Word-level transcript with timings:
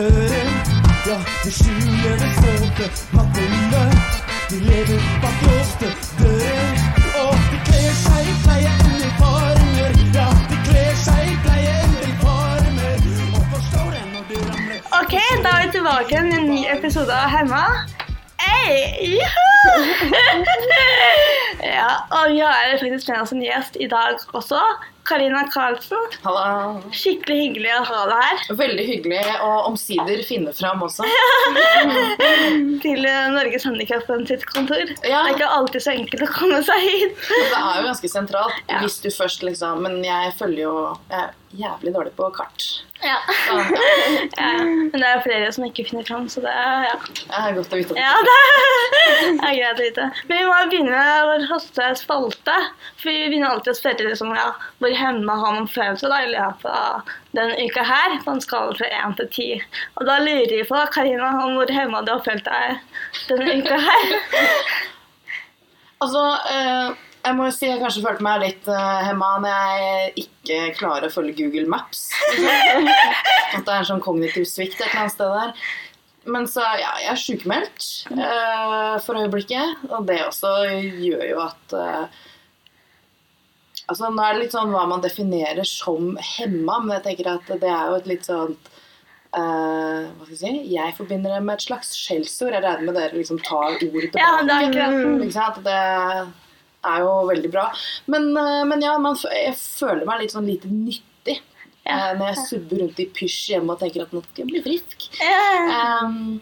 døren. 0.00 0.50
Ja, 1.08 1.18
de 1.44 1.50
skjuler 1.52 2.16
det 2.22 2.30
såpe 2.38 2.86
bak. 3.12 3.38
De 4.50 4.58
lever 4.70 5.00
bak 5.22 5.42
låste 5.46 5.90
dører. 6.18 6.72
Og 7.22 7.36
de 7.50 7.58
kler 7.68 7.92
seg 8.04 8.30
i 8.32 8.34
pleieuniformer. 8.44 10.00
Ja, 10.16 10.28
de 10.50 10.58
kler 10.68 10.96
seg 11.04 11.22
i 11.34 11.36
pleieuniformer. 11.44 13.06
Og 13.36 13.46
forstår 13.54 13.88
det 13.96 14.04
når 14.14 14.28
du 14.30 14.36
ramler 14.48 14.98
Ok, 15.00 15.16
da 15.44 15.54
er 15.56 15.66
vi 15.66 15.72
tilbake 15.78 16.26
med 16.28 16.38
en 16.40 16.52
ny 16.54 16.60
episode 16.76 17.22
av 17.24 17.30
Hemma. 17.36 17.64
Ja, 21.60 21.90
og 22.16 22.30
vi 22.32 22.40
har 22.40 22.78
faktisk 22.80 23.08
med 23.10 23.20
oss 23.22 23.32
en 23.34 23.42
gjest 23.44 23.76
i 23.82 23.86
dag 23.90 24.16
også. 24.36 24.60
Karina 25.10 25.40
Karlsen. 25.50 25.98
Hallo. 26.22 26.78
Skikkelig 26.94 27.36
hyggelig 27.40 27.72
å 27.74 27.80
ha 27.88 28.00
deg 28.10 28.20
her. 28.28 28.42
Veldig 28.60 28.84
hyggelig 28.86 29.22
å 29.42 29.48
omsider 29.70 30.22
finne 30.28 30.52
fram 30.54 30.84
også. 30.86 31.06
Til 32.84 33.02
Norges 33.34 33.66
Handikapforbund 33.66 34.30
sitt 34.30 34.44
kontor. 34.52 34.84
Det 35.02 35.10
er 35.10 35.32
ikke 35.34 35.48
alltid 35.50 35.84
så 35.86 35.94
enkelt 35.96 36.24
å 36.28 36.30
komme 36.36 36.60
seg 36.68 36.84
hit. 36.86 37.18
det 37.26 37.58
er 37.58 37.80
jo 37.80 37.88
ganske 37.88 38.12
sentralt 38.12 38.56
Ja. 38.70 38.80
hvis 38.84 39.00
du 39.02 39.10
først 39.10 39.42
liksom 39.46 39.80
Men 39.82 39.98
jeg 40.04 40.32
følger 40.38 40.62
jo 40.68 40.74
Jeg 41.10 41.30
jævlig 41.50 41.94
dårlig 41.94 42.12
på 42.16 42.30
kart. 42.30 42.64
Ja. 43.02 43.16
Ja. 44.40 44.50
Men 44.64 44.94
det 44.94 45.06
er 45.06 45.22
flere 45.24 45.48
som 45.52 45.64
ikke 45.66 45.84
finner 45.88 46.04
fram, 46.06 46.28
så 46.28 46.40
det 46.44 46.50
er 46.54 46.84
ja. 46.86 46.94
det 47.02 47.38
er 47.38 47.56
godt 47.56 47.72
å 47.74 47.78
vite. 47.80 47.96
Ja, 47.98 48.12
det 48.24 48.36
er 49.48 49.56
greit 49.56 49.80
å 49.80 49.84
vite. 49.84 50.06
Men 50.28 50.38
vi 50.38 50.46
må 50.46 50.58
begynne 50.70 50.92
med 50.94 51.26
vår 51.28 51.46
faste 51.50 51.88
spalte. 52.00 52.56
For 53.00 53.10
vi 53.10 53.26
begynner 53.26 53.54
alltid 53.54 53.72
å 53.74 53.78
spørre 53.80 54.06
liksom, 54.06 54.32
ja, 54.36 54.46
hvor 54.80 54.94
hemma 55.02 55.36
har 55.42 55.58
man 55.58 55.68
følt 55.70 56.02
seg 56.02 56.12
da, 56.12 56.22
i 56.24 56.30
løpet 56.32 56.70
av 56.70 57.12
denne 57.36 57.66
uka 57.66 57.84
her, 57.90 58.16
på 58.24 58.36
en 58.36 58.44
skala 58.44 58.78
fra 58.78 58.92
1 59.02 59.18
til 59.20 59.30
10. 59.34 59.66
Og 60.00 60.08
da 60.08 60.20
lurer 60.22 60.54
vi 60.54 60.62
på, 60.70 60.80
Karina, 60.94 61.34
om 61.44 61.58
hvor 61.58 61.74
hemma 61.74 62.04
du 62.06 62.14
har 62.14 62.24
følt 62.26 62.48
deg 62.48 62.80
denne 63.28 63.60
uka 63.60 63.82
her. 63.90 64.16
Altså, 66.00 66.20
eh, 66.48 67.09
jeg 67.20 67.36
må 67.36 67.46
jo 67.48 67.52
si 67.54 67.68
jeg 67.68 67.80
kanskje 67.82 68.02
følte 68.04 68.24
meg 68.24 68.40
litt 68.44 68.68
uh, 68.70 69.00
hemma 69.04 69.34
når 69.42 69.52
jeg 69.52 70.24
ikke 70.24 70.58
klarer 70.78 71.08
å 71.08 71.12
følge 71.12 71.36
Google 71.42 71.68
Maps. 71.70 72.08
At 73.56 73.66
det 73.66 73.68
er 73.68 73.78
en 73.78 73.88
sånn 73.92 74.02
kognitiv 74.04 74.46
svikt 74.48 74.80
et 74.80 74.88
eller 74.88 75.04
annet 75.04 75.16
sted 75.16 75.36
der. 75.36 75.68
Men 76.30 76.48
så, 76.50 76.64
ja, 76.76 76.94
jeg 77.00 77.12
er 77.12 77.20
sykemeldt 77.20 77.86
uh, 78.12 78.96
for 79.04 79.20
øyeblikket, 79.20 79.86
og 79.88 80.04
det 80.08 80.20
også 80.26 80.56
gjør 81.00 81.24
jo 81.32 81.46
at 81.46 81.78
uh, 81.78 82.26
Altså, 83.90 84.06
nå 84.06 84.22
er 84.22 84.36
det 84.36 84.44
litt 84.44 84.52
sånn 84.54 84.70
hva 84.70 84.84
man 84.86 85.00
definerer 85.02 85.66
som 85.66 86.12
hemma, 86.22 86.76
men 86.78 86.92
jeg 86.94 87.02
tenker 87.08 87.30
at 87.32 87.48
det 87.58 87.66
er 87.66 87.88
jo 87.90 87.96
et 88.00 88.12
litt 88.14 88.28
sånn 88.28 88.54
Uh, 89.30 90.10
hva 90.18 90.24
skal 90.26 90.32
jeg 90.34 90.40
si? 90.40 90.70
Jeg 90.74 90.94
forbinder 90.96 91.36
det 91.36 91.44
med 91.46 91.60
et 91.60 91.62
slags 91.62 91.92
skjellsord. 91.94 92.50
Jeg 92.50 92.64
regner 92.64 92.88
med 92.88 92.96
dere 92.98 93.14
liksom 93.14 93.38
tar 93.46 93.76
ordet 93.76 94.08
tilbake. 94.08 94.18
Ja, 94.18 94.40
det 94.42 94.56
er 94.56 94.64
akkurat 94.66 95.22
Ikke 95.22 95.36
sant? 95.36 95.60
Det 95.62 95.76
er 96.84 97.00
jo 97.04 97.14
veldig 97.28 97.50
bra. 97.52 97.66
Men, 98.06 98.30
eh, 98.36 98.64
men 98.70 98.80
ja, 98.84 98.96
man, 98.98 99.16
jeg 99.34 99.54
føler 99.58 100.06
meg 100.08 100.20
litt 100.22 100.32
sånn 100.36 100.46
lite 100.48 100.68
nyttig 100.72 101.40
Ja. 101.86 102.10
eh, 102.10 102.12
når 102.18 102.26
jeg 102.34 102.44
subber 102.48 102.80
rundt 102.84 103.00
i 103.00 103.06
pysj 103.16 103.50
hjemme 103.54 103.72
og 103.74 103.80
tenker 103.80 104.02
at 104.06 104.12
nå 104.12 104.22
skal 104.22 104.44
jeg 104.44 104.50
bli 104.52 104.62
frisk. 104.64 105.08
Ja. 105.20 106.00
Um, 106.04 106.40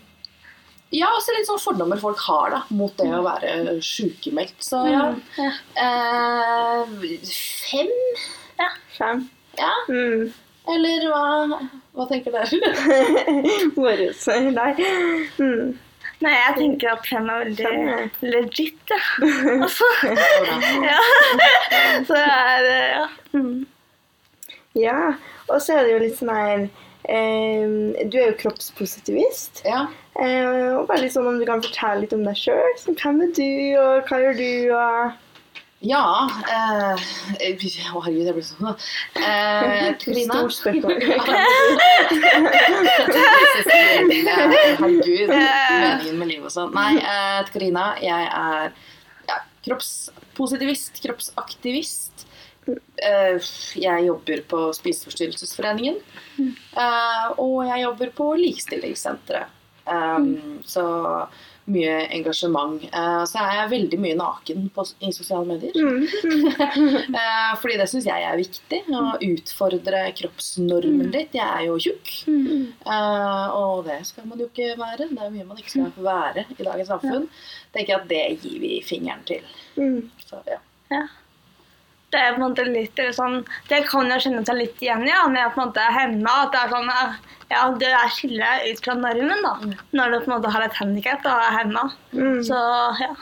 ja, 0.91 1.07
og 1.13 1.21
så 1.21 1.35
litt 1.37 1.47
sånn 1.47 1.61
fordommer 1.61 1.99
folk 2.01 2.19
har 2.25 2.51
da, 2.55 2.63
mot 2.71 2.95
det 2.97 3.09
å 3.13 3.23
være 3.27 3.75
sjukemeldt. 3.85 4.55
Så 4.65 4.83
ja. 4.89 5.03
Ja. 5.37 5.51
Eh, 5.85 6.85
fem? 7.71 7.91
Fem. 8.99 9.29
Ja, 9.59 9.73
Mm. 9.89 10.33
eller 10.69 11.05
hva, 11.11 11.61
hva 11.97 12.07
tenker 12.09 12.31
dere? 12.33 12.49
Våre 13.77 14.09
Nei. 14.53 14.73
Mm. 15.39 15.79
Nei, 16.25 16.35
jeg 16.35 16.55
tenker 16.57 16.97
at 16.97 17.07
fem 17.07 17.29
er 17.31 17.45
veldig 17.45 17.65
Fem, 17.69 17.89
ja. 17.89 17.99
legit, 18.27 18.91
ja. 18.91 18.99
Altså, 19.63 19.89
ja. 20.83 20.99
Så 22.09 22.17
det 22.17 22.25
er 22.25 22.69
eh, 22.73 22.89
ja. 22.97 23.07
Mm. 23.37 23.67
Ja, 24.79 24.99
og 25.49 25.63
så 25.63 25.79
er 25.79 25.87
det 25.87 25.95
jo 25.95 26.03
litt 26.03 26.19
sånn 26.19 26.35
her 26.35 26.67
eh, 27.09 28.03
Du 28.11 28.19
er 28.19 28.33
jo 28.33 28.37
kroppspositivist. 28.43 29.63
Ja. 29.67 29.87
Eh, 30.19 30.75
og 30.75 30.89
bare 30.91 31.05
litt 31.05 31.15
sånn 31.15 31.31
om 31.31 31.39
du 31.39 31.47
kan 31.47 31.63
fortelle 31.63 32.03
litt 32.03 32.15
om 32.17 32.27
deg 32.27 32.39
sjøl. 32.39 32.77
Hvem 32.89 33.23
er 33.29 33.33
du, 33.39 33.49
og 33.79 34.11
hva 34.11 34.21
gjør 34.25 34.39
du? 34.39 34.53
Og... 34.75 35.25
Ja 35.87 36.27
eh, 36.27 36.99
Å, 37.95 38.01
herregud, 38.03 38.27
jeg 38.27 38.35
blir 38.35 38.47
sånn 38.47 38.73
eh? 39.23 39.95
Stort 40.27 40.57
spørsmål. 40.57 40.97
Herregud. 44.79 45.29
Meningen 45.31 46.19
med 46.19 46.31
livet 46.33 46.49
og 46.49 46.55
sånn. 46.55 46.73
Nei, 46.75 46.99
eh, 46.99 47.43
Karina. 47.53 47.93
Jeg 48.03 48.27
er 48.27 48.73
ja, 49.29 49.37
kroppspositivist, 49.67 50.99
kroppsaktivist. 51.05 52.27
Eh, 52.69 53.39
jeg 53.79 54.07
jobber 54.09 54.43
på 54.51 54.65
Spiseforstyrrelsesforeningen. 54.77 56.01
Eh, 56.39 57.29
og 57.39 57.63
jeg 57.69 57.85
jobber 57.87 58.13
på 58.19 58.33
Likestillingssenteret. 58.43 59.55
Um, 59.89 60.59
Så 60.69 60.83
mye 61.73 61.95
engasjement. 62.17 62.83
Eh, 62.89 63.23
så 63.31 63.43
er 63.43 63.55
jeg 63.59 63.73
veldig 63.75 64.01
mye 64.03 64.17
naken 64.19 64.69
på, 64.75 64.85
i 65.05 65.13
sosiale 65.15 65.49
medier. 65.49 65.77
Eh, 67.19 67.53
Fordi 67.59 67.77
det 67.81 67.87
syns 67.91 68.07
jeg 68.07 68.25
er 68.25 68.37
viktig. 68.39 68.79
Å 68.95 69.17
utfordre 69.25 70.03
kroppsnormen 70.19 71.11
litt. 71.15 71.35
Jeg 71.37 71.47
er 71.47 71.65
jo 71.67 71.79
tjukk. 71.83 72.11
Eh, 72.29 73.47
og 73.59 73.87
det 73.89 74.01
skal 74.09 74.29
man 74.29 74.41
jo 74.43 74.49
ikke 74.51 74.75
være. 74.79 75.09
Det 75.11 75.25
er 75.25 75.33
mye 75.35 75.47
man 75.49 75.61
ikke 75.61 75.75
skal 75.75 76.05
være 76.05 76.45
i 76.57 76.63
dagens 76.63 76.93
samfunn. 76.93 77.29
tenker 77.75 77.95
jeg 77.95 78.01
at 78.03 78.11
det 78.13 78.25
gir 78.45 78.61
vi 78.63 78.75
fingeren 78.87 79.25
til. 79.29 79.49
Mm. 79.79 80.11
Så, 80.27 80.43
ja. 80.49 80.61
Det 82.13 82.21
er 82.21 82.35
på 82.35 82.41
en 82.41 82.47
måte 82.47 82.65
litt 82.65 82.99
eller 82.99 83.13
sånn 83.13 83.43
Det 83.69 83.83
kan 83.91 84.09
jeg 84.09 84.23
kjenne 84.25 84.45
seg 84.49 84.57
litt 84.57 84.79
igjen 84.81 85.05
i, 85.05 85.11
ja, 85.13 85.27
med 85.29 85.53
på 85.53 85.61
en 85.61 85.69
måte 85.69 85.89
hemma. 85.93 86.37
At 86.47 86.55
det 86.55 86.63
er 86.63 86.73
sånn 86.73 86.93
Ja, 87.49 87.65
det 87.81 87.91
er 87.97 88.13
skiller 88.13 88.65
ut 88.69 88.85
fra 88.85 88.95
normen, 88.97 89.45
da. 89.45 89.55
Når 89.97 90.15
du 90.15 90.19
på 90.21 90.31
en 90.31 90.37
måte 90.37 90.53
har 90.53 90.65
et 90.67 90.81
handikap 90.81 91.25
og 91.29 91.45
er 91.47 91.59
hemma. 91.63 91.85
Mm. 92.13 92.41
Så 92.49 92.63
ja. 93.03 93.13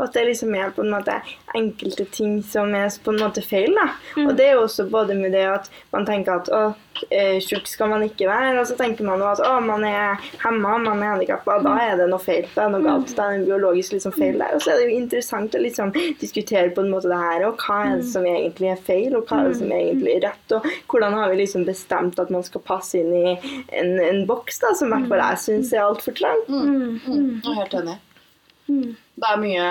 Og 0.00 0.06
at 0.08 0.14
det 0.16 0.22
liksom 0.30 0.54
er 0.56 0.70
på 0.72 0.80
en 0.80 0.94
måte 0.96 1.18
enkelte 1.54 2.06
ting 2.14 2.38
som 2.48 2.72
er 2.74 2.88
på 3.04 3.12
en 3.12 3.20
måte 3.20 3.42
feil. 3.44 3.74
da. 3.76 3.90
Og 4.24 4.32
det 4.38 4.46
er 4.48 4.54
jo 4.56 4.62
også 4.64 4.88
både 4.90 5.14
med 5.18 5.34
det 5.36 5.44
at 5.52 5.68
man 5.92 6.06
tenker 6.08 6.40
at 6.40 6.48
å, 6.48 6.60
eh, 7.10 7.36
tjukk 7.44 7.68
skal 7.68 7.90
man 7.92 8.02
ikke 8.06 8.26
være, 8.30 8.54
og 8.60 8.66
så 8.70 8.76
tenker 8.78 9.04
man 9.04 9.20
at 9.28 9.42
å, 9.44 9.58
man 9.64 9.84
er 9.84 10.16
hemma, 10.40 10.78
man 10.80 11.02
er 11.04 11.12
handikappa, 11.12 11.58
da 11.64 11.74
er 11.84 11.96
det 12.00 12.08
noe 12.08 12.22
feil. 12.22 12.46
Det 12.54 12.64
er 12.64 12.72
noe 12.72 12.82
galt. 12.84 13.12
Det 13.12 13.18
er 13.26 13.36
en 13.36 13.44
biologisk 13.44 13.92
liksom 13.98 14.16
feil 14.16 14.38
der. 14.40 14.54
Og 14.56 14.64
så 14.64 14.72
er 14.72 14.80
det 14.80 14.88
jo 14.88 14.96
interessant 15.02 15.54
å 15.54 15.62
liksom 15.62 15.92
diskutere 16.20 16.72
på 16.74 16.80
en 16.84 16.90
måte 16.94 17.12
det 17.12 17.20
her, 17.20 17.44
og 17.50 17.60
hva 17.66 17.78
er 17.90 17.96
det 18.00 18.08
som 18.14 18.24
egentlig 18.24 18.72
er 18.72 18.82
feil, 18.88 19.16
og 19.20 19.26
hva 19.28 19.42
er 19.44 19.48
det 19.52 19.58
som 19.60 19.70
er 19.76 19.84
egentlig 19.84 20.16
er 20.16 20.24
rett, 20.30 20.56
og 20.56 20.66
hvordan 20.88 21.18
har 21.20 21.30
vi 21.34 21.42
liksom 21.42 21.66
bestemt 21.68 22.18
at 22.18 22.30
man 22.32 22.42
skal 22.46 22.64
passe 22.64 22.94
inn 23.00 23.12
i 23.12 23.36
en, 23.76 23.98
en 24.00 24.24
boks 24.30 24.62
da, 24.64 24.72
som 24.74 24.88
i 24.88 24.96
hvert 24.96 25.08
fall 25.12 25.24
jeg 25.26 25.44
syns 25.44 25.72
er 25.76 25.84
altfor 25.84 26.16
trang. 26.16 26.40
Mm, 26.48 26.70
Mm. 26.70 27.00
Mm. 27.06 27.54
helt 27.56 27.74
enig. 27.74 27.98
Det 29.20 29.28
er 29.28 29.40
mye 29.42 29.66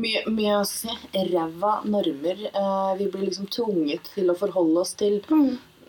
mye, 0.00 0.20
mye 0.30 0.52
hva 0.54 0.62
skal 0.68 0.92
jeg 0.94 1.00
si, 1.10 1.24
ræva 1.32 1.72
normer 1.90 2.44
eh, 2.46 2.92
vi 3.00 3.08
blir 3.10 3.26
liksom 3.26 3.48
tvunget 3.52 4.06
til 4.14 4.30
å 4.30 4.36
forholde 4.38 4.84
oss 4.84 4.94
til. 5.00 5.18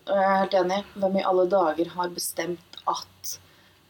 Og 0.02 0.18
jeg 0.18 0.26
er 0.26 0.40
helt 0.42 0.58
enig. 0.58 0.80
Hvem 0.98 1.20
i 1.22 1.26
alle 1.30 1.46
dager 1.52 1.92
har 1.96 2.10
bestemt 2.16 2.80
at 2.90 3.36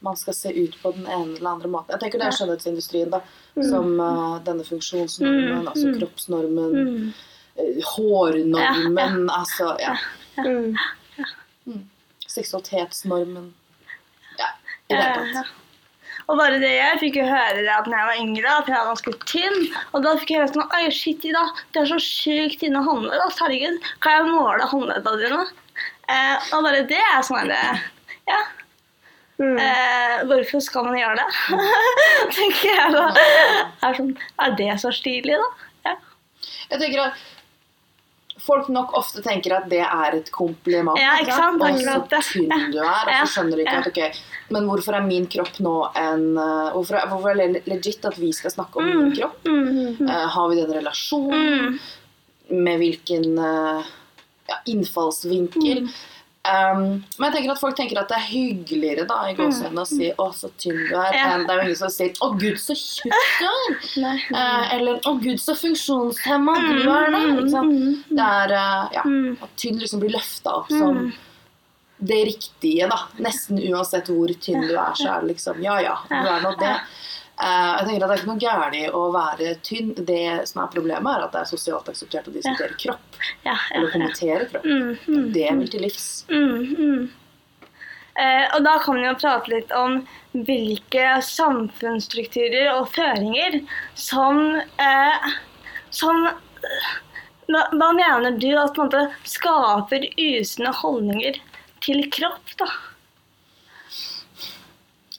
man 0.04 0.18
skal 0.18 0.34
se 0.36 0.50
ut 0.52 0.76
på 0.82 0.92
den 0.96 1.06
ene 1.06 1.38
eller 1.38 1.54
andre 1.54 1.70
måten? 1.72 1.94
Jeg 1.94 2.02
tenker 2.02 2.20
det 2.20 2.28
er 2.28 2.36
skjønnhetsindustrien, 2.36 3.10
da. 3.14 3.22
Som 3.56 3.94
eh, 4.00 4.36
denne 4.46 4.66
funksjonsnormen, 4.68 5.62
Mm, 5.62 5.68
altså 5.72 5.88
mm. 5.88 5.96
kroppsnormen, 6.00 6.76
Mm. 6.76 7.12
ja, 7.56 7.86
hårnormen, 7.94 9.26
altså 9.30 9.72
ja. 9.80 9.96
Mm. 10.36 11.82
Seksualitetsnormen. 12.26 13.52
Ja, 14.38 14.48
i 14.88 14.94
det 14.94 15.00
Ja, 15.00 15.10
hele 15.18 15.34
tatt. 15.40 15.61
Og 16.30 16.38
bare 16.38 16.60
det 16.62 16.70
jeg 16.70 17.00
fikk 17.00 17.18
jo 17.18 17.26
høre 17.26 17.58
det 17.58 17.72
at 17.72 17.88
når 17.90 17.98
jeg 17.98 18.08
var 18.10 18.20
yngre, 18.22 18.54
at 18.54 18.70
jeg 18.70 18.76
var 18.78 18.90
ganske 18.92 19.14
tynn. 19.26 19.58
Og 19.92 20.04
da 20.04 20.14
fikk 20.20 20.32
jeg 20.34 20.42
høre 20.42 20.52
sånn 20.52 20.76
Oi, 20.78 20.86
shit, 20.94 21.26
Ida, 21.28 21.44
du 21.74 21.82
er 21.82 21.90
så 21.90 21.98
sjukt 22.02 22.60
tynne 22.62 22.82
håndledd. 22.86 23.20
Altså, 23.26 23.46
Herregud, 23.46 23.90
kan 24.04 24.18
jeg 24.18 24.30
måle 24.30 24.68
håndleddene 24.70 25.22
dine? 25.24 25.44
Eh, 26.12 26.50
og 26.54 26.66
bare 26.66 26.82
det 26.90 27.00
er 27.00 27.22
sånn 27.26 27.52
der, 27.52 27.86
Ja. 28.30 28.40
Mm. 29.42 29.56
Eh, 29.58 30.16
hvorfor 30.28 30.60
skal 30.62 30.84
man 30.86 30.98
gjøre 31.00 31.18
det? 31.18 31.58
tenker 32.36 32.68
jeg 32.68 32.92
da. 32.94 33.06
Er, 33.82 33.96
sånn, 33.96 34.12
er 34.44 34.56
det 34.60 34.68
så 34.78 34.92
stilig, 34.94 35.38
da? 35.40 35.68
Ja. 35.88 35.94
Jeg 36.70 36.82
tenker 36.84 37.06
at 37.08 37.22
folk 38.42 38.68
nok 38.74 38.92
ofte 38.98 39.22
tenker 39.24 39.54
at 39.56 39.68
det 39.70 39.82
er 39.84 40.18
et 40.18 40.28
kompliment. 40.34 40.98
Ja, 41.00 41.14
ikke 41.22 41.36
sant? 41.36 41.62
Og 41.62 41.78
så 41.78 42.22
tynn 42.32 42.72
du 42.74 42.80
er. 42.82 43.06
Og 43.06 43.14
så 43.14 43.30
skjønner 43.36 43.58
du 43.58 43.64
ikke 43.64 43.78
at 43.80 43.90
ok, 43.92 44.20
men 44.56 44.68
hvorfor 44.68 44.98
er 44.98 45.06
min 45.06 45.28
kropp 45.30 45.58
nå 45.64 45.74
en 45.98 46.28
uh, 46.36 46.72
Hvorfor 46.74 46.98
er, 46.98 47.08
hvorfor 47.10 47.32
er 47.32 47.40
det 47.56 47.64
legit 47.70 48.04
at 48.08 48.18
vi 48.20 48.32
skal 48.36 48.54
snakke 48.54 48.82
om 48.82 48.88
min 48.90 49.12
kropp? 49.16 49.42
Mm, 49.46 49.64
mm, 49.64 50.06
Uh, 50.08 50.26
har 50.34 50.48
vi 50.50 50.60
den 50.60 50.72
relasjonen? 50.74 51.42
mm. 51.42 51.82
Med 52.52 52.82
hvilken 52.82 53.38
uh, 53.38 53.92
ja, 54.50 54.58
innfallsvinkel? 54.68 55.86
Um, 56.42 57.04
men 57.18 57.28
jeg 57.28 57.34
tenker 57.36 57.52
at 57.52 57.60
folk 57.60 57.76
tenker 57.78 58.00
at 58.00 58.08
det 58.10 58.16
er 58.18 58.24
hyggeligere 58.32 59.04
da, 59.06 59.20
i 59.30 59.34
gåsehudene 59.38 59.84
å 59.84 59.86
si 59.86 60.08
'å, 60.10 60.24
så 60.34 60.48
tynn 60.58 60.80
du 60.88 60.96
er', 60.98 61.14
Ja. 61.14 61.26
enn 61.36 61.46
det 61.46 61.50
er 61.54 61.60
jo 61.60 61.66
ingen 61.68 61.76
som 61.78 61.88
sier 61.88 62.10
'å, 62.18 62.30
gud, 62.36 62.56
så 62.58 62.74
tjukk 62.74 63.12
du 63.38 64.02
er'. 64.02 64.22
Eh, 64.34 64.74
eller 64.74 64.98
'å, 65.06 65.12
gud, 65.22 65.38
så 65.38 65.54
funksjonshemma 65.54 66.54
du 66.82 66.90
er', 66.90 67.10
da. 67.14 67.20
Liksom. 67.38 67.70
Det 68.10 68.26
er 68.26 68.56
uh, 68.58 68.88
ja, 68.92 69.02
Mm. 69.04 69.38
at 69.40 69.54
tynn 69.56 69.78
liksom 69.78 70.00
blir 70.00 70.10
løfta 70.18 70.50
opp 70.58 70.68
som 70.68 71.12
det 72.02 72.24
riktige, 72.26 72.88
da. 72.90 72.98
Nesten 73.22 73.58
uansett 73.70 74.06
hvor 74.10 74.26
tynn 74.42 74.66
du 74.66 74.74
er, 74.74 74.92
så 74.98 75.14
er 75.16 75.20
det 75.22 75.36
liksom 75.36 75.62
ja 75.62 75.78
ja, 75.80 75.96
du 76.10 76.14
er 76.26 76.40
nå 76.42 76.56
det. 76.58 76.80
Jeg 77.82 77.88
tenker 77.88 78.04
at 78.04 78.12
Det 78.12 78.14
er 78.14 78.20
ikke 78.22 78.30
noe 78.30 78.42
galt 78.42 78.76
i 78.78 78.82
å 78.94 79.02
være 79.14 79.54
tynn. 79.66 79.94
Det 80.06 80.48
som 80.48 80.62
er 80.62 80.70
problemet, 80.70 81.08
er 81.16 81.24
at 81.26 81.32
det 81.34 81.40
er 81.42 81.50
sosialt 81.50 81.88
akseptert 81.90 82.28
å 82.30 82.34
diskutere 82.34 82.76
kropp. 82.78 83.18
Eller 83.74 83.90
kommentere 83.90 84.46
kropp. 84.52 84.68
Mm, 84.68 85.32
Det 85.34 85.48
vil 85.50 85.68
til 85.72 85.84
livs. 85.88 86.06
mm. 86.30 87.10
Eh, 88.12 88.44
og 88.54 88.60
da 88.66 88.74
kan 88.84 88.98
vi 89.00 89.06
jo 89.06 89.14
prate 89.16 89.48
litt 89.48 89.70
om 89.72 89.94
hvilke 90.36 91.14
samfunnsstrukturer 91.24 92.68
og 92.74 92.90
føringer 92.92 93.62
som, 93.96 94.60
eh, 94.60 95.30
som 95.88 96.20
hva, 97.48 97.62
hva 97.72 97.88
mener 97.96 98.36
du 98.36 98.50
at 98.52 98.74
på 98.76 98.84
en 98.84 98.90
måte 98.90 99.06
skaper 99.24 100.04
usunne 100.20 100.74
holdninger 100.82 101.40
til 101.80 102.04
kropp, 102.12 102.52
da? 102.60 102.68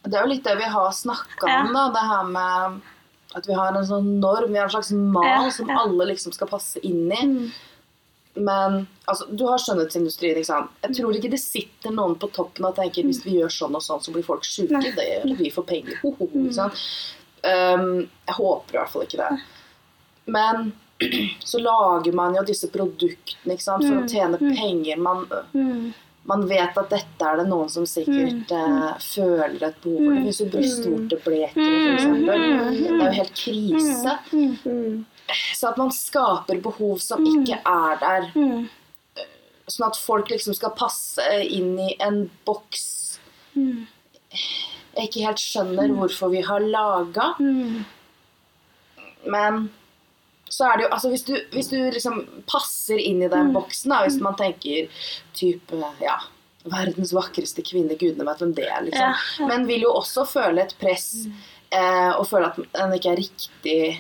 Det 0.03 0.17
er 0.17 0.25
jo 0.25 0.31
litt 0.33 0.43
det 0.43 0.55
vi 0.59 0.69
har 0.73 0.89
snakka 0.91 1.47
om, 1.67 1.73
da. 1.73 1.83
Det 1.95 2.07
her 2.09 2.23
med 2.31 2.81
at 3.35 3.47
vi 3.49 3.53
har 3.57 3.73
en 3.75 3.85
sånn 3.87 4.09
norm, 4.19 4.51
vi 4.51 4.59
har 4.59 4.67
en 4.67 4.73
slags 4.73 4.91
mal 4.91 5.47
som 5.51 5.69
alle 5.73 6.05
liksom 6.11 6.33
skal 6.35 6.47
passe 6.51 6.79
inn 6.85 7.07
i. 7.11 7.21
Men 8.35 8.87
altså, 9.05 9.27
du 9.29 9.43
har 9.45 9.61
skjønnhetsindustrien, 9.61 10.37
ikke 10.41 10.49
sant. 10.49 10.71
Jeg 10.81 10.95
tror 10.97 11.15
ikke 11.17 11.29
det 11.33 11.39
sitter 11.41 11.93
noen 11.93 12.15
på 12.19 12.29
toppen 12.33 12.65
og 12.65 12.75
tenker 12.77 13.05
hvis 13.05 13.23
vi 13.25 13.35
gjør 13.39 13.51
sånn 13.53 13.75
og 13.77 13.83
sånn, 13.85 14.01
så 14.01 14.13
blir 14.15 14.25
folk 14.25 14.45
sjuke. 14.47 14.81
Det 14.97 15.05
gjør 15.09 15.35
vi 15.37 15.51
for 15.53 15.63
penger. 15.69 15.99
Ho, 16.01 16.13
ho, 16.19 16.27
ikke 16.33 16.55
sant? 16.57 16.79
Um, 17.43 18.07
jeg 18.27 18.37
håper 18.39 18.73
i 18.73 18.79
hvert 18.79 18.93
fall 18.93 19.05
ikke 19.05 19.21
det. 19.21 19.41
Men 20.33 20.71
så 21.51 21.59
lager 21.61 22.13
man 22.15 22.35
jo 22.37 22.43
disse 22.47 22.69
produktene 22.73 23.57
sant, 23.61 23.85
for 23.85 24.01
å 24.01 24.07
tjene 24.09 24.39
penger. 24.41 24.97
Man, 24.97 25.27
Mm. 25.53 25.93
Man 26.29 26.45
vet 26.47 26.77
at 26.79 26.91
dette 26.93 27.27
er 27.27 27.41
det 27.41 27.47
noen 27.49 27.71
som 27.71 27.85
sikkert 27.89 28.51
eh, 28.55 28.91
føler 29.03 29.65
et 29.67 29.81
behov 29.83 29.97
for. 29.99 30.13
Det 30.13 30.21
finnes 30.21 30.39
jo 30.39 30.47
brystvorteblekere, 30.53 31.65
f.eks. 31.83 32.05
Det 32.23 32.37
er 32.37 33.01
jo 33.01 33.09
helt 33.17 33.33
krise. 33.41 34.15
Mm. 34.31 35.03
Så 35.55 35.67
at 35.71 35.79
man 35.81 35.91
skaper 35.95 36.61
behov 36.63 37.01
som 37.03 37.23
ikke 37.27 37.59
er 37.59 37.99
der. 37.99 38.29
Mm. 38.37 38.69
Sånn 39.67 39.87
at 39.87 39.99
folk 39.99 40.31
liksom 40.31 40.55
skal 40.55 40.73
passe 40.79 41.27
inn 41.43 41.75
i 41.79 41.93
en 42.03 42.25
boks 42.47 42.89
Mm. 43.53 43.85
jeg 44.97 45.07
ikke 45.11 45.25
helt 45.27 45.41
skjønner 45.41 45.91
hvorfor 45.93 46.31
vi 46.33 46.39
har 46.41 46.63
laga. 46.65 47.35
Mm. 47.37 47.83
Men 49.29 49.59
så 50.53 50.67
er 50.69 50.77
det 50.77 50.85
jo 50.85 50.91
Altså, 50.93 51.09
hvis 51.13 51.23
du, 51.25 51.33
hvis 51.55 51.69
du 51.71 51.77
liksom 51.95 52.19
passer 52.49 52.99
inn 53.01 53.23
i 53.25 53.29
den 53.31 53.49
Mm. 53.49 53.55
boksen, 53.57 53.89
da, 53.93 54.03
hvis 54.05 54.19
man 54.21 54.35
tenker 54.39 54.89
type 55.33 55.79
Ja, 56.01 56.19
verdens 56.69 57.11
vakreste 57.15 57.63
kvinne, 57.65 57.97
gudene 57.99 58.27
vet 58.29 58.39
hvem 58.43 58.53
det 58.55 58.67
er, 58.69 58.85
liksom. 58.85 59.09
Ja, 59.09 59.15
ja. 59.39 59.47
Men 59.49 59.65
vil 59.67 59.81
jo 59.87 59.95
også 59.97 60.23
føle 60.29 60.61
et 60.63 60.75
press 60.79 61.25
eh, 61.73 62.11
og 62.19 62.27
føle 62.29 62.51
at 62.51 62.55
den 62.77 62.93
ikke 62.99 63.11
er 63.15 63.19
riktig 63.23 63.97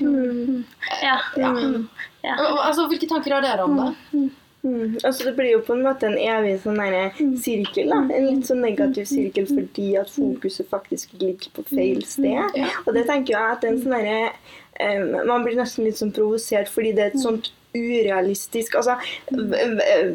Ja. 1.01 1.17
Ja. 1.37 1.51
Mm. 1.51 1.89
ja. 2.23 2.37
Altså, 2.37 2.87
Hvilke 2.87 3.09
tanker 3.09 3.33
har 3.35 3.41
dere 3.41 3.65
om 3.65 3.75
det? 3.81 4.29
Mm. 4.63 4.97
Altså 5.03 5.25
Det 5.25 5.33
blir 5.35 5.49
jo 5.57 5.59
på 5.67 5.73
en 5.75 5.81
måte 5.83 6.07
en 6.07 6.15
evig 6.15 6.53
sånn 6.63 6.77
der 6.79 7.09
sirkel. 7.43 7.89
da 7.91 7.97
En 8.15 8.27
litt 8.29 8.45
sånn 8.47 8.61
negativ 8.63 9.09
sirkel 9.09 9.49
fordi 9.49 9.89
at 9.99 10.07
fokuset 10.13 10.69
faktisk 10.71 11.11
ligger 11.19 11.49
på 11.57 11.65
feil 11.67 11.99
sted. 12.07 12.55
Ja. 12.55 12.69
Og 12.85 12.93
det 12.95 13.03
tenker 13.09 13.35
jeg 13.35 13.57
at 13.57 13.65
en 13.67 13.81
sånn 13.83 13.97
eh, 14.07 14.31
Man 14.79 15.43
blir 15.45 15.57
nesten 15.59 15.85
litt 15.85 15.99
sånn 15.99 16.13
provosert 16.15 16.71
fordi 16.71 16.93
det 16.97 17.03
er 17.03 17.13
et 17.13 17.21
sånt 17.21 17.51
urealistisk 17.73 18.75
Altså, 18.75 18.95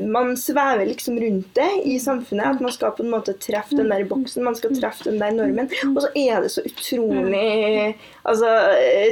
Man 0.06 0.36
svever 0.36 0.86
liksom 0.86 1.18
rundt 1.20 1.54
det 1.54 1.70
i 1.84 1.98
samfunnet. 2.00 2.46
At 2.56 2.60
man 2.64 2.72
skal 2.72 2.94
på 2.96 3.04
en 3.04 3.12
måte 3.12 3.34
treffe 3.40 3.76
den 3.76 3.90
der 3.92 4.04
boksen, 4.08 4.44
man 4.44 4.56
skal 4.58 4.74
treffe 4.76 5.08
den 5.10 5.18
der 5.20 5.34
normen. 5.34 5.70
Og 5.94 6.02
så 6.04 6.12
er 6.14 6.42
det 6.44 6.52
så 6.54 6.64
utrolig 6.66 7.96
altså, 8.22 8.52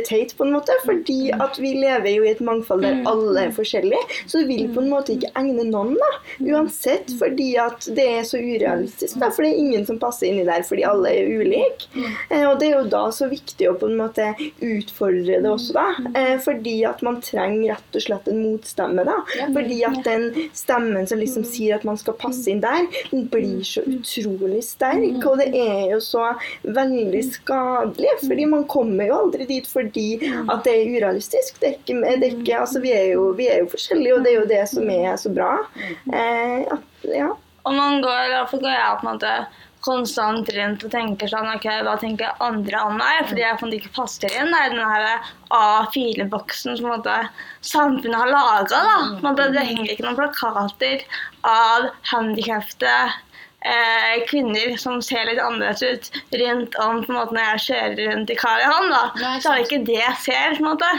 teit, 0.09 0.37
på 0.37 0.47
en 0.47 0.55
måte. 0.57 0.77
Fordi 0.85 1.33
at 1.35 1.61
vi 1.63 1.75
lever 1.81 2.11
jo 2.17 2.27
i 2.27 2.33
et 2.35 2.43
mangfold 2.45 2.85
der 2.87 3.03
alle 3.09 3.49
er 3.49 3.55
forskjellige. 3.57 4.03
Så 4.27 4.43
det 4.43 4.51
vil 4.51 4.71
på 4.75 4.85
en 4.85 4.93
måte 4.93 5.17
ikke 5.17 5.33
egne 5.39 5.67
noen, 5.71 5.97
da. 6.01 6.13
Uansett. 6.47 7.13
Fordi 7.19 7.53
at 7.61 7.89
det 7.97 8.07
er 8.19 8.27
så 8.29 8.41
urealistisk. 8.41 9.19
Da. 9.21 9.31
For 9.35 9.45
det 9.45 9.53
er 9.53 9.63
ingen 9.65 9.87
som 9.89 10.01
passer 10.03 10.31
inni 10.31 10.47
der 10.47 10.65
fordi 10.67 10.87
alle 10.87 11.13
er 11.13 11.31
ulike. 11.41 11.91
Eh, 12.31 12.45
og 12.47 12.59
det 12.61 12.71
er 12.71 12.79
jo 12.81 12.91
da 12.93 13.05
så 13.15 13.29
viktig 13.31 13.71
å 13.71 13.77
på 13.81 13.91
en 13.91 13.99
måte 13.99 14.31
utfordre 14.65 15.41
det 15.43 15.51
også, 15.51 15.77
da. 15.77 15.87
Eh, 16.19 16.37
fordi 16.43 16.79
at 16.89 17.03
man 17.07 17.21
trenger 17.25 17.75
rett 17.75 17.99
og 17.99 18.05
slett 18.07 18.29
en 18.31 18.36
motstemme, 18.39 19.05
da. 19.07 19.17
Fordi 19.55 19.79
at 19.89 20.01
den 20.07 20.27
stemmen 20.57 21.09
som 21.09 21.21
liksom 21.23 21.47
sier 21.47 21.79
at 21.79 21.87
man 21.89 21.99
skal 22.01 22.17
passe 22.21 22.51
inn 22.53 22.63
der, 22.65 22.87
den 23.11 23.27
blir 23.33 23.63
så 23.67 23.85
utrolig 23.87 24.63
sterk. 24.67 25.21
Og 25.27 25.41
det 25.43 25.51
er 25.61 25.93
jo 25.95 26.01
så 26.05 26.29
veldig 26.65 27.23
skadelig. 27.31 28.15
Fordi 28.25 28.49
man 28.53 28.67
kommer 28.71 29.11
jo 29.11 29.21
aldri 29.25 29.49
dit 29.49 29.69
fordi 29.71 30.09
at 30.27 30.65
det 30.67 30.75
er 30.75 30.93
urealistisk. 30.97 31.61
Det 31.63 31.73
er 31.73 31.79
ikke, 31.79 32.01
det 32.05 32.31
er 32.31 32.39
ikke, 32.39 32.61
altså 32.61 32.83
vi, 32.85 32.93
er 32.95 33.11
jo, 33.15 33.31
vi 33.39 33.51
er 33.53 33.63
jo 33.65 33.71
forskjellige, 33.73 34.17
og 34.17 34.25
det 34.25 34.33
er 34.33 34.41
jo 34.41 34.49
det 34.51 34.63
som 34.73 34.91
er 34.93 35.21
så 35.21 35.33
bra. 35.33 35.53
Eh, 36.13 36.63
at, 36.77 37.11
ja. 37.11 37.33
Og 37.67 37.75
man 37.75 38.03
går, 38.03 38.29
derfor 38.31 38.61
går 38.63 38.71
jeg 38.71 38.99
på 39.01 39.07
en 39.07 39.17
måte 39.17 39.31
konstant 39.87 40.51
rundt 40.57 40.85
og 40.85 40.93
tenker 40.93 41.31
sånn 41.31 41.49
Ok, 41.55 41.67
hva 41.87 41.95
tenker 42.03 42.43
andre 42.45 42.83
om 42.89 42.97
meg? 42.99 43.23
Fordi 43.29 43.45
jeg 43.45 43.79
ikke 43.79 43.95
passer 43.97 44.35
inn 44.35 44.51
i 44.51 44.65
den 44.73 44.83
her 44.83 45.31
A4-boksen 45.55 46.79
som 46.81 46.91
måte 46.91 47.19
samfunnet 47.65 48.19
har 48.19 48.33
laga. 48.35 48.83
Det 49.37 49.69
henger 49.71 49.93
ikke 49.93 50.09
noen 50.09 50.19
plakater 50.19 51.07
av 51.47 51.91
handikappede 52.13 52.97
eh, 53.65 54.25
kvinner 54.29 54.77
som 54.79 55.01
ser 55.03 55.25
litt 55.27 55.41
annerledes 55.43 55.83
ut 55.83 56.11
rundt 56.43 56.77
om 56.83 57.01
på 57.05 57.13
en 57.13 57.19
måte 57.19 57.35
når 57.37 57.49
jeg 57.53 57.65
kjører 57.67 58.11
rundt 58.13 58.31
i 58.31 58.37
Karl 58.39 58.63
Johan. 58.63 58.91
da, 58.93 59.03
Nei, 59.23 59.35
Så 59.41 59.51
er 59.53 59.57
det 59.57 59.67
ikke 59.67 59.85
det 59.87 59.99
jeg 60.01 60.17
ser. 60.27 60.57
på 60.59 60.65
en 60.65 60.71
måte. 60.71 60.91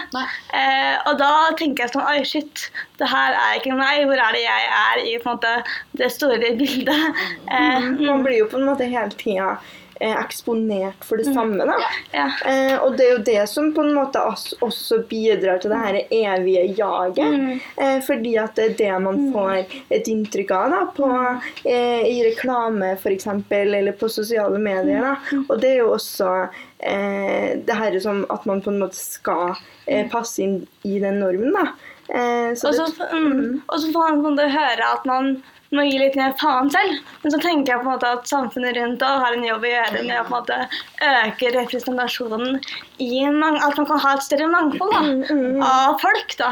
Eh, 0.54 0.95
og 1.07 1.18
da 1.21 1.31
tenker 1.59 1.83
jeg 1.85 1.94
sånn 1.95 2.07
Oi, 2.09 2.23
shit. 2.23 2.69
Det 2.97 3.07
her 3.11 3.33
er 3.37 3.57
ikke 3.59 3.78
meg. 3.78 4.06
Hvor 4.09 4.18
er 4.28 4.31
det 4.33 4.44
jeg 4.44 4.69
er 4.81 5.04
i 5.06 5.18
på 5.23 5.30
en 5.30 5.37
måte, 5.37 5.56
det 6.02 6.11
store 6.11 6.54
bildet? 6.57 7.26
Eh, 7.52 7.90
Man 8.04 8.23
blir 8.26 8.40
jo 8.42 8.47
på 8.52 8.57
en 8.59 8.68
måte 8.71 8.87
hele 8.90 9.09
tida 9.18 9.57
eksponert 9.99 11.06
for 11.06 11.18
det 11.18 11.33
samme. 11.33 11.66
da. 11.66 11.77
ja. 12.11 12.27
Eh, 12.45 12.75
og 12.83 12.97
det 12.97 13.07
er 13.07 13.11
jo 13.16 13.23
det 13.30 13.44
som 13.49 13.71
på 13.75 13.83
en 13.85 13.95
måte 13.97 14.21
også 14.61 15.01
bidrar 15.09 15.61
til 15.63 15.73
det 15.73 15.81
her 15.83 15.99
evige 16.19 16.66
jaget. 16.77 17.61
Eh, 17.77 17.99
fordi 18.06 18.35
at 18.42 18.56
det 18.56 18.69
er 18.71 18.77
det 18.81 18.99
man 19.04 19.27
får 19.33 19.80
et 19.94 20.07
inntrykk 20.11 20.54
av 20.57 20.71
da, 20.75 20.83
på, 20.97 21.11
eh, 21.63 22.06
i 22.07 22.21
reklame 22.30 22.94
f.eks., 22.97 23.27
eller 23.49 23.97
på 23.97 24.09
sosiale 24.09 24.59
medier. 24.59 25.01
da. 25.01 25.44
Og 25.47 25.59
det 25.61 25.73
er 25.73 25.83
jo 25.83 25.92
også 25.95 26.31
eh, 26.80 27.57
det 27.66 27.81
her 27.81 27.99
som 28.04 28.25
at 28.33 28.45
man 28.49 28.61
på 28.61 28.73
en 28.73 28.81
måte 28.85 28.99
skal 28.99 29.57
passe 30.11 30.42
inn 30.44 30.59
i 30.83 30.99
den 30.99 31.21
normen. 31.23 31.54
da. 31.56 31.71
Eh, 32.09 32.56
så 32.56 32.68
Og 32.68 32.75
så, 32.75 32.85
mm, 33.11 33.61
får 33.94 34.21
man 34.21 34.39
høre 34.39 34.92
at 34.94 35.06
man 35.06 35.44
må 35.76 35.83
gi 35.88 35.97
litt 36.00 36.16
mer 36.19 36.36
faen 36.40 36.69
selv. 36.71 37.00
Men 37.24 37.33
så 37.33 37.40
tenker 37.44 37.74
jeg 37.74 37.81
på 37.81 37.88
en 37.88 37.94
måte 37.94 38.12
at 38.18 38.30
samfunnet 38.30 38.78
rundt 38.78 39.06
òg 39.06 39.24
har 39.24 39.38
en 39.38 39.47
jobb 39.47 39.66
å 39.68 39.74
gjøre 39.74 40.04
med 40.06 40.19
å 40.19 40.28
på 40.28 40.31
en 40.31 40.38
måte 40.38 40.59
øke 41.12 41.54
representasjonen 41.57 42.62
i 43.04 43.23
mang 43.31 43.57
at 43.61 43.77
man 43.77 43.87
kan 43.89 43.99
ha 44.01 44.13
et 44.16 44.25
større 44.25 44.47
mangfold 44.51 44.94
da, 44.94 45.01
av 45.68 45.97
folk. 46.01 46.35
da. 46.39 46.51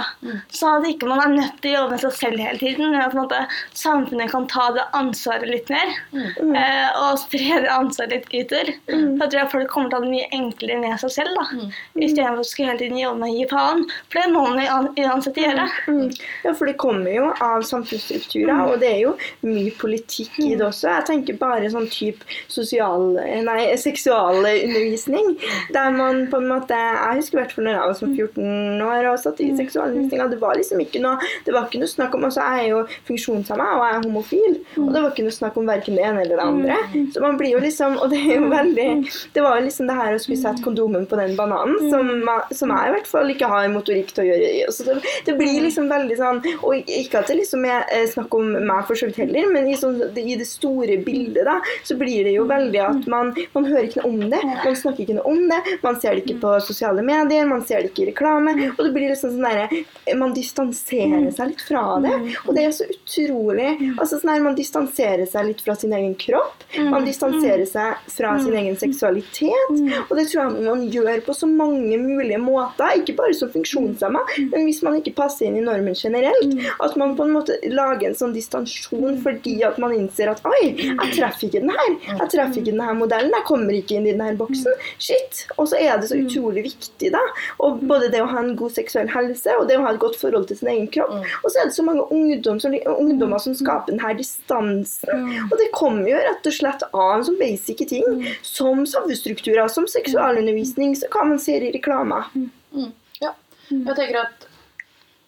Sånn 0.53 0.81
at 0.81 0.89
ikke 0.89 1.09
man 1.09 1.21
er 1.23 1.33
nødt 1.33 1.59
til 1.63 1.73
å 1.73 1.79
jobbe 1.79 1.95
med 1.95 2.03
seg 2.03 2.15
selv 2.19 2.43
hele 2.43 2.59
tiden, 2.61 2.91
men 2.93 3.01
at 3.01 3.15
måte, 3.17 3.41
samfunnet 3.77 4.31
kan 4.33 4.47
ta 4.51 4.67
det 4.75 4.85
ansvaret 4.97 5.49
litt 5.49 5.71
mer. 5.73 5.93
Eh, 6.15 6.99
og 7.01 7.19
spre 7.21 7.61
det 7.65 7.71
ansvaret 7.71 8.13
litt 8.15 8.51
utover. 8.51 8.71
Da 9.19 9.27
tror 9.27 9.39
jeg 9.41 9.51
folk 9.53 9.71
kommer 9.73 9.91
til 9.91 9.97
å 9.97 10.01
ha 10.01 10.05
det 10.05 10.13
mye 10.13 10.29
enklere 10.39 10.79
med 10.81 10.99
seg 11.01 11.13
selv. 11.17 11.39
da. 11.39 11.69
Istedenfor 11.95 12.43
å 12.43 12.47
skulle 12.47 12.71
hele 12.73 12.83
tiden 12.83 13.01
jobbe 13.01 13.21
med 13.23 13.31
å 13.31 13.39
gi 13.39 13.47
faen. 13.51 13.85
For 14.11 14.21
det 14.21 14.33
må 14.33 14.45
man 14.45 14.91
uansett 15.01 15.39
gjøre. 15.41 15.67
Mm. 15.89 16.05
Ja, 16.45 16.53
for 16.53 16.69
det 16.69 16.77
kommer 16.81 17.11
jo 17.11 17.29
av 17.43 17.65
samfunnsstrukturer, 17.67 18.65
og 18.69 18.79
det 18.83 18.91
er 18.91 19.01
jo 19.05 19.15
mye 19.45 19.73
politikk 19.79 20.39
i 20.43 20.53
det 20.55 20.65
også. 20.67 20.89
Jeg 20.91 21.07
tenker 21.09 21.39
bare 21.41 21.71
sånn 21.73 21.89
type 21.91 22.25
sosial, 22.51 23.15
nei, 23.45 23.59
seksualundervisning, 23.79 25.35
der 25.75 25.93
man 25.95 26.25
på 26.31 26.34
en 26.41 26.49
måte 26.49 26.77
Jeg 26.77 27.19
husker 27.19 27.37
i 27.37 27.41
hvert 27.41 27.55
fall 27.55 27.67
når 27.67 27.75
jeg 27.75 27.89
var 27.89 27.97
som 27.99 28.13
14 28.15 28.85
år 28.85 29.09
og 29.11 29.19
satt 29.21 29.41
i 29.43 29.49
seksualundervisninga. 29.57 30.27
det 30.31 30.39
var 30.41 30.59
liksom 30.59 30.81
ikke 30.83 31.01
noe 31.03 31.31
det 31.45 31.53
var 31.55 31.67
ikke 31.67 31.81
noe 31.81 31.91
snakk 31.91 32.15
om, 32.17 32.25
altså 32.27 32.45
Jeg 32.45 32.65
er 32.65 32.69
jo 32.71 32.81
funksjonshemma 33.09 33.67
og 33.75 33.83
jeg 33.85 33.95
er 33.95 34.05
homofil, 34.05 34.57
og 34.81 34.89
det 34.93 35.03
var 35.03 35.09
ikke 35.11 35.25
noe 35.27 35.37
snakk 35.37 35.59
om 35.59 35.69
verken 35.69 35.99
det 35.99 36.05
ene 36.05 36.23
eller 36.25 36.39
det 36.39 36.45
andre. 36.45 36.77
Så 37.13 37.23
man 37.23 37.39
blir 37.39 37.55
jo 37.55 37.61
liksom 37.63 37.97
Og 38.01 38.09
det 38.13 38.21
er 38.23 38.39
jo 38.39 38.49
veldig 38.51 38.87
Det 39.35 39.43
var 39.45 39.59
jo 39.59 39.65
liksom 39.67 39.89
det 39.89 39.97
her 39.99 40.15
å 40.15 40.21
skulle 40.21 40.41
sette 40.41 40.63
kondomen 40.65 41.07
på 41.09 41.19
den 41.19 41.35
bananen, 41.37 41.77
som, 41.91 42.11
som 42.55 42.73
jeg 42.73 42.91
i 42.91 42.95
hvert 42.95 43.09
fall 43.09 43.31
ikke 43.33 43.49
har 43.51 43.67
motorikk 43.73 44.13
til 44.15 44.25
å 44.25 44.27
gjøre. 44.29 44.73
Så 44.75 44.87
det, 44.87 44.97
det 45.27 45.37
blir 45.39 45.61
liksom 45.65 45.89
veldig 45.91 46.17
sånn 46.19 46.41
Og 46.65 46.89
ikke 46.99 47.21
at 47.21 47.31
det 47.31 47.39
liksom 47.41 47.65
er 47.67 47.85
eh, 47.93 48.05
snakk 48.09 48.33
om 48.35 48.53
meg 48.55 48.85
for 48.87 48.97
så 48.97 49.09
vidt 49.09 49.21
heller, 49.23 49.49
men 49.53 49.69
i, 49.69 49.75
sånn, 49.79 49.99
i 50.17 50.37
det 50.39 50.47
store 50.49 50.97
bildet 51.05 51.45
da, 51.47 51.57
så 51.85 51.97
blir 51.99 52.27
det 52.27 52.35
jo 52.35 52.45
veldig 52.49 52.81
at 52.83 53.07
man, 53.11 53.31
man 53.55 53.67
hører 53.67 53.87
ikke 53.87 54.03
noe 54.03 54.11
om 54.11 54.33
det. 54.33 54.41
Man 54.63 54.77
snakker 54.79 55.05
ikke 55.05 55.17
noe 55.19 55.31
om 55.31 55.41
det. 55.51 55.59
Man 55.83 55.99
ser 56.01 56.17
det 56.17 56.24
ikke 56.25 56.39
på 56.41 56.53
sosiale 56.65 57.03
medier, 57.05 57.45
man 57.49 57.63
ser 57.65 57.83
det 57.83 57.93
ikke 57.93 58.05
i 58.05 58.09
reklame. 58.11 58.55
Og 58.75 58.81
det 58.83 58.91
blir 58.95 59.11
liksom 59.11 59.35
sånn 59.35 59.45
derre 59.45 60.17
Man 60.19 60.33
distanserer 60.35 61.29
seg 61.33 61.51
litt 61.51 61.63
fra 61.65 61.83
det. 62.03 62.13
Og 62.45 62.51
det 62.57 62.65
er 62.67 62.73
så 62.75 62.87
utrolig 62.89 63.71
altså 63.95 64.19
sånn 64.19 64.33
her, 64.33 64.43
Man 64.45 64.57
distanserer 64.57 65.25
seg 65.29 65.49
litt 65.49 65.63
fra 65.65 65.75
sin 65.79 65.93
egen 65.95 66.15
kropp. 66.19 66.65
Man 66.77 67.07
distanserer 67.07 67.65
seg 67.69 68.03
fra 68.11 68.35
sin 68.41 68.55
egen 68.57 68.77
seksualitet. 68.79 69.73
Og 70.09 70.13
det 70.17 70.27
tror 70.31 70.41
jeg 70.43 70.65
man 70.65 70.83
gjør 70.91 71.21
på 71.25 71.35
så 71.37 71.49
mange 71.49 71.97
mulige 72.01 72.39
måter. 72.41 72.97
Ikke 72.99 73.15
bare 73.17 73.35
som 73.37 73.51
funksjonshemma, 73.53 74.21
men 74.51 74.67
hvis 74.67 74.81
man 74.85 74.99
ikke 74.99 75.15
passer 75.17 75.47
inn 75.49 75.59
i 75.59 75.65
normen 75.65 75.95
generelt. 75.97 76.55
At 76.83 76.97
man 76.99 77.15
på 77.17 77.25
en 77.27 77.35
måte 77.35 77.57
lager 77.71 78.09
en 78.09 78.17
sånn 78.17 78.35
distansjon 78.35 79.19
fordi 79.23 79.57
at 79.67 79.79
man 79.81 79.93
innser 79.95 80.31
at 80.31 80.43
oi, 80.47 80.73
jeg 80.75 81.11
treffer 81.15 81.47
ikke 81.47 81.63
den 81.63 81.73
her. 81.73 81.91
Jeg 82.09 82.29
treffer 82.33 82.61
ikke 82.61 82.73
den 82.73 82.83
her 82.85 82.97
modellen. 82.97 83.33
Jeg 83.35 83.47
kommer 83.47 83.77
ikke 83.77 83.99
inn 83.99 84.07
i 84.09 84.13
den 84.15 84.23
her 84.25 84.37
boksen. 84.39 84.75
Shit. 85.01 85.45
Og 85.57 85.69
så 85.71 85.79
er 85.81 85.99
det 86.01 86.09
så 86.11 86.14
utrolig 86.23 86.65
viktig, 86.69 87.11
da. 87.13 87.21
Og 87.65 87.83
både 87.85 88.09
det 88.13 88.23
å 88.23 88.29
ha 88.31 88.41
en 88.41 88.55
god 88.59 88.75
seksuell 88.77 89.09
helse 89.11 89.55
og 89.59 89.67
det 89.69 89.79
å 89.79 89.85
ha 89.85 89.93
et 89.93 90.01
godt 90.01 90.17
forhold 90.19 90.47
til 90.49 90.59
sin 90.59 90.71
egen 90.73 90.89
kropp. 90.93 91.13
Og 91.43 91.49
så 91.51 91.61
er 91.61 91.69
det 91.69 91.77
så 91.77 91.85
mange 91.85 92.07
ungdom 92.15 92.61
som, 92.63 92.75
ungdommer 92.95 93.41
som 93.43 93.55
skaper 93.57 93.93
denne 93.93 94.15
distansen. 94.19 95.29
Og 95.49 95.55
det 95.61 95.71
kommer 95.75 96.09
jo 96.09 96.21
rett 96.21 96.49
og 96.49 96.57
slett 96.57 96.85
av 96.91 97.13
en 97.17 97.27
sånn 97.27 97.39
basic 97.41 97.85
ting 97.89 98.25
som 98.45 98.85
samfunnsstrukturer, 98.89 99.67
som 99.71 99.87
seksualundervisning, 99.89 100.95
så 100.97 101.09
hva 101.13 101.25
man 101.29 101.41
ser 101.41 101.65
i 101.65 101.71
reklamer. 101.75 102.29
Mm. 102.35 102.91
Ja. 103.21 103.33
Jeg 103.69 103.95
tenker 103.97 104.21
at 104.25 104.49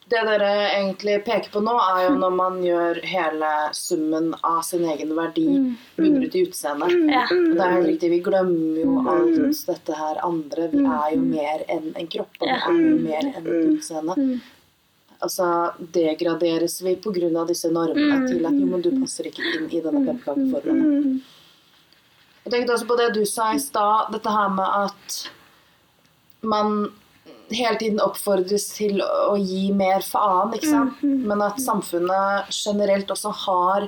det 0.08 0.20
dere 0.24 0.50
egentlig 0.72 1.18
peker 1.26 1.52
på 1.52 1.60
nå, 1.64 1.74
er 1.76 2.06
jo 2.06 2.18
når 2.20 2.36
man 2.36 2.60
gjør 2.64 3.00
hele 3.04 3.50
summen 3.76 4.30
av 4.40 4.62
sin 4.64 4.86
egen 4.88 5.10
verdi 5.18 5.48
bundet 5.98 6.36
i 6.38 6.44
utseendet. 6.48 6.94
Ja. 7.12 7.26
Og 7.28 7.56
Det 7.58 7.66
er 7.66 7.74
jo 7.76 7.88
riktig, 7.90 8.12
vi 8.14 8.20
glemmer 8.24 8.78
jo 8.80 8.94
alt 9.04 9.64
dette 9.68 9.98
her 9.98 10.22
andre. 10.24 10.70
Vi 10.72 10.84
er 10.86 11.10
jo 11.16 11.24
mer 11.26 11.66
enn 11.76 11.90
en 11.92 12.08
kropp, 12.14 12.38
og 12.40 12.48
vi 12.48 12.56
er 12.56 12.78
jo 12.86 13.02
mer 13.02 13.28
enn 13.28 13.34
et 13.42 13.50
utseende. 13.74 14.16
Altså, 15.18 15.48
degraderes 15.98 16.78
vi 16.86 16.94
pga. 17.02 17.44
disse 17.50 17.72
normene 17.74 18.28
til 18.30 18.46
at 18.46 18.54
jo, 18.54 18.68
men 18.70 18.86
du 18.86 18.92
passer 19.02 19.28
ikke 19.28 19.44
inn 19.58 19.66
i 19.72 19.82
denne 19.82 20.06
pepperkakeformen. 20.06 21.18
Jeg 22.46 22.54
tenkte 22.54 22.78
også 22.78 22.88
på 22.88 22.96
det 22.96 23.10
du 23.18 23.26
sa 23.28 23.50
i 23.52 23.60
stad, 23.60 24.14
dette 24.14 24.32
her 24.32 24.54
med 24.56 24.86
at 24.86 25.18
man 26.48 26.94
hele 27.54 27.78
tiden 27.80 28.02
oppfordres 28.04 28.66
til 28.76 29.00
å 29.04 29.38
gi 29.40 29.70
mer 29.72 30.02
faen, 30.04 30.52
ikke 30.58 30.68
sant? 30.72 31.04
Men 31.04 31.42
at 31.46 31.62
samfunnet 31.64 32.52
generelt 32.52 33.08
også 33.14 33.32
har 33.46 33.88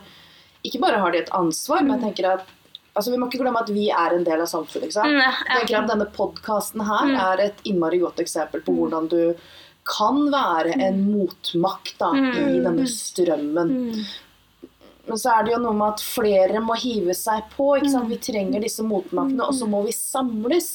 Ikke 0.64 0.80
bare 0.84 1.00
har 1.00 1.12
de 1.12 1.20
et 1.22 1.30
ansvar, 1.32 1.84
men 1.84 2.00
jeg 2.00 2.10
tenker 2.10 2.32
at 2.36 2.48
Altså, 2.98 3.12
Vi 3.14 3.18
må 3.22 3.30
ikke 3.30 3.40
glemme 3.44 3.62
at 3.62 3.70
vi 3.72 3.86
er 3.94 4.12
en 4.16 4.24
del 4.26 4.42
av 4.42 4.48
samfunnet. 4.50 4.90
ikke 4.90 4.98
sant? 4.98 5.14
Mm. 5.14 5.20
Jeg 5.22 5.60
tenker 5.62 5.78
at 5.80 5.90
Denne 5.92 6.08
podkasten 6.12 6.82
her 6.84 7.12
er 7.32 7.44
et 7.46 7.62
innmari 7.70 8.00
godt 8.02 8.20
eksempel 8.20 8.64
på 8.66 8.74
hvordan 8.76 9.08
du 9.08 9.22
kan 9.90 10.18
være 10.34 10.74
en 10.84 11.00
motmakt 11.12 11.96
da, 12.02 12.10
i 12.14 12.60
denne 12.62 12.86
strømmen. 12.90 13.72
Men 15.10 15.18
så 15.18 15.32
er 15.34 15.46
det 15.48 15.54
jo 15.56 15.62
noe 15.64 15.74
med 15.74 15.96
at 15.96 16.04
flere 16.06 16.60
må 16.62 16.76
hive 16.78 17.16
seg 17.18 17.48
på. 17.56 17.72
Vi 18.10 18.18
trenger 18.22 18.62
disse 18.62 18.84
motmaktene, 18.86 19.48
og 19.48 19.56
så 19.58 19.66
må 19.70 19.82
vi 19.88 19.96
samles. 19.96 20.70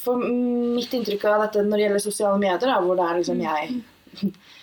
For 0.00 0.18
mitt 0.18 0.94
inntrykk 0.94 1.24
av 1.30 1.44
dette 1.46 1.62
når 1.62 1.76
det 1.76 1.84
gjelder 1.86 2.02
sosiale 2.02 2.38
medier, 2.40 2.70
da, 2.70 2.80
hvor 2.82 2.98
det 2.98 3.04
er 3.08 3.20
liksom 3.20 3.42
jeg 3.44 3.82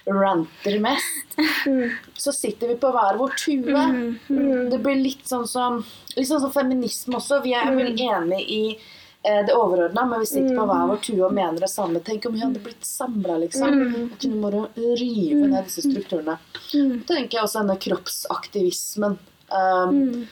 ranter 0.05 0.79
mest, 0.79 1.37
så 2.17 2.31
sitter 2.31 2.71
vi 2.71 2.77
på 2.79 2.91
hver 2.91 3.19
vår 3.19 3.35
tue. 3.39 3.83
Det 4.71 4.79
blir 4.79 4.99
litt 5.01 5.27
sånn 5.27 5.47
som 5.47 5.81
litt 6.15 6.27
sånn 6.27 6.41
som 6.43 6.53
feminisme 6.53 7.19
også. 7.19 7.41
Vi 7.45 7.53
er 7.57 7.71
vel 7.75 7.93
enige 7.93 8.41
i 8.41 8.61
eh, 8.71 9.41
det 9.47 9.55
overordna, 9.55 10.05
men 10.09 10.23
vi 10.23 10.29
sitter 10.31 10.55
på 10.57 10.67
hver 10.69 10.89
vår 10.91 11.01
tue 11.05 11.21
og 11.27 11.35
mener 11.35 11.63
det 11.63 11.71
samme. 11.71 12.03
Tenk 12.05 12.27
om 12.27 12.35
vi 12.35 12.43
hadde 12.43 12.63
blitt 12.63 12.85
samla, 12.87 13.37
liksom. 13.45 13.81
Og 14.01 14.17
kunne 14.21 14.43
bare 14.45 14.65
rive 14.99 15.47
ned 15.47 15.67
disse 15.69 15.85
strukturene. 15.87 16.37
Så 16.67 16.85
tenker 17.07 17.39
jeg 17.39 17.45
også 17.45 17.63
denne 17.63 17.79
kroppsaktivismen. 17.87 19.19
Um, 19.51 20.27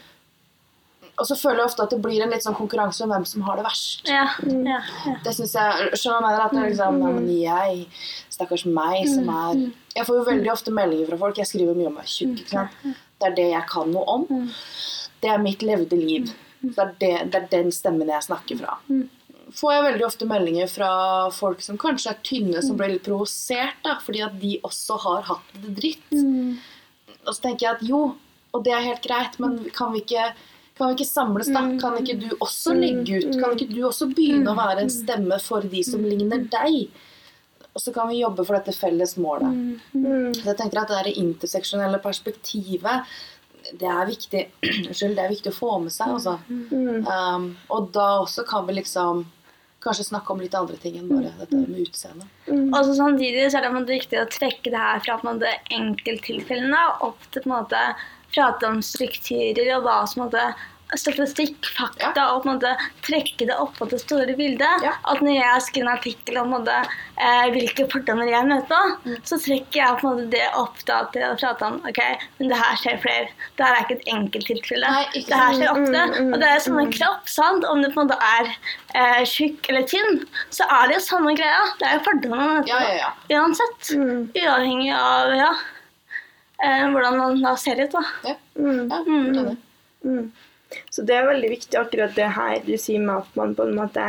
og 1.19 1.27
så 1.27 1.35
føler 1.35 1.59
jeg 1.61 1.69
ofte 1.69 1.83
at 1.83 1.91
det 1.93 1.99
blir 2.03 2.23
en 2.23 2.31
litt 2.31 2.45
sånn 2.45 2.55
konkurranse 2.57 3.03
om 3.03 3.11
hvem 3.11 3.25
som 3.27 3.43
har 3.47 3.59
det 3.59 3.65
verst. 3.67 4.07
Ja. 4.07 4.25
Ja. 4.47 4.79
Ja. 5.05 5.15
Det 5.25 5.33
synes 5.35 5.53
jeg, 5.57 5.89
skjønner 5.99 6.23
hva 6.23 6.31
jeg 6.31 6.39
mener? 6.39 6.45
At 6.45 6.55
det 6.55 6.61
er 6.63 6.69
liksom, 6.71 6.99
ja, 7.03 7.11
men 7.17 7.29
jeg, 7.35 7.85
stakkars 8.31 8.65
meg 8.71 8.97
som 9.11 9.29
er 9.35 9.63
Jeg 9.97 10.07
får 10.07 10.19
jo 10.21 10.25
veldig 10.29 10.51
ofte 10.53 10.71
meldinger 10.75 11.09
fra 11.11 11.19
folk. 11.25 11.41
Jeg 11.41 11.49
skriver 11.51 11.75
mye 11.75 11.89
om 11.91 11.97
å 11.97 12.01
være 12.01 12.13
tjukk. 12.13 12.43
Det 13.19 13.27
er 13.27 13.35
det 13.35 13.47
jeg 13.51 13.65
kan 13.71 13.91
noe 13.91 14.15
om. 14.15 14.27
Det 15.19 15.31
er 15.33 15.41
mitt 15.43 15.65
levde 15.67 15.97
liv. 15.99 16.29
Det 16.61 16.79
er, 16.79 16.93
det, 17.01 17.13
det 17.33 17.39
er 17.41 17.47
den 17.51 17.71
stemmen 17.75 18.07
jeg 18.11 18.23
snakker 18.29 18.59
fra. 18.61 18.77
Får 19.59 19.73
jeg 19.73 19.83
veldig 19.89 20.05
ofte 20.05 20.27
meldinger 20.29 20.69
fra 20.71 20.89
folk 21.33 21.63
som 21.65 21.77
kanskje 21.81 22.11
er 22.13 22.19
tynne, 22.23 22.61
som 22.63 22.77
blir 22.79 22.93
litt 22.93 23.03
provosert 23.03 23.79
da, 23.83 23.97
fordi 24.03 24.21
at 24.23 24.35
de 24.39 24.53
også 24.67 24.99
har 25.03 25.25
hatt 25.31 25.51
det 25.65 25.73
dritt. 25.79 26.07
Og 27.25 27.33
så 27.33 27.41
tenker 27.43 27.65
jeg 27.65 27.75
at 27.75 27.83
jo, 27.89 28.01
og 28.53 28.63
det 28.65 28.71
er 28.75 28.85
helt 28.87 29.03
greit, 29.03 29.35
men 29.41 29.57
kan 29.75 29.91
vi 29.95 30.03
ikke 30.05 30.29
kan 30.79 30.93
vi 30.93 30.97
ikke 30.97 31.09
samles, 31.09 31.51
da? 31.51 31.65
Kan 31.81 31.97
ikke 31.99 32.17
du 32.21 32.29
også 32.39 32.73
legge 32.77 33.19
ut? 33.19 33.33
Kan 33.35 33.55
ikke 33.55 33.69
du 33.73 33.81
også 33.87 34.07
begynne 34.13 34.47
å 34.53 34.57
være 34.57 34.85
en 34.85 34.93
stemme 34.93 35.39
for 35.43 35.65
de 35.67 35.83
som 35.85 36.05
ligner 36.05 36.45
deg? 36.51 36.87
Og 37.75 37.83
så 37.83 37.91
kan 37.95 38.07
vi 38.09 38.21
jobbe 38.21 38.45
for 38.47 38.57
dette 38.57 38.73
felles 38.75 39.17
målet. 39.21 39.81
Så 39.93 40.47
jeg 40.47 40.57
tenker 40.59 40.81
at 40.81 40.91
det 40.91 41.01
der 41.01 41.19
interseksjonelle 41.21 41.99
perspektivet, 42.03 43.11
det 43.79 43.89
er 43.91 44.07
viktig 44.07 44.45
Unnskyld, 44.87 45.17
det 45.17 45.25
er 45.25 45.33
viktig 45.35 45.51
å 45.51 45.57
få 45.57 45.73
med 45.83 45.93
seg, 45.93 46.15
altså. 46.15 46.37
Um, 46.49 47.51
og 47.69 47.91
da 47.95 48.07
også 48.23 48.47
kan 48.47 48.65
vi 48.69 48.79
liksom 48.79 49.27
kanskje 49.83 50.09
snakke 50.09 50.33
om 50.33 50.41
litt 50.43 50.55
andre 50.57 50.75
ting 50.79 50.97
enn 50.99 51.11
bare 51.11 51.31
dette 51.39 51.59
med 51.59 51.83
utseende. 51.85 52.25
Og 52.51 52.79
så 52.87 52.95
samtidig 52.97 53.45
så 53.51 53.59
er 53.59 53.67
det 53.67 53.83
viktig 53.87 54.19
å 54.19 54.27
trekke 54.31 54.73
det 54.73 54.79
her 54.79 55.03
fra 55.05 55.19
på 55.19 55.27
en 55.27 55.37
måte 55.37 55.53
enkelttilfellene 55.75 56.81
opp 57.05 57.29
til 57.29 57.45
på 57.45 57.51
en 57.51 57.55
måte 57.55 57.83
prate 58.33 58.67
om 58.67 58.81
strukturer 58.81 59.75
og 59.77 59.83
hva 59.87 60.01
som 60.07 60.25
måtte 60.27 60.53
statistikk, 60.97 61.67
fakta, 61.77 62.07
Ja. 62.15 62.23
og 62.33 62.41
på 62.43 62.49
en 62.49 62.55
måte 62.57 62.71
trekke 63.05 63.45
det 63.45 63.55
opp 63.61 63.75
på 63.77 63.85
det 63.91 63.99
store 64.01 64.33
bildet. 64.35 64.81
Ja. 64.81 64.93
At 65.05 65.19
når 65.21 65.35
jeg 65.37 65.61
skriver 65.61 65.85
en 65.85 65.97
artikkel 65.99 66.37
om 66.41 66.47
en 66.51 66.63
måte, 66.63 66.77
eh, 67.21 67.49
hvilke 67.53 67.85
fordommer 67.91 68.25
jeg 68.25 68.47
møter 68.49 68.97
Mm. 69.05 69.17
så 69.23 69.37
trekker 69.37 69.77
jeg 69.85 69.99
på 70.01 70.09
en 70.09 70.17
måte 70.17 70.29
det 70.31 70.47
opp 70.57 70.83
da, 70.85 71.03
til 71.13 71.21
å 71.21 71.37
prate 71.37 71.61
om 71.61 71.75
ok, 71.85 71.99
men 72.39 72.49
det 72.49 72.57
her 72.57 72.75
skjer 72.81 72.97
flere. 73.05 73.27
Det 73.55 73.65
her 73.67 73.75
er 73.75 73.85
ikke 73.85 73.99
et 73.99 74.09
enkelttilfelle. 74.15 74.89
Det 75.13 75.29
her 75.29 75.53
skjer 75.53 75.69
ofte. 75.69 76.01
Mm, 76.23 76.33
Og 76.33 76.39
det 76.39 76.49
er 76.49 76.59
samme 76.59 76.81
sånn 76.81 76.91
kropp. 76.97 77.29
sant? 77.29 77.63
Om 77.69 77.81
du 77.83 77.89
på 77.91 78.01
en 78.01 78.07
måte 78.07 78.17
er 78.19 78.55
eh, 78.95 79.23
tjukk 79.25 79.69
eller 79.69 79.83
tynn, 79.83 80.25
så 80.49 80.65
er 80.65 80.87
det 80.87 80.95
jo 80.95 81.01
samme 81.05 81.35
greia. 81.37 81.69
Det 81.77 81.85
er 81.87 81.99
jo 81.99 82.03
fordommene 82.09 82.67
Ja, 82.67 82.79
ja, 82.81 82.93
ja. 83.29 83.37
Uansett. 83.37 83.93
Mm. 83.95 84.31
Uavhengig 84.33 84.91
av 84.97 85.35
ja, 85.37 85.53
hvordan 86.59 87.17
man 87.17 87.41
da 87.43 87.55
ser 87.57 87.83
ut. 87.83 87.91
da. 87.91 88.03
ja. 88.23 88.35
Mm. 88.59 88.89
ja 88.91 89.03
Mm. 89.07 89.57
Mm. 90.03 90.31
Så 90.89 91.01
det 91.01 91.15
er 91.15 91.27
veldig 91.27 91.49
viktig 91.49 91.79
akkurat 91.79 92.13
det 92.15 92.29
her 92.35 92.59
du 92.65 92.75
sier 92.77 93.01
med 93.01 93.23
at 93.23 93.39
man 93.39 93.55
på 93.57 93.65
en 93.65 93.75
måte 93.77 94.03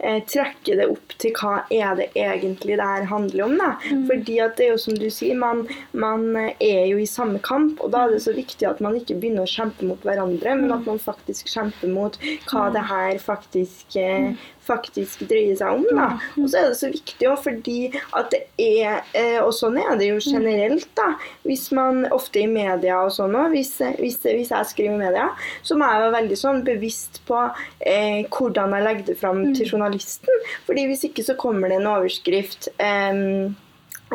eh, 0.00 0.18
trekker 0.26 0.80
det 0.80 0.88
opp 0.90 1.14
til 1.22 1.34
hva 1.38 1.64
er 1.70 1.94
det 1.98 2.08
egentlig 2.18 2.78
det 2.80 2.86
her 2.86 3.06
handler 3.10 3.44
om. 3.46 3.56
Da. 3.60 3.70
Fordi 4.08 4.38
at 4.42 4.56
det 4.58 4.66
er 4.66 4.72
jo 4.74 4.82
som 4.84 4.98
du 4.98 5.06
sier, 5.12 5.38
man, 5.38 5.64
man 5.92 6.28
eh, 6.40 6.54
er 6.58 6.84
jo 6.90 7.00
i 7.00 7.08
samme 7.08 7.40
kamp, 7.44 7.80
og 7.84 7.92
da 7.94 8.04
er 8.06 8.16
det 8.16 8.22
så 8.26 8.34
viktig 8.36 8.68
at 8.68 8.82
man 8.84 8.98
ikke 8.98 9.18
begynner 9.20 9.46
å 9.46 9.50
kjempe 9.50 9.86
mot 9.88 10.06
hverandre, 10.06 10.56
men 10.62 10.74
at 10.74 10.88
man 10.88 11.02
faktisk 11.02 11.50
kjemper 11.52 11.92
mot 11.92 12.18
hva 12.50 12.68
det 12.74 12.86
her 12.90 13.20
faktisk, 13.22 13.86
eh, 14.00 14.32
faktisk 14.70 15.24
dreier 15.30 15.58
seg 15.58 15.78
om. 15.78 15.86
Da. 15.96 16.08
Og 16.40 16.48
så 16.50 16.62
er 16.62 16.70
det 16.70 16.78
så 16.80 16.90
viktig 16.92 17.28
òg 17.30 17.42
fordi 17.44 17.78
at 18.16 18.30
det 18.32 18.42
er 18.60 19.02
eh, 19.16 19.38
Og 19.42 19.52
sånn 19.56 19.78
er 19.80 19.94
det 19.98 20.10
jo 20.10 20.18
generelt, 20.22 20.88
da. 20.98 21.12
Hvis 21.46 21.68
man 21.76 22.04
ofte 22.14 22.42
i 22.42 22.48
media 22.50 23.00
og 23.04 23.12
sånn 23.14 23.36
òg, 23.38 23.54
hvis, 23.54 23.76
hvis, 24.00 24.20
hvis 24.26 24.52
jeg 24.52 24.70
skriver 24.72 24.96
i 24.96 25.02
media, 25.04 25.30
så 25.66 25.78
må 25.78 25.88
jeg 25.88 26.04
være 26.04 26.16
veldig 26.18 26.38
sånn 26.38 26.62
bevisst 26.66 27.22
på 27.28 27.40
eh, 27.78 28.26
hvordan 28.28 28.76
jeg 28.76 28.86
legger 28.86 29.08
det 29.10 29.18
fram 29.20 29.42
til 29.56 29.74
journalisten. 29.74 30.46
Fordi 30.68 30.86
hvis 30.90 31.06
ikke 31.10 31.26
så 31.26 31.36
kommer 31.40 31.70
det 31.70 31.80
en 31.80 31.90
overskrift. 31.90 32.70
em, 32.78 33.56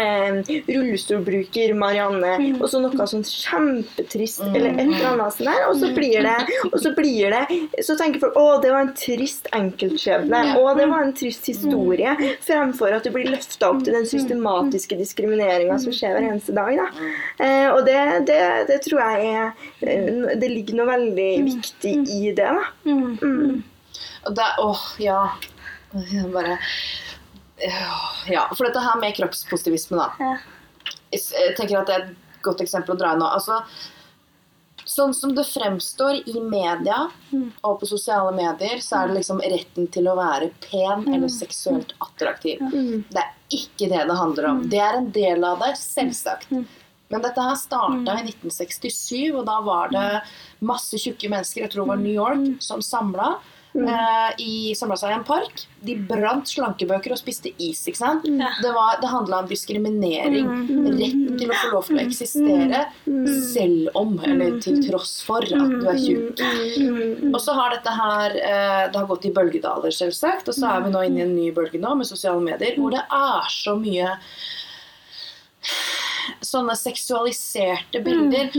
em, 0.02 0.40
rullestolbruker 0.68 1.74
Marianne, 1.78 2.34
og 2.60 2.66
så 2.72 2.82
noe 2.84 3.08
sånn 3.08 3.24
kjempetrist 3.26 4.44
eller 4.46 4.74
et 4.74 4.82
eller 4.86 5.08
annet 5.14 5.36
sånt 5.38 5.50
der. 5.50 5.62
Og 5.70 5.80
så 5.82 5.92
blir 5.96 6.26
det 6.26 6.36
Og 6.72 6.80
så 6.82 6.92
blir 6.98 7.32
det 7.34 7.84
Så 7.86 7.96
tenker 8.00 8.24
folk 8.24 8.38
å, 8.40 8.46
det 8.64 8.72
var 8.74 8.86
en 8.88 8.94
trist 8.98 9.48
enkeltskjebne. 9.56 10.42
Å, 10.60 10.64
det 10.78 10.88
var 10.92 11.06
en 11.06 11.14
trist 11.16 11.48
historie. 11.50 12.16
Fremfor 12.46 12.96
at 12.98 13.06
du 13.06 13.12
blir 13.16 13.30
løfta 13.32 13.70
opp 13.72 13.84
til 13.86 13.96
den 13.96 14.08
systematiske 14.10 14.98
diskrimineringa 15.00 15.78
som 15.82 15.96
skjer 15.96 16.18
hver 16.18 16.30
eneste 16.32 16.56
dag. 16.56 16.74
Da. 16.80 16.88
Eh, 17.46 17.70
og 17.72 17.86
det, 17.88 18.00
det, 18.30 18.42
det 18.72 18.82
tror 18.86 19.02
jeg 19.04 19.32
er 19.32 19.46
eh, 19.86 20.36
Det 20.42 20.50
ligger 20.52 20.82
noe 20.82 20.90
veldig 20.92 21.30
viktig 21.52 21.96
i 22.16 22.34
det. 22.36 22.52
da. 22.52 22.66
Mm. 22.86 23.18
Mm. 23.22 23.64
Og 24.26 24.36
det, 24.36 24.50
åh, 24.60 24.86
ja. 25.00 25.20
Bare 26.34 26.58
Ja, 28.28 28.48
for 28.56 28.66
dette 28.68 28.82
her 28.84 29.00
med 29.00 29.16
kroppspositivisme, 29.16 29.98
da. 29.98 30.12
Ja. 30.20 30.38
Jeg 31.16 31.56
tenker 31.58 31.80
at 31.80 31.88
det 31.88 31.96
er 31.96 32.08
et 32.10 32.42
godt 32.44 32.60
eksempel 32.66 32.96
å 32.96 33.00
dra 33.00 33.14
inn 33.16 33.22
nå. 33.24 33.30
Altså, 33.32 33.62
Sånn 34.86 35.16
som 35.18 35.32
det 35.34 35.48
fremstår 35.50 36.20
i 36.30 36.40
media 36.46 37.08
Mm. 37.34 37.48
og 37.64 37.80
på 37.80 37.88
sosiale 37.90 38.32
medier, 38.36 38.78
så 38.78 39.00
er 39.02 39.08
det 39.08 39.16
liksom 39.18 39.40
retten 39.42 39.88
til 39.92 40.06
å 40.06 40.14
være 40.16 40.52
pen 40.62 41.08
eller 41.12 41.28
seksuelt 41.28 41.94
attraktiv. 42.00 42.60
Mm. 42.62 43.04
Det 43.10 43.18
er 43.18 43.32
ikke 43.50 43.90
det 43.90 44.04
det 44.08 44.18
handler 44.20 44.46
om. 44.52 44.70
Det 44.70 44.78
er 44.78 44.98
en 45.00 45.10
del 45.10 45.44
av 45.44 45.58
det, 45.60 45.72
selvsagt. 45.80 46.52
Men 47.10 47.22
dette 47.22 47.42
her 47.42 47.56
starta 47.56 48.14
i 48.20 48.28
1967, 48.30 49.34
og 49.34 49.46
da 49.48 49.60
var 49.62 49.90
det 49.90 50.22
masse 50.62 50.94
tjukke 51.02 51.30
mennesker, 51.34 51.62
jeg 51.66 51.72
tror 51.72 51.86
det 51.86 51.90
var 51.96 52.04
New 52.04 52.14
York, 52.14 52.62
som 52.62 52.80
samla. 52.82 53.40
Eh, 53.76 54.42
i, 54.42 54.76
samla 54.76 54.96
seg 55.00 55.12
i 55.12 55.16
en 55.18 55.26
park. 55.28 55.66
De 55.86 55.96
brant 56.08 56.48
slankebøker 56.48 57.12
og 57.12 57.20
spiste 57.20 57.52
is. 57.60 57.82
ikke 57.90 58.00
sant? 58.00 58.24
Mm. 58.24 58.40
Det, 58.64 58.72
var, 58.76 59.00
det 59.02 59.12
handla 59.12 59.42
om 59.44 59.50
diskriminering. 59.50 60.48
Retten 60.96 61.36
til 61.40 61.52
å 61.52 61.58
få 61.60 61.72
lov 61.74 61.90
til 61.90 62.00
å 62.00 62.06
eksistere 62.06 62.86
selv 63.52 64.00
om, 64.00 64.16
eller 64.24 64.60
til 64.64 64.80
tross 64.88 65.18
for, 65.28 65.44
at 65.44 65.76
du 65.76 65.90
er 65.92 66.00
tjukk. 66.00 66.44
Og 67.34 67.40
så 67.44 67.58
har 67.58 67.76
dette 67.76 67.96
her 68.00 68.38
eh, 68.40 68.84
Det 68.94 69.02
har 69.02 69.10
gått 69.12 69.28
i 69.28 69.34
bølgedaler, 69.36 69.92
selvsagt. 69.96 70.48
Og 70.52 70.58
så 70.58 70.72
er 70.72 70.86
vi 70.86 70.96
nå 70.96 71.04
inne 71.10 71.24
i 71.24 71.28
en 71.28 71.36
ny 71.36 71.52
bølge 71.56 71.82
nå 71.82 71.98
med 72.00 72.08
sosiale 72.08 72.40
medier 72.44 72.80
hvor 72.80 72.96
det 72.96 73.04
er 73.04 73.52
så 73.52 73.76
mye 73.80 74.16
sånne 76.46 76.76
seksualiserte 76.80 78.00
bilder. 78.06 78.54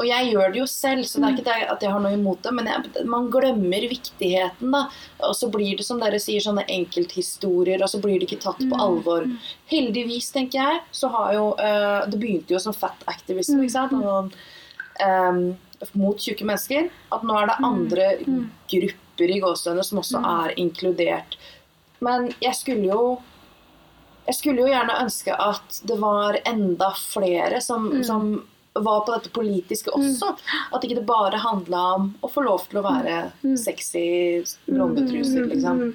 Og 0.00 0.06
jeg 0.08 0.30
gjør 0.32 0.52
det 0.52 0.60
jo 0.62 0.66
selv, 0.70 1.04
så 1.06 1.20
det 1.20 1.26
er 1.28 1.34
ikke 1.36 1.46
det 1.46 1.56
at 1.74 1.84
jeg 1.84 1.92
har 1.92 2.02
noe 2.02 2.14
imot 2.16 2.40
det. 2.44 2.52
Men 2.56 2.70
jeg, 2.70 3.06
man 3.10 3.28
glemmer 3.32 3.88
viktigheten, 3.90 4.72
da. 4.74 4.84
Og 5.28 5.34
så 5.38 5.50
blir 5.52 5.76
det, 5.78 5.86
som 5.86 6.00
dere 6.02 6.20
sier, 6.22 6.42
sånne 6.44 6.64
enkelthistorier, 6.72 7.82
og 7.82 7.92
så 7.92 8.00
blir 8.02 8.18
det 8.18 8.30
ikke 8.30 8.42
tatt 8.46 8.62
på 8.70 8.80
alvor. 8.80 9.28
Heldigvis, 9.72 10.30
tenker 10.34 10.62
jeg, 10.62 10.80
så 10.96 11.12
har 11.12 11.34
jo 11.36 11.44
uh, 11.58 12.08
Det 12.10 12.20
begynte 12.20 12.56
jo 12.56 12.62
som 12.62 12.76
fat 12.76 13.04
activism, 13.10 13.60
ikke 13.60 13.76
sant. 13.76 13.94
Og, 14.00 14.32
um, 15.02 15.44
mot 15.98 16.20
tjukke 16.20 16.46
mennesker. 16.46 16.88
At 17.14 17.26
nå 17.26 17.36
er 17.38 17.50
det 17.50 17.58
andre 17.66 18.08
grupper 18.70 19.34
i 19.34 19.42
gåsehudene 19.42 19.84
som 19.86 20.00
også 20.02 20.22
er 20.32 20.56
inkludert. 20.62 21.36
Men 22.02 22.32
jeg 22.42 22.56
skulle 22.58 22.88
jo 22.88 23.04
jeg 24.22 24.38
skulle 24.38 24.62
jo 24.62 24.70
gjerne 24.70 25.00
ønske 25.02 25.34
at 25.34 25.80
det 25.88 25.96
var 25.98 26.36
enda 26.46 26.92
flere 26.94 27.58
som, 27.64 27.88
som 28.06 28.36
var 28.74 29.00
på 29.04 29.12
dette 29.12 29.32
politiske 29.34 29.92
også. 29.92 30.32
At 30.72 30.84
ikke 30.84 31.00
det 31.00 31.06
bare 31.08 31.40
handla 31.42 31.82
om 31.96 32.08
å 32.24 32.30
få 32.32 32.44
lov 32.46 32.64
til 32.70 32.80
å 32.80 32.86
være 32.86 33.18
sexy 33.60 34.06
blondetruser, 34.68 35.46
liksom. 35.52 35.92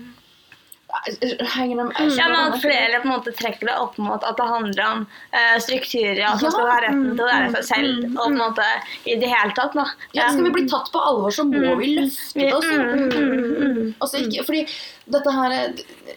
Henger 1.55 1.77
de 1.77 2.15
Ja, 2.15 2.29
men 2.29 2.53
at 2.53 2.61
flere 2.61 3.01
på 3.01 3.07
en 3.09 3.11
måte 3.11 3.33
trekker 3.35 3.67
det 3.67 3.73
opp 3.75 3.97
mot 3.99 4.23
at 4.23 4.37
det 4.39 4.45
handler 4.47 4.83
om 4.85 5.01
uh, 5.33 5.57
strukturer, 5.59 6.21
at 6.23 6.43
man 6.45 6.53
skal 6.53 6.69
ha 6.69 6.77
retten 6.85 7.09
til 7.09 7.25
å 7.25 7.27
være 7.27 7.49
seg 7.57 7.65
selv, 7.67 8.05
og 8.13 8.21
på 8.21 8.27
en 8.29 8.39
måte 8.39 8.67
i 9.03 9.17
det 9.19 9.31
hele 9.31 9.51
tatt, 9.57 9.75
da. 9.75 9.83
ja, 10.15 10.29
Skal 10.31 10.47
vi 10.47 10.53
bli 10.55 10.63
tatt 10.71 10.87
på 10.93 11.01
alvor, 11.09 11.35
så 11.35 11.43
må 11.49 11.75
vi 11.81 11.91
løfte 11.97 12.39
det 12.39 12.53
også. 12.55 12.79
Mm, 12.79 13.03
mm, 13.03 13.43
mm, 13.57 13.91
Altså 13.97 14.23
ikke, 14.23 14.47
fordi 14.47 14.63
dette 15.11 15.35
her 15.35 15.57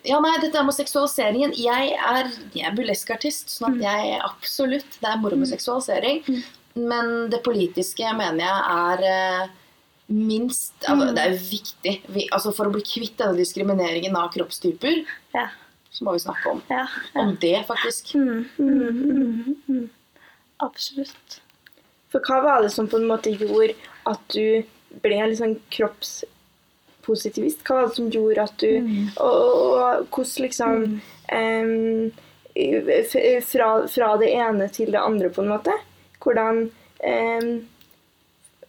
Ja, 0.06 0.22
nei, 0.22 0.36
dette 0.42 0.62
med 0.66 0.74
seksualiseringen 0.74 1.52
Jeg 1.58 1.92
er, 1.98 2.30
jeg 2.54 2.70
er 2.70 2.74
burleskartist, 2.78 3.50
sånn 3.50 3.74
at 3.74 3.84
jeg 3.84 4.18
absolutt 4.26 4.98
Det 5.02 5.10
er 5.10 5.20
moro 5.22 5.38
med 5.38 5.50
seksualisering. 5.50 6.22
Men 6.78 7.30
det 7.32 7.42
politiske 7.46 8.14
mener 8.14 8.44
jeg 8.44 8.60
er 8.70 9.08
eh, 9.10 9.56
minst 10.10 10.74
altså, 10.88 11.12
Det 11.14 11.22
er 11.24 11.36
viktig. 11.38 11.94
Vi, 12.14 12.28
altså 12.32 12.52
For 12.56 12.66
å 12.66 12.72
bli 12.74 12.82
kvitt 12.82 13.16
denne 13.20 13.36
diskrimineringen 13.38 14.16
av 14.18 14.32
kroppstyper, 14.34 15.04
Ja. 15.34 15.46
så 15.90 16.04
må 16.04 16.12
vi 16.16 16.18
snakke 16.24 16.50
om, 16.50 16.62
Ja. 16.70 16.86
ja. 17.14 17.20
om 17.20 17.36
det, 17.40 17.64
faktisk. 17.66 18.14
Mm, 18.14 18.44
mm, 18.58 18.88
mm, 18.88 19.56
mm. 19.68 19.90
Absolutt. 20.60 21.40
For 22.10 22.20
hva 22.26 22.40
var 22.42 22.62
det 22.62 22.73
som 22.75 22.88
på 22.90 22.96
en 22.99 23.06
måte 23.06 23.30
gjorde 23.30 23.75
at 24.10 24.20
du 24.34 24.62
ble 25.02 25.20
litt 25.30 25.38
sånn 25.38 25.56
kroppspositivist? 25.70 27.62
Hva 27.64 27.75
var 27.80 27.88
det 27.88 27.96
som 27.96 28.10
gjorde 28.10 28.42
at 28.49 28.56
du 28.58 28.73
Og, 29.16 29.30
og, 29.30 29.78
og 29.78 30.08
hvordan 30.10 30.44
liksom 30.44 31.00
f- 32.56 33.44
fra, 33.46 33.68
fra 33.88 34.16
det 34.20 34.32
ene 34.34 34.68
til 34.75 34.90
det 34.92 35.00
andre, 35.00 35.30
på 35.30 35.42
en 35.44 35.52
måte? 35.54 35.73
Hvordan 36.20 36.64
em, 37.06 37.52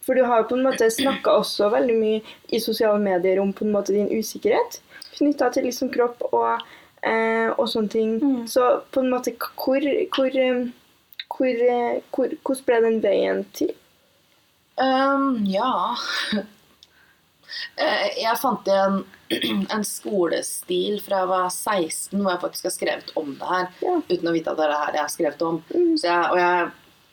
For 0.02 0.18
du 0.18 0.24
har 0.26 0.42
jo 0.42 0.48
på 0.50 0.58
en 0.58 0.66
måte 0.66 0.88
snakka 0.90 1.36
også 1.42 1.70
veldig 1.72 1.98
mye 1.98 2.22
i 2.50 2.60
sosiale 2.62 2.98
medier 3.02 3.40
om 3.42 3.52
på 3.54 3.66
en 3.66 3.74
måte 3.74 3.94
din 3.94 4.10
usikkerhet 4.10 4.80
knytta 5.16 5.50
til 5.54 5.68
liksom 5.68 5.90
kropp 5.92 6.24
og, 6.32 6.62
eh, 7.06 7.50
og 7.52 7.68
sånne 7.70 7.92
ting. 7.92 8.16
Mm. 8.22 8.46
Så 8.50 8.82
på 8.90 9.02
en 9.02 9.12
måte 9.12 9.34
hvor, 9.38 9.84
hvor, 10.16 10.38
hvor, 11.36 11.62
eh, 11.76 12.00
hvor, 12.10 12.34
hvordan 12.42 12.66
ble 12.66 12.80
den 12.86 12.98
veien 13.04 13.44
til? 13.54 13.76
Um, 14.80 15.44
ja 15.46 15.92
Eh, 17.76 18.06
Jeg 18.22 18.38
fant 18.40 18.68
igjen 18.68 19.02
en 19.74 19.84
skolestil 19.84 20.98
fra 21.04 21.22
jeg 21.22 21.30
var 21.30 21.50
16, 21.50 22.20
hvor 22.20 22.32
jeg 22.32 22.42
faktisk 22.44 22.68
har 22.68 22.74
skrevet 22.74 23.12
om 23.20 23.34
det 23.38 23.50
her. 23.50 23.66
Ja. 23.84 23.96
Uten 24.08 24.30
å 24.30 24.34
vite 24.34 24.52
at 24.52 24.60
det 24.60 24.66
er 24.66 24.72
det 24.72 24.80
her 24.80 24.96
jeg 24.96 25.04
har 25.04 25.12
skrevet 25.12 25.44
om. 25.46 25.58
Mm. 25.72 25.90
Så 26.00 26.08
jeg, 26.08 26.30
og 26.32 26.40
jeg, 26.40 26.70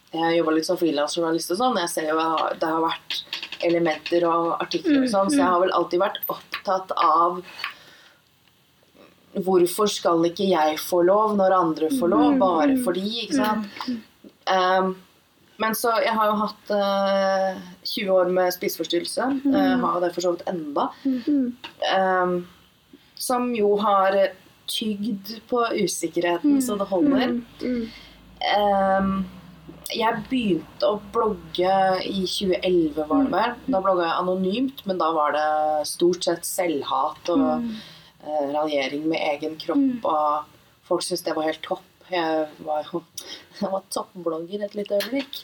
jeg 0.10 0.38
jobber 0.40 0.56
litt 0.58 0.66
som 0.66 0.78
frilansjournalist 0.80 1.52
og 1.54 1.60
sånn. 1.60 1.82
Jeg 1.84 1.92
ser 1.92 2.08
jo 2.10 2.22
at 2.22 2.58
det 2.62 2.70
har 2.70 2.82
vært 2.82 3.20
elementer 3.66 4.26
og 4.30 4.56
artikler 4.58 5.04
og 5.04 5.12
sånn, 5.12 5.30
så 5.30 5.42
jeg 5.42 5.52
har 5.52 5.62
vel 5.62 5.76
alltid 5.76 6.02
vært 6.02 6.24
opptatt 6.32 6.96
av 6.98 7.44
Hvorfor 9.30 9.86
skal 9.94 10.24
ikke 10.26 10.48
jeg 10.50 10.80
få 10.82 11.04
lov 11.06 11.36
når 11.38 11.54
andre 11.54 11.92
får 11.94 12.10
lov, 12.10 12.32
bare 12.42 12.74
fordi, 12.82 13.28
ikke 13.28 13.38
sant? 13.38 13.68
Um, 14.50 14.96
men 15.62 15.76
så 15.78 15.92
Jeg 16.02 16.16
har 16.18 16.32
jo 16.32 16.40
hatt 16.40 16.72
uh, 16.74 17.60
20 17.86 18.10
år 18.16 18.32
med 18.34 18.56
spiseforstyrrelse. 18.56 19.28
Uh, 19.46 19.76
har 19.84 20.00
det 20.02 20.10
for 20.16 20.26
så 20.26 20.34
vidt 20.34 20.50
enda. 20.50 20.88
Um, 21.94 22.34
som 23.20 23.52
jo 23.54 23.76
har 23.84 24.18
tygd 24.66 25.36
på 25.50 25.62
usikkerheten 25.78 26.58
så 26.66 26.78
det 26.80 26.90
holder. 26.90 27.38
Mm. 27.62 27.86
Jeg 29.96 30.24
begynte 30.30 30.90
å 30.90 31.00
blogge 31.14 31.76
i 32.06 32.24
2011, 32.30 32.98
var 33.10 33.24
det 33.26 33.34
vel. 33.34 33.54
Da 33.74 33.82
blogga 33.84 34.08
jeg 34.08 34.18
anonymt, 34.22 34.84
men 34.90 35.00
da 35.02 35.10
var 35.16 35.34
det 35.36 35.50
stort 35.90 36.28
sett 36.28 36.46
selvhat 36.48 37.32
og 37.34 37.46
eh, 37.66 38.50
raljering 38.54 39.08
med 39.10 39.24
egen 39.34 39.56
kropp. 39.62 40.10
Og 40.10 40.84
folk 40.90 41.06
syntes 41.06 41.26
det 41.26 41.38
var 41.38 41.50
helt 41.50 41.64
topp. 41.66 41.86
Jeg 42.10 42.46
var 42.66 42.86
jo 42.90 43.04
jeg 43.60 43.72
var 43.74 43.88
toppblogger 43.94 44.66
et 44.66 44.78
lite 44.78 45.00
øyeblikk. 45.00 45.42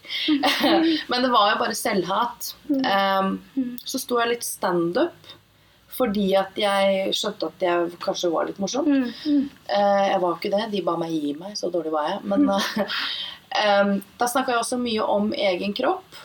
men 1.12 1.26
det 1.26 1.34
var 1.34 1.52
jo 1.54 1.64
bare 1.64 1.78
selvhat. 1.78 2.54
Um, 2.70 3.40
så 3.84 4.02
sto 4.02 4.22
jeg 4.22 4.36
litt 4.36 4.48
standup. 4.48 5.36
Fordi 5.96 6.26
at 6.36 6.58
jeg 6.60 7.14
skjønte 7.16 7.50
at 7.52 7.64
jeg 7.64 8.00
kanskje 8.04 8.32
var 8.34 8.50
litt 8.50 8.60
morsom. 8.60 8.88
Mm, 8.90 9.06
mm. 9.08 9.44
Eh, 9.78 10.06
jeg 10.10 10.22
var 10.24 10.36
ikke 10.36 10.52
det. 10.52 10.64
De 10.74 10.82
ba 10.84 10.98
meg 11.00 11.14
gi 11.14 11.32
meg, 11.40 11.56
så 11.56 11.70
dårlig 11.72 11.94
var 11.94 12.10
jeg. 12.10 12.18
Men 12.32 12.50
eh, 12.52 12.98
em, 13.63 14.02
da 14.20 14.28
snakka 14.28 14.52
jeg 14.56 14.60
også 14.63 14.78
mye 14.82 15.04
om 15.04 15.32
egen 15.34 15.74
kropp. 15.78 16.22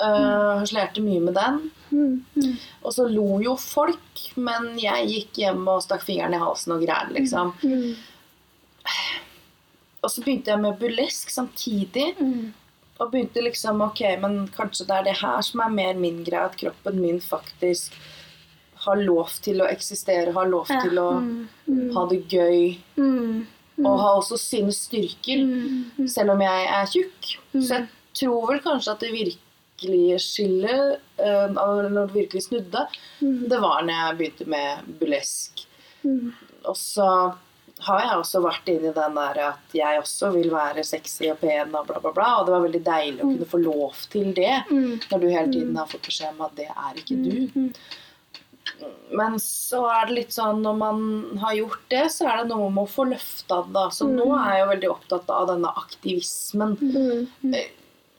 Uh, 0.00 0.60
Harselerte 0.60 1.02
mye 1.02 1.20
med 1.20 1.34
den. 1.34 1.70
Mm. 1.90 2.58
Og 2.84 2.92
så 2.94 3.08
lo 3.10 3.40
jo 3.42 3.56
folk, 3.58 4.20
men 4.36 4.76
jeg 4.78 5.08
gikk 5.10 5.40
hjem 5.42 5.64
og 5.68 5.82
stakk 5.82 6.04
fingeren 6.06 6.34
i 6.36 6.38
halsen 6.42 6.76
og 6.76 6.84
grein, 6.86 7.10
liksom. 7.16 7.54
Mm. 7.64 7.96
Og 10.04 10.12
så 10.12 10.22
begynte 10.22 10.52
jeg 10.52 10.62
med 10.62 10.78
burlesk 10.78 11.32
samtidig. 11.34 12.12
Mm. 12.20 12.52
Og 12.98 13.10
begynte 13.12 13.42
liksom 13.42 13.82
Ok, 13.88 14.00
men 14.22 14.44
kanskje 14.54 14.86
det 14.86 14.94
er 15.00 15.08
det 15.10 15.16
her 15.20 15.42
som 15.46 15.64
er 15.64 15.74
mer 15.74 15.98
min 15.98 16.22
greie. 16.26 16.46
At 16.46 16.56
kroppen 16.60 17.00
min 17.02 17.18
faktisk 17.22 17.94
har 18.84 19.00
lov 19.02 19.32
til 19.42 19.58
å 19.64 19.66
eksistere, 19.66 20.32
har 20.32 20.46
lov 20.46 20.68
Ja. 20.70 20.80
til 20.84 20.98
å 21.02 21.08
Mm, 21.18 21.48
mm, 21.66 21.94
ha 21.96 22.06
det 22.06 22.20
gøy. 22.30 22.78
Mm, 23.78 23.86
Og 23.86 23.98
har 24.02 24.16
også 24.18 24.36
sine 24.38 24.72
styrker. 24.74 25.44
mm, 25.44 25.84
mm. 25.98 26.08
selv 26.08 26.30
om 26.34 26.40
jeg 26.42 26.66
er 26.66 26.86
tjukk. 26.92 27.32
Så 27.54 27.68
jeg 27.78 27.88
tror 28.14 28.48
vel 28.50 28.60
kanskje 28.64 28.92
at 28.92 29.00
det 29.00 29.12
virkelige 29.14 30.18
skillet, 30.18 30.98
eh, 31.18 31.48
når 31.54 31.88
det 31.88 32.14
virkelig 32.14 32.42
snudde, 32.48 32.86
det 33.20 33.60
var 33.62 33.82
når 33.86 33.94
jeg 33.94 34.16
begynte 34.18 34.46
med 34.50 34.96
burlesk. 35.00 35.66
Mm. 36.04 36.32
Og 36.64 36.76
så 36.76 37.34
har 37.86 38.00
jeg 38.02 38.16
også 38.18 38.40
vært 38.42 38.66
inni 38.72 38.90
den 38.90 39.14
der 39.14 39.38
at 39.52 39.74
jeg 39.74 40.00
også 40.00 40.32
vil 40.34 40.50
være 40.50 40.82
sexy 40.82 41.28
og 41.30 41.38
pen 41.38 41.70
og 41.78 41.86
bla, 41.86 42.00
bla, 42.02 42.10
bla. 42.10 42.30
Og 42.40 42.46
det 42.48 42.52
var 42.56 42.64
veldig 42.66 42.80
deilig 42.88 43.20
å 43.22 43.28
kunne 43.30 43.46
få 43.52 43.60
lov 43.62 43.94
til 44.10 44.32
det, 44.34 44.64
Mm. 44.70 44.98
når 45.12 45.20
du 45.20 45.28
hele 45.28 45.52
tiden 45.52 45.76
har 45.76 45.86
fått 45.86 46.02
beskjed 46.02 46.34
om 46.34 46.40
at 46.48 46.56
det 46.56 46.66
er 46.66 46.98
ikke 46.98 47.22
du. 47.22 47.70
Mm. 48.78 48.92
Men 49.18 49.38
så 49.42 49.80
er 49.90 50.06
det 50.06 50.14
litt 50.18 50.34
sånn 50.36 50.62
når 50.62 50.76
man 50.78 51.00
har 51.42 51.54
gjort 51.56 51.84
det, 51.90 52.04
så 52.14 52.28
er 52.28 52.42
det 52.42 52.50
noe 52.52 52.68
med 52.70 52.84
å 52.84 52.90
få 52.92 53.06
løfta 53.10 53.62
det. 53.74 53.86
Så 53.96 54.06
nå 54.10 54.26
er 54.36 54.52
jeg 54.54 54.62
jo 54.62 54.70
veldig 54.72 54.90
opptatt 54.92 55.30
av 55.34 55.48
denne 55.50 55.72
aktivismen. 55.82 56.76
Mm. 56.80 57.54
Eh, 57.54 57.74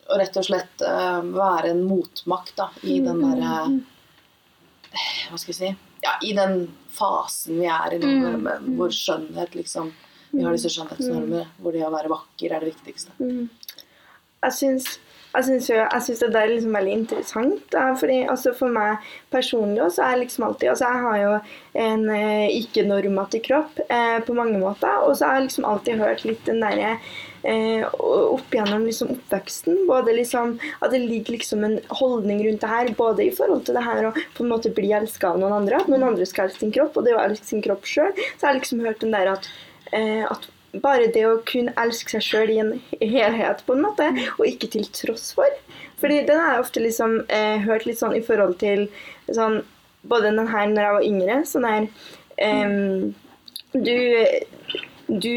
Og 0.09 0.17
rett 0.17 0.37
og 0.41 0.45
slett 0.47 0.81
uh, 0.81 1.21
være 1.21 1.69
en 1.75 1.83
motmakt 1.85 2.55
da, 2.57 2.71
i 2.81 2.95
den 3.05 3.19
derre 3.21 3.59
Hva 5.29 5.37
skal 5.37 5.53
jeg 5.53 5.57
si 5.59 5.69
Ja, 6.01 6.15
i 6.25 6.31
den 6.33 6.63
fasen 6.95 7.59
vi 7.59 7.67
er 7.69 7.93
i 7.93 7.99
nå, 8.01 8.07
Mm. 8.09 8.41
med, 8.47 8.69
hvor 8.79 8.89
skjønnhet 8.89 9.53
liksom 9.53 9.91
Vi 10.31 10.41
har 10.43 10.51
disse 10.55 10.71
skjønnhetsnormer 10.73 11.45
hvor 11.61 11.77
det 11.77 11.85
å 11.85 11.91
være 11.93 12.09
vakker 12.09 12.51
er 12.55 12.59
det 12.65 12.71
viktigste. 12.73 13.13
Mm. 13.19 13.49
Jeg 14.43 14.53
syns 14.57 14.89
jeg 15.29 15.45
syns 15.45 16.21
det 16.23 16.39
er 16.39 16.49
liksom 16.49 16.73
veldig 16.73 16.93
interessant. 17.03 17.61
Da, 17.73 17.91
fordi 17.99 18.23
altså 18.31 18.53
For 18.57 18.73
meg 18.73 19.05
personlig 19.33 19.83
også, 19.85 20.01
er 20.05 20.21
liksom 20.23 20.47
alltid 20.47 20.71
altså 20.71 20.89
Jeg 20.89 21.03
har 21.05 21.17
jo 21.21 21.33
en 21.85 22.05
eh, 22.15 22.55
ikke-normativ 22.57 23.43
kropp 23.45 23.81
eh, 23.85 24.17
på 24.25 24.33
mange 24.37 24.57
måter. 24.61 25.03
Og 25.05 25.17
så 25.17 25.29
har 25.29 25.39
jeg 25.39 25.49
liksom 25.49 25.67
alltid 25.69 26.01
hørt 26.01 26.25
litt 26.25 26.41
den 26.49 26.63
derre 26.65 26.95
eh, 27.43 27.85
opp 27.93 28.57
gjennom 28.57 28.87
liksom 28.89 29.13
oppveksten. 29.13 29.83
Både 29.89 30.17
liksom 30.17 30.57
At 30.79 30.95
det 30.95 31.05
ligger 31.05 31.37
liksom 31.37 31.63
en 31.67 31.79
holdning 32.01 32.41
rundt 32.47 32.65
det 32.65 32.73
her, 32.73 32.93
både 32.97 33.27
i 33.27 33.33
forhold 33.35 33.67
til 33.67 33.77
det 33.77 33.85
her 33.85 34.09
å 34.09 34.15
på 34.17 34.45
en 34.45 34.53
måte 34.53 34.73
bli 34.73 34.91
elska 34.97 35.35
av 35.35 35.41
noen 35.41 35.59
andre, 35.61 35.77
at 35.77 35.91
noen 35.91 36.09
andre 36.09 36.25
skal 36.25 36.47
elske 36.47 36.65
sin 36.65 36.73
kropp, 36.73 36.97
og 36.97 37.05
det 37.05 37.13
å 37.13 37.21
elske 37.21 37.53
sin 37.53 37.65
kropp 37.65 37.85
sjøl. 37.85 38.15
Så 38.17 38.41
jeg 38.41 38.49
har 38.49 38.57
liksom 38.57 38.81
hørt 38.85 39.05
den 39.05 39.13
der 39.13 39.35
at, 39.37 39.51
eh, 39.93 40.25
at 40.25 40.49
bare 40.73 41.09
det 41.13 41.25
å 41.25 41.39
kunne 41.49 41.73
elske 41.81 42.17
seg 42.17 42.25
sjøl 42.25 42.53
i 42.53 42.59
en 42.61 42.73
helhet, 43.01 43.63
på 43.65 43.75
en 43.75 43.85
måte, 43.87 44.09
og 44.37 44.45
ikke 44.47 44.71
til 44.75 44.85
tross 44.95 45.31
for. 45.37 45.49
Fordi 45.99 46.21
den 46.27 46.39
har 46.39 46.55
jeg 46.55 46.65
ofte 46.65 46.83
liksom 46.83 47.17
eh, 47.27 47.57
hørt 47.65 47.87
litt 47.87 47.99
sånn 47.99 48.15
i 48.15 48.23
forhold 48.23 48.59
til 48.61 48.87
sånn 49.27 49.61
Både 50.07 50.29
den 50.31 50.47
her 50.47 50.69
når 50.71 50.85
jeg 50.85 50.95
var 50.95 51.05
yngre, 51.09 51.37
sånn 51.43 51.65
her 51.67 51.87
eh, 52.39 52.69
Du 53.75 53.97
Du 55.09 55.33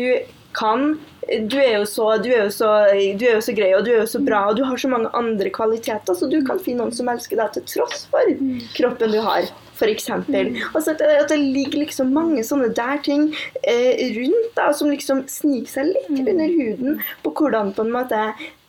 kan 0.55 0.93
du 1.23 1.57
er, 1.57 1.79
jo 1.79 1.85
så, 1.87 2.09
du, 2.19 2.29
er 2.35 2.45
jo 2.45 2.51
så, 2.51 2.69
du 3.17 3.23
er 3.25 3.37
jo 3.37 3.43
så 3.47 3.53
grei 3.55 3.69
og 3.77 3.85
du 3.87 3.93
er 3.93 4.01
jo 4.01 4.09
så 4.11 4.19
bra 4.27 4.41
og 4.51 4.57
du 4.59 4.65
har 4.67 4.81
så 4.81 4.89
mange 4.91 5.11
andre 5.17 5.53
kvaliteter, 5.55 6.17
så 6.19 6.27
du 6.29 6.41
kan 6.45 6.59
finne 6.61 6.83
noen 6.83 6.97
som 6.97 7.09
elsker 7.09 7.39
deg 7.39 7.55
til 7.55 7.65
tross 7.71 8.03
for 8.11 8.33
kroppen 8.75 9.15
du 9.15 9.21
har. 9.23 9.47
For 9.83 9.91
eksempel. 9.91 10.53
Altså 10.77 10.95
at, 10.95 11.03
at 11.03 11.31
det 11.33 11.41
ligger 11.43 11.81
liksom 11.83 12.13
mange 12.15 12.45
sånne 12.47 12.69
der 12.77 13.01
ting 13.03 13.33
eh, 13.67 13.99
rundt 14.15 14.53
da, 14.55 14.69
som 14.77 14.93
liksom 14.93 15.25
sniker 15.27 15.73
seg 15.73 15.89
litt 15.91 16.11
under 16.23 16.53
huden 16.55 17.01
på 17.25 17.33
hvordan 17.35 17.73
på 17.75 17.83
en 17.83 17.91
måte 17.91 18.21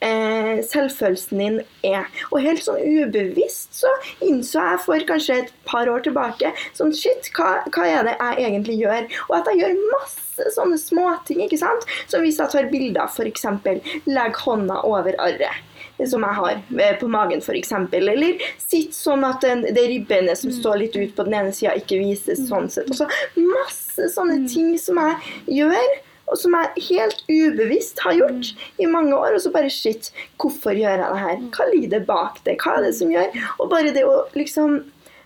eh, 0.02 0.64
selvfølelsen 0.66 1.44
din 1.44 1.60
er. 1.86 2.10
Og 2.32 2.42
helt 2.42 2.64
sånn 2.66 2.82
ubevisst 2.82 3.78
så 3.84 3.92
innså 4.26 4.64
jeg 4.72 4.82
for 4.88 5.06
kanskje 5.12 5.44
et 5.44 5.54
par 5.70 5.92
år 5.92 6.02
tilbake 6.08 6.50
sånn 6.74 6.96
shit, 6.98 7.30
hva, 7.38 7.60
hva 7.70 7.86
er 7.90 8.10
det 8.10 8.16
jeg 8.18 8.48
egentlig 8.48 8.80
gjør? 8.82 9.06
Og 9.28 9.36
at 9.38 9.52
jeg 9.52 9.62
gjør 9.62 9.84
masse 9.94 10.56
sånne 10.58 10.80
småting, 10.82 11.44
ikke 11.46 11.62
sant? 11.62 11.86
Som 12.10 12.26
hvis 12.26 12.42
jeg 12.42 12.50
tar 12.56 12.72
bilder, 12.74 13.06
f.eks. 13.06 13.46
legg 14.10 14.42
hånda 14.48 14.82
over 14.90 15.22
arret 15.22 15.62
som 16.10 16.24
jeg 16.26 16.38
har 16.40 16.56
eh, 16.56 16.96
på 17.00 17.10
magen 17.12 17.44
f.eks. 17.44 17.74
Eller 18.00 18.42
sitt 18.62 18.96
sånn 18.98 19.26
at 19.28 19.44
den, 19.46 19.66
det 19.76 19.86
ribbeinet 19.90 20.40
som 20.40 20.54
står 20.54 20.82
litt 20.86 20.98
ut 20.98 21.14
på 21.18 21.28
den 21.28 21.38
ene 21.42 21.54
sida, 21.56 21.76
ikke 21.80 22.02
vises 22.02 22.48
sånn 22.50 22.70
sett. 22.72 22.90
Altså 22.92 23.10
masse 23.40 24.10
sånne 24.16 24.44
ting 24.50 24.74
som 24.82 25.00
jeg 25.02 25.62
gjør. 25.62 25.94
Og 26.32 26.40
som 26.40 26.54
jeg 26.56 26.86
helt 26.88 27.20
ubevisst 27.28 28.00
har 28.06 28.16
gjort 28.16 28.54
i 28.82 28.88
mange 28.90 29.12
år. 29.18 29.36
Og 29.36 29.44
så 29.44 29.52
bare 29.54 29.72
shit, 29.74 30.08
hvorfor 30.40 30.72
gjør 30.72 30.96
jeg 30.96 31.04
det 31.04 31.24
her? 31.24 31.42
Hva 31.54 31.68
ligger 31.70 31.92
det 31.92 32.04
bak 32.08 32.40
det? 32.48 32.56
Hva 32.64 32.78
er 32.78 32.88
det 32.88 32.94
som 32.98 33.12
gjør? 33.12 33.36
Og 33.60 33.70
bare 33.74 33.92
det 33.96 34.06
å 34.08 34.22
liksom 34.38 34.80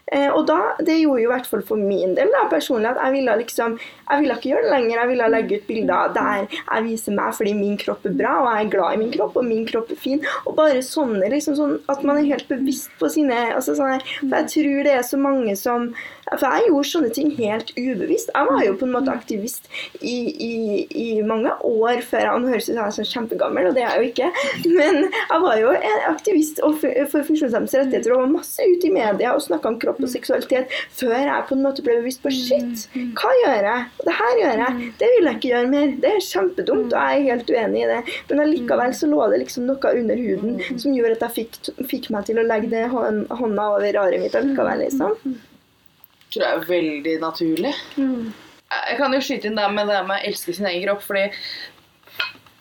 og 0.08 0.46
da, 0.48 0.58
Det 0.80 0.96
gjorde 1.02 1.22
jo 1.22 1.28
i 1.28 1.34
hvert 1.34 1.48
fall 1.50 1.64
for 1.68 1.76
min 1.76 2.14
del 2.16 2.30
da, 2.32 2.46
personlig 2.52 2.94
at 2.94 3.00
jeg 3.04 3.16
ville 3.18 3.34
liksom, 3.42 3.78
jeg 4.08 4.22
ville 4.22 4.36
ikke 4.38 4.52
gjøre 4.54 4.64
det 4.64 4.72
lenger. 4.72 5.00
Jeg 5.02 5.10
ville 5.12 5.30
legge 5.34 5.58
ut 5.58 5.66
bilder 5.68 6.14
der 6.16 6.46
jeg 6.48 6.86
viser 6.86 7.16
meg 7.18 7.34
fordi 7.36 7.54
min 7.58 7.76
kropp 7.82 8.06
er 8.08 8.16
bra, 8.16 8.36
og 8.44 8.48
jeg 8.48 8.66
er 8.66 8.72
glad 8.72 8.96
i 8.96 9.02
min 9.02 9.12
kropp, 9.12 9.36
og 9.40 9.48
min 9.48 9.66
kropp 9.68 9.92
er 9.92 10.00
fin. 10.00 10.24
Og 10.46 10.56
bare 10.56 10.84
sånne, 10.86 11.28
liksom 11.34 11.58
sånn 11.60 11.76
at 11.92 12.06
man 12.08 12.22
er 12.22 12.30
helt 12.30 12.48
bevisst 12.48 12.94
på 13.02 13.10
sine 13.12 13.36
altså 13.56 13.76
sånne, 13.78 14.00
For 14.22 14.38
jeg 14.38 14.52
tror 14.54 14.88
det 14.88 14.94
er 14.96 15.04
så 15.08 15.20
mange 15.20 15.56
som 15.60 15.90
For 16.28 16.46
jeg 16.46 16.70
gjorde 16.70 16.92
sånne 16.92 17.12
ting 17.16 17.34
helt 17.38 17.74
ubevisst. 17.76 18.32
Jeg 18.36 18.48
var 18.50 18.64
jo 18.64 18.78
på 18.80 18.88
en 18.88 18.96
måte 18.96 19.12
aktivist 19.12 19.68
i, 20.00 20.16
i, 20.48 20.56
i 20.88 21.08
mange 21.28 21.52
år 21.68 22.02
før 22.06 22.24
jeg 22.24 22.42
Nå 22.44 22.52
høres 22.52 22.68
ut 22.68 22.74
som 22.74 22.80
jeg 22.80 22.88
er 22.88 22.96
så 22.98 23.06
kjempegammel, 23.12 23.70
og 23.70 23.76
det 23.76 23.84
er 23.84 23.96
jeg 23.96 24.00
jo 24.00 24.10
ikke. 24.12 24.32
Men 24.80 25.00
jeg 25.12 25.44
var 25.44 25.60
jo 25.60 25.76
en 25.76 26.02
aktivist 26.14 26.60
for 26.64 27.28
funksjonshemmedes 27.28 27.78
rettigheter 27.80 28.16
og 28.16 28.24
var 28.26 28.34
masse 28.38 28.68
ute 28.68 28.90
i 28.90 28.94
media 28.94 29.34
og 29.36 29.44
snakka 29.44 29.72
om 29.72 29.80
kropp 29.82 29.97
og 30.06 30.10
seksualitet 30.12 30.74
før 30.98 31.16
jeg 31.16 31.46
på 31.50 31.56
en 31.58 31.64
måte 31.66 31.84
ble 31.86 31.96
bevisst 32.02 32.22
på 32.24 32.32
shit, 32.34 32.86
hva 33.18 33.32
gjør 33.44 33.68
jeg? 33.70 33.86
Og 34.00 34.06
det 34.10 34.16
her 34.20 34.34
gjør 34.42 34.62
jeg. 34.64 34.92
Det 35.00 35.10
vil 35.16 35.30
jeg 35.30 35.36
ikke 35.40 35.52
gjøre 35.54 35.72
mer. 35.74 35.92
Det 36.04 36.12
er 36.12 36.26
kjempedumt, 36.28 36.94
og 36.94 36.98
jeg 36.98 37.18
er 37.24 37.28
helt 37.32 37.52
uenig 37.56 37.84
i 37.84 37.90
det. 37.92 38.00
Men 38.30 38.44
allikevel 38.46 38.96
så 39.00 39.10
lå 39.12 39.28
det 39.34 39.42
liksom 39.44 39.68
noe 39.70 39.94
under 40.02 40.24
huden 40.24 40.80
som 40.80 40.96
gjorde 40.96 41.18
at 41.18 41.26
jeg 41.28 41.36
fikk, 41.40 41.72
fikk 41.92 42.10
meg 42.14 42.26
til 42.30 42.40
å 42.42 42.48
legge 42.48 42.70
det 42.74 42.86
hånd, 42.94 43.26
hånda 43.42 43.70
over 43.78 44.02
aret 44.04 44.22
mitt 44.22 44.36
allikevel, 44.38 44.84
liksom. 44.86 45.38
tror 46.34 46.44
jeg 46.44 46.54
er 46.58 46.66
veldig 46.70 47.16
naturlig. 47.24 47.74
Jeg 47.98 48.98
kan 49.00 49.14
jo 49.16 49.20
skyte 49.24 49.48
inn 49.48 49.56
det 49.56 49.68
med 49.72 49.88
det 49.88 50.02
med 50.10 50.18
å 50.20 50.26
elske 50.28 50.54
sin 50.54 50.68
egen 50.68 50.84
kropp, 50.90 51.06
fordi 51.08 51.30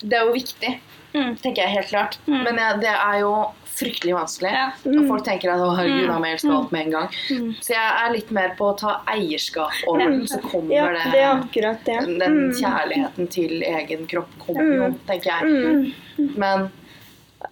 det 0.06 0.18
er 0.20 0.28
jo 0.28 0.36
viktig, 0.36 0.76
Mm. 1.16 1.36
tenker 1.40 1.62
jeg 1.62 1.72
helt 1.72 1.88
klart. 1.88 2.18
Mm. 2.26 2.42
Men 2.44 2.58
jeg, 2.60 2.80
det 2.82 2.90
er 2.92 3.20
jo 3.22 3.30
fryktelig 3.76 4.14
vanskelig. 4.16 4.52
Ja. 4.52 4.70
Og 4.88 5.08
folk 5.08 5.24
tenker 5.26 5.52
at 5.52 5.60
å 5.60 5.76
herregud, 5.76 6.06
da 6.08 6.18
må 6.18 6.26
jeg 6.30 6.38
elske 6.38 6.48
Mm. 6.50 6.56
alt 6.56 6.72
med 6.72 6.80
en 6.86 6.90
gang. 6.96 7.08
Mm. 7.30 7.50
Så 7.60 7.68
jeg 7.74 7.92
er 8.06 8.12
litt 8.14 8.30
mer 8.30 8.54
på 8.56 8.70
å 8.72 8.78
ta 8.78 9.02
eierskap 9.06 9.72
over 9.86 9.98
den, 10.00 10.26
så 10.26 10.40
kommer 10.40 10.72
Ja, 10.72 10.86
det, 10.92 11.12
det 11.12 11.24
akkurat 11.26 11.84
det. 11.84 12.18
Den 12.18 12.50
Mm. 12.50 12.52
kjærligheten 12.56 13.28
til 13.30 13.62
egen 13.62 14.06
kropp 14.06 14.28
kommer 14.38 14.64
jo, 14.76 14.88
Mm. 14.88 14.98
tenker 15.06 15.30
jeg. 15.30 15.42
Mm. 15.44 16.36
Men 16.38 16.70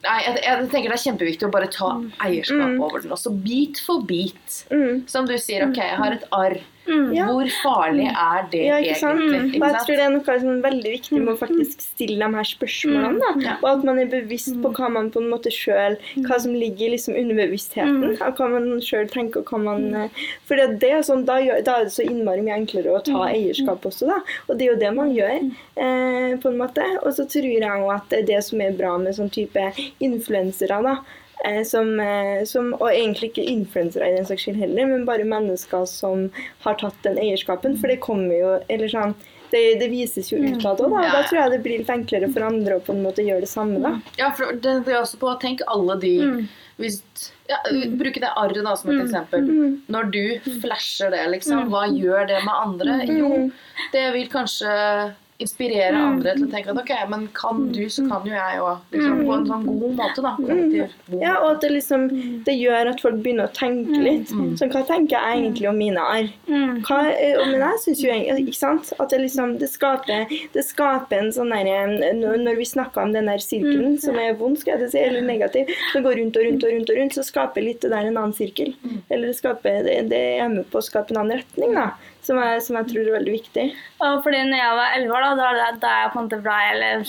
nei, 0.02 0.20
jeg, 0.24 0.42
jeg 0.42 0.68
tenker 0.70 0.88
det 0.90 0.96
er 0.98 1.04
kjempeviktig 1.12 1.48
å 1.48 1.50
bare 1.52 1.68
ta 1.68 1.90
eierskap 2.24 2.70
Mm. 2.74 2.80
over 2.82 3.00
den. 3.00 3.10
Også 3.10 3.30
bit 3.44 3.78
for 3.78 4.00
bit. 4.02 4.64
Mm. 4.70 5.06
Som 5.08 5.26
du 5.26 5.34
sier, 5.38 5.68
OK, 5.68 5.76
jeg 5.76 5.96
har 5.98 6.12
et 6.12 6.24
arr. 6.32 6.58
Mm. 6.84 7.14
Hvor 7.16 7.48
farlig 7.62 8.06
er 8.12 8.42
det 8.52 8.62
Ja, 8.66 8.76
ikke 8.82 8.96
sant? 9.00 9.20
egentlig? 9.20 9.54
Ikke 9.54 9.60
sant? 9.64 9.74
jeg 9.74 9.86
tror 9.86 9.96
det 9.96 10.04
er 10.04 10.12
noe 10.14 10.38
som 10.40 10.50
er 10.52 10.62
veldig 10.68 10.90
viktig 10.94 11.20
med 11.20 11.32
å 11.32 11.36
faktisk 11.40 11.80
stille 11.80 12.18
de 12.20 12.36
her 12.36 12.48
spørsmålene. 12.50 13.20
Da. 13.22 13.30
Ja. 13.46 13.54
Og 13.62 13.68
at 13.70 13.84
man 13.88 13.98
er 14.02 14.10
bevisst 14.12 14.58
på 14.62 14.72
hva 14.76 14.90
man 14.92 15.10
på 15.14 15.22
en 15.22 15.30
måte 15.32 15.52
sjøl 15.54 15.96
hva 16.26 16.38
som 16.44 16.52
ligger 16.52 16.92
under 17.14 17.34
bevisstheten. 17.40 18.04
Og 18.20 18.36
hva 18.36 18.48
man 18.52 18.68
sjøl 18.84 19.08
tenker. 19.08 19.40
og 19.40 19.46
hva 19.54 19.62
man... 19.64 19.86
eh, 19.94 20.22
For 20.44 20.56
det, 20.60 20.78
det 20.84 20.90
er 20.92 21.02
sånn, 21.02 21.24
da, 21.24 21.38
gjør, 21.40 21.64
da 21.64 21.78
er 21.80 21.84
det 21.88 21.92
så 21.96 22.04
innmari 22.04 22.44
mye 22.44 22.58
enklere 22.60 22.92
å 22.92 23.02
ta 23.04 23.24
eierskap 23.30 23.84
også. 23.88 24.06
da. 24.12 24.20
Og 24.48 24.58
det 24.58 24.66
er 24.68 24.72
jo 24.74 24.80
det 24.84 24.92
man 24.94 25.12
gjør. 25.16 25.40
Eh, 25.76 26.36
på 26.42 26.52
en 26.52 26.58
måte. 26.60 26.84
Og 27.04 27.12
så 27.16 27.24
tror 27.24 27.48
jeg 27.48 27.64
òg 27.64 27.92
at 27.96 28.08
det 28.12 28.18
er 28.24 28.30
det 28.34 28.44
som 28.44 28.60
er 28.60 28.76
bra 28.76 28.96
med 28.98 29.16
sånn 29.16 29.30
type 29.32 29.70
influensere. 30.04 30.82
da. 30.84 30.98
Eh, 31.44 31.62
som, 31.68 32.00
eh, 32.00 32.44
som, 32.48 32.70
og 32.78 32.88
egentlig 32.88 33.28
ikke 33.32 33.42
influensere 33.52 34.06
i 34.08 34.14
den 34.16 34.24
saks 34.24 34.46
skyld 34.46 34.56
heller, 34.62 34.86
men 34.88 35.04
bare 35.04 35.26
mennesker 35.28 35.84
som 35.90 36.30
har 36.64 36.78
tatt 36.80 36.96
den 37.04 37.18
eierskapen. 37.20 37.76
For 37.76 37.92
det 37.92 37.98
kommer 38.00 38.32
jo 38.38 38.52
eller 38.72 38.88
sånn, 38.88 39.12
det, 39.52 39.60
det 39.78 39.90
vises 39.92 40.30
jo 40.32 40.38
utad 40.40 40.80
òg, 40.80 40.90
da. 40.94 41.02
Ja, 41.04 41.10
Da 41.12 41.22
tror 41.28 41.40
jeg 41.42 41.50
det 41.52 41.58
blir 41.66 41.78
litt 41.82 41.90
enklere 41.92 42.30
for 42.32 42.46
andre 42.48 42.78
å 42.78 42.82
på 42.86 42.94
en 42.96 43.02
måte 43.04 43.22
gjøre 43.26 43.44
det 43.44 43.50
samme. 43.52 43.76
da. 43.84 43.92
Ja, 44.18 44.30
for 44.34 44.56
det, 44.56 44.72
er 44.88 45.02
også 45.02 45.20
på 45.20 45.34
Tenk 45.42 45.60
alle 45.68 45.98
de 46.00 46.14
Mm. 46.24 46.48
hvis, 46.80 47.02
ja, 47.48 47.60
Bruke 48.00 48.18
det 48.24 48.32
arret 48.40 48.64
da 48.64 48.74
som 48.74 48.90
et 48.90 49.04
eksempel. 49.04 49.44
Mm. 49.44 49.82
Når 49.88 50.10
du 50.10 50.24
flasher 50.62 51.10
det, 51.12 51.20
liksom, 51.36 51.68
hva 51.70 51.84
gjør 51.92 52.26
det 52.26 52.40
med 52.42 52.54
andre? 52.54 52.96
Jo, 53.06 53.28
Mm. 53.28 53.52
det 53.92 54.12
vil 54.16 54.28
kanskje 54.32 55.12
inspirere 55.44 56.00
andre 56.00 56.36
til 56.38 56.48
å 56.48 56.52
tenke 56.52 56.72
at 56.74 56.80
ok, 56.80 56.92
men 57.12 57.28
kan 57.36 57.68
du, 57.74 57.82
så 57.92 58.06
kan 58.08 58.26
jo 58.28 58.34
jeg 58.34 58.62
òg. 58.64 58.84
Liksom, 58.94 59.22
på 59.24 59.38
en 59.38 59.48
sånn 59.50 59.66
god 59.68 59.98
måte, 60.02 60.24
da. 60.24 60.36
Kollektiv 60.40 60.82
Mm. 61.04 61.20
Ja, 61.20 61.34
og 61.42 61.48
at 61.54 61.64
det 61.64 61.70
liksom 61.74 62.06
det 62.46 62.54
gjør 62.56 62.90
at 62.92 63.02
folk 63.02 63.18
begynner 63.22 63.48
å 63.48 63.54
tenke 63.56 63.98
litt. 64.00 64.30
Sånn, 64.30 64.70
hva 64.72 64.82
tenker 64.88 65.16
jeg 65.16 65.40
egentlig 65.40 65.68
om 65.70 65.78
mine 65.78 66.00
arr? 66.00 66.30
Mm. 66.48 66.80
Eh, 66.80 67.40
men 67.50 67.60
jeg 67.60 67.80
synes 67.84 68.02
jo 68.04 68.12
egentlig, 68.12 68.46
ikke 68.48 68.58
sant, 68.60 68.92
at 68.98 69.12
det 69.12 69.20
liksom, 69.22 69.56
det 69.60 69.68
skaper, 69.72 70.32
det 70.54 70.64
skaper 70.66 71.22
en 71.22 71.32
sånn 71.34 71.52
der, 71.54 71.70
eh, 71.70 72.14
når 72.14 72.58
vi 72.60 72.68
snakker 72.68 73.04
om 73.04 73.14
den 73.16 73.30
der 73.30 73.42
sirkelen, 73.42 73.98
som 74.02 74.18
er 74.20 74.36
vond, 74.40 74.58
skal 74.60 74.80
jeg 74.80 74.94
si, 74.94 75.02
eller 75.02 75.26
negativ, 75.26 75.70
som 75.92 76.06
går 76.06 76.20
rundt 76.22 76.40
og 76.40 76.48
rundt 76.48 76.66
og 76.66 76.74
rundt, 76.74 76.94
og 76.94 77.00
rundt, 77.00 77.18
så 77.18 77.26
skaper 77.26 77.66
litt 77.66 77.84
det 77.84 77.92
der 77.94 78.08
en 78.08 78.16
annen 78.16 78.36
sirkel. 78.36 78.74
Eller 79.10 79.30
det 79.30 79.38
skaper, 79.40 79.84
det, 79.86 79.98
det 80.12 80.24
er 80.40 80.50
med 80.52 80.68
på 80.72 80.80
å 80.80 80.88
skape 80.88 81.14
en 81.14 81.24
annen 81.24 81.42
retning, 81.42 81.76
da, 81.76 81.92
som 82.26 82.40
jeg, 82.40 82.60
som 82.66 82.78
jeg 82.80 82.90
tror 82.90 83.06
er 83.06 83.16
veldig 83.18 83.34
viktig. 83.34 83.64
Og 84.04 84.20
fordi 84.24 84.42
når 84.48 84.60
jeg 84.60 84.76
var 84.80 84.98
11 84.98 85.16
år, 85.16 85.24
da, 85.24 85.48
da, 85.58 85.70
da, 85.82 85.94
jeg 86.02 86.12
på 86.12 86.20
en 86.20 86.28
måte 86.28 86.42
ble 86.44 86.58
eller 86.72 87.08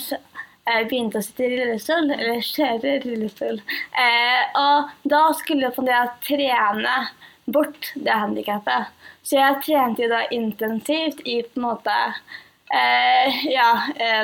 jeg 0.66 0.88
begynte 0.90 1.20
å 1.20 1.24
sitte 1.24 1.46
i 1.46 1.58
rullestol, 1.60 2.10
eller 2.16 2.40
kjøre 2.42 2.94
rullestol. 3.04 3.60
Eh, 4.02 4.58
og 4.58 5.10
da 5.12 5.22
skulle 5.38 5.68
jeg 5.68 5.76
på 5.76 5.84
trene 6.26 6.96
bort 7.46 7.92
det 7.94 8.16
handikappet. 8.16 8.90
Så 9.26 9.38
jeg 9.38 9.60
trente 9.62 10.02
jo 10.02 10.10
da 10.10 10.24
intensivt 10.34 11.22
i 11.22 11.38
på 11.46 11.60
en 11.60 11.68
måte 11.68 11.94
eh, 12.74 13.46
ja, 13.52 13.70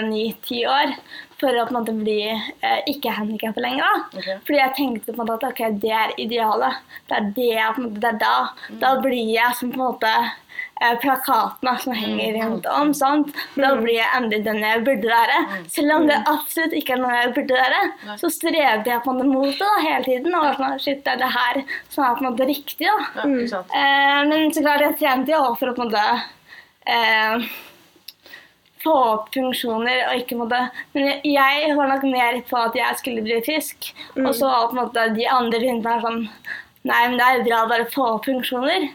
ni-ti 0.02 0.64
år 0.66 0.96
for 1.42 1.58
å 1.58 1.64
på 1.66 1.74
en 1.74 1.78
måte 1.80 1.94
bli 1.96 2.20
eh, 2.30 2.80
ikke 2.90 3.14
handikappet 3.16 3.64
lenger. 3.64 3.82
da. 3.82 4.20
Okay. 4.20 4.38
Fordi 4.46 4.60
jeg 4.60 4.74
tenkte 4.78 5.14
på 5.14 5.24
en 5.24 5.30
måte 5.30 5.48
at 5.48 5.56
ok, 5.56 5.62
det 5.82 5.94
er 5.98 6.14
idealet. 6.22 6.78
Det 7.08 7.18
er 7.18 7.30
det 7.38 7.48
jeg 7.50 7.76
på 7.76 7.82
en 7.82 7.88
måte, 7.88 8.02
det 8.04 8.10
er 8.12 8.20
da. 8.22 8.36
Da 8.84 8.92
blir 9.02 9.32
jeg 9.34 9.58
som 9.58 9.72
på 9.72 9.80
en 9.80 9.86
måte 9.88 10.12
eh, 10.12 10.41
plakatene 11.02 11.74
som 11.84 11.96
henger 11.96 12.38
rundt 12.38 12.66
om. 12.66 12.92
sant? 12.96 13.32
Da 13.54 13.72
blir 13.78 13.98
jeg 13.98 14.10
endelig 14.16 14.42
den 14.46 14.62
jeg 14.64 14.84
burde 14.86 15.12
være. 15.12 15.40
Selv 15.72 15.96
om 15.96 16.06
det 16.10 16.20
absolutt 16.30 16.76
ikke 16.78 16.96
er 16.96 17.02
noe 17.02 17.16
jeg 17.16 17.32
burde 17.38 17.58
være, 17.58 17.82
så 18.20 18.30
strevde 18.32 18.92
jeg 18.92 19.04
på 19.06 19.16
det 19.18 19.26
mot 19.30 19.58
det 19.64 19.72
hele 19.86 20.04
tiden. 20.06 20.38
Og 20.38 20.60
sånn, 20.60 20.78
shit, 20.82 21.02
det 21.06 21.16
er 21.16 21.24
det 21.24 21.32
her 21.38 21.60
som 21.88 22.06
er 22.06 22.16
på 22.18 22.24
en 22.24 22.30
måte 22.30 22.48
riktig. 22.50 22.86
da. 22.86 23.26
Ja. 23.26 23.64
Eh, 23.82 24.22
men 24.30 24.54
så 24.54 24.64
klart, 24.64 24.86
jeg 24.86 24.98
trente 25.02 25.34
jo 25.34 25.44
for 25.60 25.72
å 25.72 25.76
på 25.76 25.84
en 25.84 25.92
måte 25.92 26.06
eh, 26.92 27.52
få 28.82 28.94
opp 29.12 29.30
funksjoner 29.34 30.08
og 30.08 30.22
ikke 30.22 30.38
måtte 30.40 30.58
Men 30.94 31.06
jeg, 31.06 31.20
jeg 31.36 31.76
var 31.78 31.92
nok 31.92 32.06
mer 32.10 32.40
på 32.48 32.58
at 32.58 32.76
jeg 32.78 32.98
skulle 33.00 33.24
bli 33.24 33.38
frisk, 33.46 33.92
og 34.18 34.32
så 34.34 34.50
var 34.50 34.68
på 34.68 34.76
en 34.76 34.82
måte 34.82 35.08
de 35.16 35.28
andre 35.30 35.62
rundt 35.62 35.86
meg 35.86 36.04
sånn 36.06 36.22
Nei, 36.82 37.02
men 37.08 37.18
det 37.18 37.26
er 37.26 37.36
jo 37.36 37.44
bra 37.46 37.58
å 37.62 37.68
bare 37.70 37.90
få 37.90 38.06
opp 38.16 38.24
funksjoner. 38.26 38.88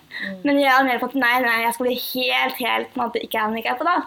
Men 0.44 0.58
jeg 0.60 0.72
er 0.74 0.88
mer 0.88 0.98
på 1.00 1.08
at 1.08 1.20
nei, 1.20 1.36
nei, 1.44 1.62
jeg 1.64 1.76
skal 1.76 1.88
bli 1.88 2.00
helt, 2.02 2.58
helt 2.60 2.90
på 2.92 3.00
en 3.00 3.06
måte 3.06 3.22
ikke 3.24 3.46
handikappa 3.46 3.88
da. 3.88 4.02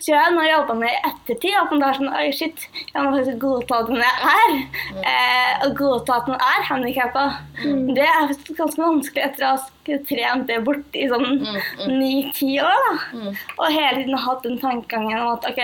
Så 0.00 0.14
jeg 0.14 0.16
har 0.16 0.32
nå 0.32 0.44
jobba 0.46 0.74
med 0.80 0.88
i 0.88 1.00
ettertid 1.10 1.56
at 1.60 1.72
man 1.74 1.82
er 1.84 1.98
sånn 1.98 2.12
Oi, 2.16 2.28
shit, 2.32 2.62
jeg 2.88 3.02
må 3.04 3.10
faktisk 3.12 3.42
godta 3.42 3.82
at 3.82 3.90
den 3.90 4.00
jeg 4.00 4.30
er. 4.30 4.54
Eh, 5.12 5.50
og 5.66 5.74
godta 5.76 6.16
at 6.16 6.30
den 6.30 6.38
er 6.40 6.64
handikappa. 6.70 7.24
Det 7.98 8.06
er 8.06 8.32
ganske 8.32 8.80
vanskelig 8.80 9.26
etter 9.26 9.46
å 9.46 9.52
ha 9.58 9.98
trent 10.08 10.46
det 10.48 10.60
bort 10.64 10.96
i 10.96 11.04
sånn 11.10 11.44
ni-ti 11.92 12.54
år. 12.64 12.86
da. 12.86 12.94
Mm. 13.12 13.30
Og 13.58 13.66
hele 13.68 13.96
tiden 13.98 14.22
hatt 14.24 14.46
den 14.48 14.60
tankegangen 14.62 15.20
om 15.20 15.34
at 15.34 15.50
OK, 15.52 15.60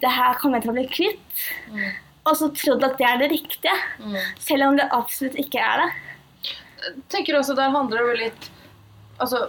det 0.00 0.14
her 0.16 0.40
kommer 0.40 0.56
jeg 0.56 0.64
til 0.64 0.72
å 0.72 0.78
bli 0.78 0.86
kvitt. 0.96 1.48
Og 2.30 2.36
så 2.40 2.48
trodd 2.56 2.86
at 2.86 2.96
det 2.96 3.10
er 3.10 3.20
det 3.20 3.32
riktige. 3.34 3.76
Mm. 4.00 4.16
Selv 4.40 4.70
om 4.70 4.80
det 4.80 4.88
absolutt 4.96 5.36
ikke 5.40 5.60
er 5.60 5.84
det. 5.84 5.90
Tenker 7.12 7.38
også 7.38 7.56
Der 7.58 7.72
handler 7.74 8.00
det 8.00 8.06
vel 8.08 8.22
litt 8.26 8.48
altså, 9.20 9.44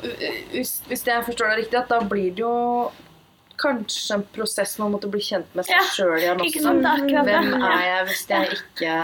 hvis, 0.52 0.82
hvis 0.90 1.06
jeg 1.08 1.26
forstår 1.28 1.54
deg 1.54 1.64
riktig, 1.64 1.84
da 1.90 2.02
blir 2.04 2.34
det 2.36 2.44
jo 2.44 2.56
kanskje 3.62 4.18
en 4.18 4.26
prosess 4.34 4.78
med 4.80 4.88
å 4.88 4.92
måtte 4.96 5.12
bli 5.12 5.22
kjent 5.24 5.54
med 5.58 5.68
seg 5.68 5.78
Ja, 5.78 5.86
sjøl 5.94 6.18
igjen 6.18 6.42
også. 6.42 6.66
sant, 6.66 6.84
det 6.84 7.24
det. 7.30 7.38
Hvem 7.38 7.56
er 7.70 7.86
jeg 7.86 8.10
hvis 8.10 8.26
jeg 8.32 8.60
ikke 8.60 8.98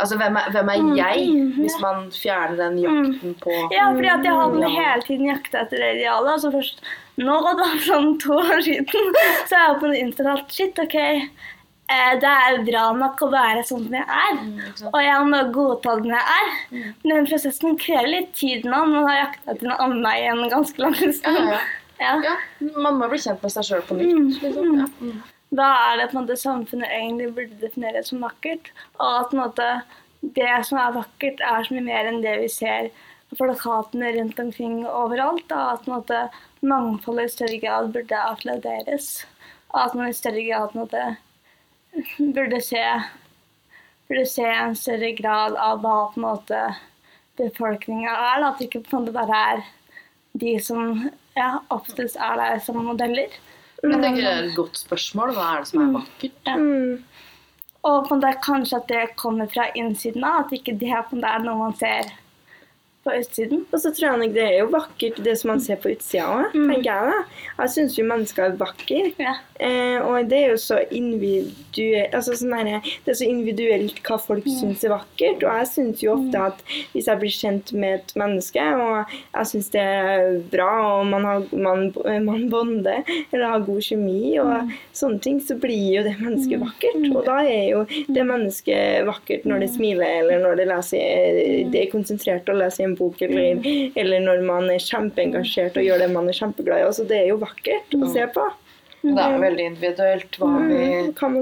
Altså, 0.00 0.16
hvem 0.16 0.36
er, 0.40 0.46
hvem 0.54 0.70
er 0.72 0.84
jeg 0.96 1.24
hvis 1.58 1.74
man 1.82 2.06
fjerner 2.14 2.56
den 2.56 2.78
jakten 2.80 3.34
på 3.42 3.52
Ja, 3.74 3.90
fordi 3.92 4.08
at 4.08 4.24
jeg 4.24 4.38
hadde 4.38 4.70
hele 4.72 5.04
tiden 5.04 5.28
jakta 5.28 5.64
etter 5.66 5.82
det 5.82 5.90
idealet. 5.98 6.30
Altså 6.38 6.48
så 6.48 6.54
først 6.54 6.80
nå, 7.20 7.34
da, 7.44 7.66
for 7.74 7.82
sånn 7.84 8.14
to 8.22 8.38
år 8.40 8.62
siden, 8.64 8.88
så 9.50 9.58
er 9.58 9.66
jeg 9.66 10.06
på 10.16 10.28
at 10.32 10.54
shit, 10.56 10.80
OK. 10.80 10.96
Eh, 11.90 12.12
det 12.22 12.30
er 12.30 12.60
bra 12.66 12.84
nok 12.94 13.18
å 13.26 13.28
være 13.32 13.64
sånn 13.66 13.82
som 13.88 13.96
jeg 13.98 14.06
er. 14.06 14.36
Mm. 14.38 14.58
Og 14.92 15.00
jeg 15.02 15.26
må 15.32 15.40
godta 15.56 15.96
den 15.98 16.14
jeg 16.14 16.36
er. 16.36 16.52
Men 16.70 17.12
den 17.16 17.26
prosessen 17.26 17.78
krever 17.80 18.10
litt 18.12 18.32
tid 18.38 18.68
nå. 18.68 18.84
Man 18.92 19.08
har 19.08 19.18
jakta 19.24 19.54
etter 19.54 19.70
noe 19.70 19.78
annet 19.86 20.20
i 20.20 20.28
en 20.30 20.44
ganske 20.52 20.84
lang 20.84 20.96
stund. 21.00 21.50
ja, 21.50 21.60
ja. 22.04 22.14
Ja. 22.24 22.36
man 22.78 23.00
må 23.00 23.10
bli 23.10 23.18
kjent 23.20 23.42
med 23.42 23.54
seg 23.56 23.66
sjøl 23.66 23.82
på 23.88 23.98
nytt. 23.98 24.38
Liksom. 24.44 24.78
Ja. 24.78 24.88
Mm. 25.00 25.20
Hva 25.58 25.70
er 25.88 25.96
det 25.98 26.10
på 26.12 26.14
en 26.14 26.22
måte 26.22 26.36
samfunnet 26.38 26.92
egentlig 26.94 27.32
burde 27.34 27.58
definere 27.58 28.04
som 28.06 28.22
vakkert? 28.22 28.70
Og 29.00 29.08
at 29.08 29.32
en 29.34 29.40
måte, 29.42 29.70
det 30.36 30.52
som 30.68 30.78
er 30.78 30.94
vakkert, 30.94 31.42
er 31.42 31.66
så 31.66 31.74
mye 31.74 31.88
mer 31.88 32.10
enn 32.12 32.20
det 32.22 32.36
vi 32.44 32.52
ser 32.54 32.92
på 33.32 33.40
plakatene 33.40 34.12
rundt 34.14 34.38
omkring 34.42 34.84
overalt. 34.86 35.50
Og 35.50 35.64
At 35.72 35.82
på 35.82 35.90
en 35.90 35.96
måte, 35.96 36.20
mangfoldet 36.62 37.26
i 37.26 37.34
større 37.34 37.58
grad 37.64 37.90
burde 37.96 38.22
applauderes. 38.28 39.10
Og 39.72 39.82
at 39.88 39.98
man 39.98 40.14
i 40.14 40.14
større 40.14 40.46
grad 40.46 40.70
på 40.70 40.78
en 40.78 40.84
måte, 40.84 41.04
burde 42.36 42.60
se 42.62 42.84
burde 44.08 44.26
se 44.26 44.46
en 44.46 44.76
større 44.76 45.12
grad 45.18 45.56
av 45.56 45.82
hva 45.84 45.96
på 46.10 46.18
en 46.18 46.26
måte 46.26 46.62
befolkninga 47.38 48.10
er. 48.10 48.40
Da. 48.42 48.48
At 48.50 48.58
det 48.58 48.68
ikke 48.68 48.82
på 48.88 48.96
en 48.96 49.04
måte 49.04 49.14
bare 49.14 49.42
er 49.52 49.62
de 50.40 50.56
som 50.62 51.10
ja, 51.38 51.60
oftest 51.70 52.18
er 52.18 52.40
der 52.40 52.62
som 52.64 52.80
modeller. 52.84 53.36
Men 53.82 53.96
jeg 53.96 54.02
tenker 54.02 54.26
det 54.26 54.32
er 54.32 54.48
et 54.48 54.58
godt 54.58 54.80
spørsmål. 54.82 55.34
Hva 55.36 55.46
er 55.54 55.62
det 55.62 55.70
som 55.70 55.84
er 55.84 55.94
vakkert? 56.00 56.40
Ja. 56.50 56.56
Og 57.80 58.08
på 58.08 58.12
en 58.12 58.20
måte 58.20 58.32
kanskje 58.44 58.80
at 58.82 58.90
det 58.90 59.04
kommer 59.20 59.48
fra 59.48 59.70
innsiden 59.78 60.26
av, 60.26 60.44
at 60.44 60.58
ikke 60.58 60.74
det 60.76 60.90
på 60.90 61.16
en 61.16 61.22
måte 61.22 61.30
er 61.32 61.46
noe 61.46 61.60
man 61.62 61.78
ser 61.80 62.10
på 63.04 63.14
østsiden. 63.16 63.64
Og 63.72 63.80
så 63.80 63.92
tror 63.94 64.10
jeg 64.10 64.20
nok 64.22 64.34
det 64.34 64.44
er 64.44 64.56
jo 64.58 64.72
vakkert, 64.74 65.20
det 65.24 65.36
som 65.40 65.54
man 65.54 65.62
ser 65.64 65.80
på 65.80 65.92
utsida 65.94 66.26
òg, 66.28 66.52
tenker 66.52 66.90
jeg 66.90 67.12
da. 67.12 67.20
Jeg 67.62 67.74
syns 67.76 67.96
jo 67.96 68.08
mennesker 68.08 68.46
er 68.46 68.58
vakre. 68.60 69.00
Ja. 69.20 69.36
Eh, 69.60 69.98
og 70.00 70.28
det 70.30 70.38
er 70.40 70.52
jo 70.54 70.60
så 70.60 70.78
individuelt 70.88 72.14
altså 72.16 72.32
sånn 72.38 72.54
der, 72.54 72.86
Det 73.04 73.12
er 73.12 73.18
så 73.18 73.26
individuelt 73.28 73.98
hva 74.06 74.16
folk 74.20 74.46
syns 74.48 74.84
er 74.84 74.94
vakkert. 74.94 75.44
Og 75.44 75.58
jeg 75.60 75.68
syns 75.68 76.04
jo 76.04 76.14
ofte 76.14 76.44
at 76.50 76.62
hvis 76.94 77.08
jeg 77.10 77.20
blir 77.20 77.34
kjent 77.34 77.72
med 77.76 77.98
et 77.98 78.14
menneske, 78.20 78.64
og 78.80 79.12
jeg 79.12 79.50
syns 79.52 79.70
det 79.74 79.84
er 79.84 80.38
bra, 80.52 80.70
og 81.00 81.10
man, 81.12 81.28
har, 81.28 81.46
man, 81.52 81.86
man 82.26 82.46
bonder, 82.52 83.04
eller 83.30 83.46
har 83.54 83.66
god 83.66 83.84
kjemi 83.84 84.36
og 84.42 84.72
sånne 84.96 85.20
ting, 85.24 85.40
så 85.44 85.56
blir 85.60 85.86
jo 85.98 86.04
det 86.06 86.16
mennesket 86.20 86.62
vakkert. 86.62 87.00
Og 87.12 87.22
da 87.28 87.40
er 87.44 87.66
jo 87.72 87.84
det 88.08 88.26
mennesket 88.28 89.08
vakkert 89.08 89.48
når 89.48 89.64
det 89.64 89.72
smiler, 89.76 90.20
eller 90.22 90.44
når 90.44 90.60
det, 90.60 90.68
leser, 90.70 91.68
det 91.72 91.84
er 91.84 91.92
konsentrert 91.92 92.48
og 92.50 92.60
leser 92.60 92.88
en 92.88 92.96
bok, 93.00 93.20
eller, 93.26 93.60
eller 93.98 94.24
når 94.24 94.42
man 94.46 94.70
er 94.72 94.82
kjempeengasjert 94.84 95.78
og 95.80 95.86
gjør 95.86 96.04
det 96.04 96.10
man 96.12 96.28
er 96.30 96.36
kjempeglad 96.36 96.82
i. 96.82 96.88
Altså, 96.88 97.06
det 97.08 97.22
er 97.22 97.30
jo 97.32 97.38
vakkert 97.42 97.96
å 97.96 98.10
se 98.12 98.26
på. 98.34 98.48
Det 99.00 99.22
er 99.24 99.38
veldig 99.40 99.64
individuelt 99.64 100.34
hva 100.36 100.48
vi, 100.68 100.80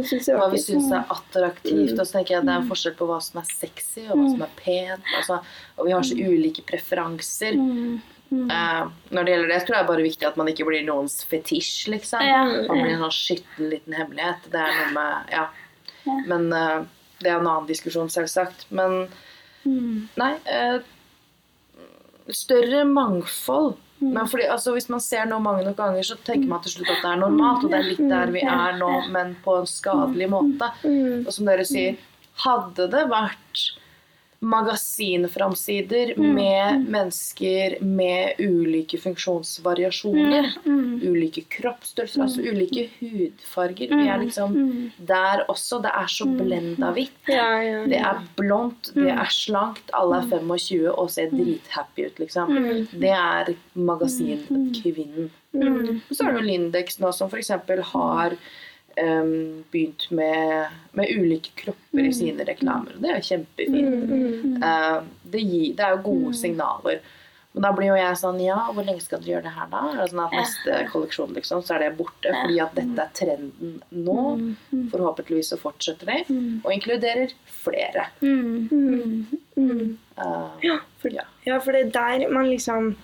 synes 0.07 0.29
syns 0.62 0.90
er 0.92 1.01
er 1.01 1.09
attraktivt. 1.11 1.97
Og 1.97 2.05
så 2.05 2.12
tenker 2.12 2.37
jeg 2.37 2.42
at 2.42 2.47
det 2.47 2.55
er 2.55 2.61
en 2.62 2.68
forskjell 2.68 2.94
på 3.01 3.09
hva 3.09 3.18
som 3.25 3.40
er 3.42 3.49
sexy, 3.51 4.05
og 4.07 4.14
hva 4.14 4.29
som 4.31 4.44
er 4.47 4.53
pent. 4.61 5.09
Altså, 5.18 5.40
og 5.75 5.88
vi 5.88 5.97
har 5.97 6.07
så 6.07 6.18
ulike 6.18 6.62
preferanser. 6.68 7.59
Uh, 8.29 8.92
når 9.11 9.25
det 9.25 9.33
gjelder 9.33 9.51
det, 9.51 9.59
tror 9.64 9.75
jeg 9.75 9.81
det 9.81 9.87
er 9.87 9.90
bare 9.90 10.05
viktig 10.05 10.29
at 10.29 10.37
man 10.38 10.51
ikke 10.53 10.66
blir 10.68 10.85
noens 10.87 11.16
fetisj, 11.27 11.88
liksom. 11.90 12.23
Ja. 12.23 12.44
Man 12.68 12.85
blir 12.85 12.92
en 12.92 13.07
sånn 13.07 13.16
skitten 13.16 13.73
liten 13.73 13.97
hemmelighet. 13.97 14.47
Det 14.53 14.62
er 14.62 14.79
noe 14.83 14.92
med 14.94 15.35
Ja. 15.35 15.49
Men 16.29 16.47
uh, 16.55 16.87
det 17.18 17.33
er 17.33 17.40
en 17.40 17.49
annen 17.49 17.66
diskusjon, 17.68 18.12
selvsagt. 18.12 18.68
Men 18.71 19.09
nei 19.68 20.31
eh, 20.49 20.79
Større 22.35 22.85
mangfold. 22.85 23.77
Men 23.99 24.29
fordi, 24.31 24.45
altså, 24.47 24.73
hvis 24.77 24.88
man 24.93 25.01
ser 25.03 25.27
noe 25.27 25.43
mange 25.43 25.64
nok 25.67 25.77
ganger, 25.81 26.05
så 26.07 26.14
tenker 26.23 26.47
man 26.51 26.62
til 26.62 26.77
slutt 26.77 26.93
at 26.93 27.01
det 27.03 27.11
er 27.11 27.23
normalt. 27.25 27.64
Og 27.64 27.73
det 27.73 27.79
er 27.81 27.88
litt 27.88 28.05
der 28.11 28.31
vi 28.35 28.45
er 28.47 28.77
nå, 28.79 28.93
men 29.14 29.35
på 29.43 29.57
en 29.59 29.67
skadelig 29.67 30.29
måte. 30.31 30.71
Og 31.25 31.33
som 31.35 31.49
dere 31.49 31.67
sier, 31.67 31.99
hadde 32.45 32.87
det 32.93 33.05
vært 33.11 33.64
magasinframsider 34.40 36.12
med 36.18 36.85
mennesker 36.87 37.79
med 37.83 38.38
ulike 38.38 38.98
funksjonsvariasjoner, 39.03 40.53
ulike 41.03 41.42
kroppsstørrelser, 41.51 42.22
altså 42.22 42.44
ulike 42.46 42.85
hudfarger 43.01 43.90
Vi 43.98 44.07
er 44.07 44.22
liksom 44.22 44.55
der 45.11 45.42
også. 45.51 45.81
Det 45.83 45.90
er 45.90 46.12
så 46.12 46.29
blenda 46.31 46.92
hvitt. 46.94 47.18
Ja, 47.27 47.48
ja. 47.64 47.83
Det 47.90 47.98
er 47.98 48.22
blondt, 48.38 48.92
det 48.94 49.11
er 49.11 49.35
slankt, 49.35 49.90
alle 49.96 50.22
er 50.22 50.31
25 50.31 50.87
og 50.92 51.11
ser 51.11 51.35
drithappy 51.35 52.07
ut, 52.07 52.22
liksom. 52.22 52.55
Det 52.94 53.12
er 53.14 53.53
magasinkvinnen. 53.74 55.31
Så 56.12 56.22
er 56.22 56.33
det 56.33 56.38
jo 56.38 56.46
Lindex 56.46 56.98
nå 57.03 57.11
som 57.16 57.31
f.eks. 57.33 57.51
har 57.92 58.38
em, 59.03 59.31
begynt 59.73 60.03
med, 60.15 60.75
med 60.99 61.07
ulike 61.15 61.51
kropper 61.63 62.03
i 62.09 62.13
sine 62.17 62.43
reklamer. 62.49 62.93
Og 62.97 63.01
det 63.05 63.11
er 63.13 63.17
jo 63.21 63.29
kjempefint. 63.31 64.59
Uh, 64.63 64.99
det, 65.33 65.43
gir, 65.45 65.71
det 65.79 65.85
er 65.87 65.91
jo 65.97 66.05
gode 66.11 66.35
signaler. 66.39 66.99
Men 67.57 67.65
da 67.65 67.71
blir 67.73 67.89
jo 67.89 67.95
jeg 67.97 68.17
sånn 68.21 68.37
Ja, 68.45 68.59
hvor 68.77 68.85
lenge 68.85 69.01
skal 69.01 69.23
dere 69.23 69.31
gjøre 69.33 69.47
det 69.49 69.55
her, 69.57 69.69
da? 69.73 69.79
Er 69.89 69.97
det 70.03 70.11
sånn 70.13 70.21
at 70.27 70.35
neste 70.37 70.73
kolleksjon 70.93 71.33
liksom, 71.35 71.63
så 71.65 71.71
er 71.75 71.81
det 71.87 71.95
borte? 71.99 72.29
Fordi 72.35 72.59
at 72.61 72.75
dette 72.77 73.01
er 73.07 73.15
trenden 73.17 73.73
nå. 74.05 74.19
Forhåpentligvis 74.93 75.49
så 75.55 75.59
fortsetter 75.59 76.07
de. 76.13 76.19
Og 76.61 76.69
inkluderer 76.77 77.33
flere. 77.65 78.03
Eh, 78.21 78.29
For, 80.99 81.11
Ja. 81.15 81.23
ja, 81.47 81.59
for 81.61 81.73
det 81.73 81.81
er 81.87 81.91
der 81.95 82.29
man 82.31 82.47
liksom 82.51 82.97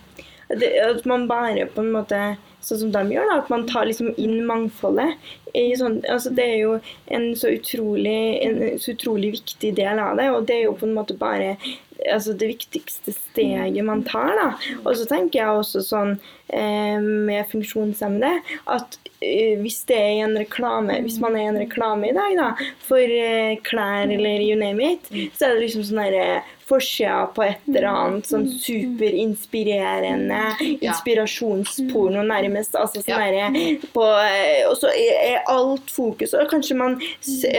det, 0.49 0.69
At 0.83 1.05
man 1.05 1.27
bare 1.27 1.65
på 1.65 1.81
en 1.81 1.91
måte 1.95 2.37
Sånn 2.65 2.79
som 2.79 2.91
de 2.91 3.03
gjør, 3.13 3.27
da, 3.29 3.37
at 3.43 3.49
man 3.49 3.67
tar 3.69 3.85
liksom 3.85 4.07
inn 4.17 4.41
mangfoldet. 4.49 5.13
Sånn, 5.79 6.01
altså 6.11 6.31
det 6.35 6.45
er 6.45 6.57
jo 6.61 6.75
en 7.15 7.29
så 7.39 7.51
utrolig, 7.55 8.19
en 8.45 8.79
så 8.81 8.93
utrolig 8.95 9.31
viktig 9.39 9.73
del 9.77 9.99
av 9.99 10.17
det, 10.19 10.29
og 10.31 10.47
det 10.49 10.59
er 10.59 10.63
jo 10.67 10.77
på 10.79 10.87
en 10.87 10.95
måte 10.97 11.17
bare 11.19 11.55
altså 12.11 12.33
det 12.37 12.47
viktigste 12.47 13.13
steget 13.15 13.85
man 13.85 14.03
tar. 14.03 14.33
da. 14.35 14.47
Og 14.83 14.95
så 14.97 15.07
tenker 15.09 15.39
jeg 15.39 15.59
også 15.61 15.81
sånn 15.85 16.15
eh, 16.53 16.99
med 17.01 17.47
funksjonshemmede 17.51 18.31
at 18.71 18.97
eh, 19.23 19.55
hvis 19.61 19.83
det 19.89 19.97
er 19.99 20.11
i 20.17 20.25
en 20.25 20.35
reklame, 20.37 20.99
hvis 21.05 21.19
man 21.23 21.37
er 21.37 21.45
i 21.45 21.53
en 21.53 21.61
reklame 21.63 22.11
i 22.11 22.15
dag 22.17 22.35
da, 22.39 22.49
for 22.85 22.99
eh, 22.99 23.55
klær 23.65 24.11
eller 24.11 24.43
you 24.43 24.59
name 24.59 24.91
it, 24.95 25.09
så 25.37 25.47
er 25.49 25.55
det 25.55 25.65
liksom 25.65 25.87
sånn 25.87 26.03
derre 26.03 26.43
forsida 26.65 27.27
på 27.35 27.43
et 27.45 27.67
eller 27.69 27.85
annet 27.91 28.25
sånn 28.25 28.47
superinspirerende 28.49 30.39
inspirasjonsporno 30.81 32.23
nærmest. 32.25 32.73
altså 32.73 33.03
sånn 33.05 33.35
Ja. 33.37 33.49
på, 33.93 34.05
Og 34.69 34.77
så 34.79 34.89
er 34.89 35.44
alt 35.51 35.91
fokus 35.91 36.33
og 36.33 36.49
Kanskje 36.55 36.75
man, 36.77 36.95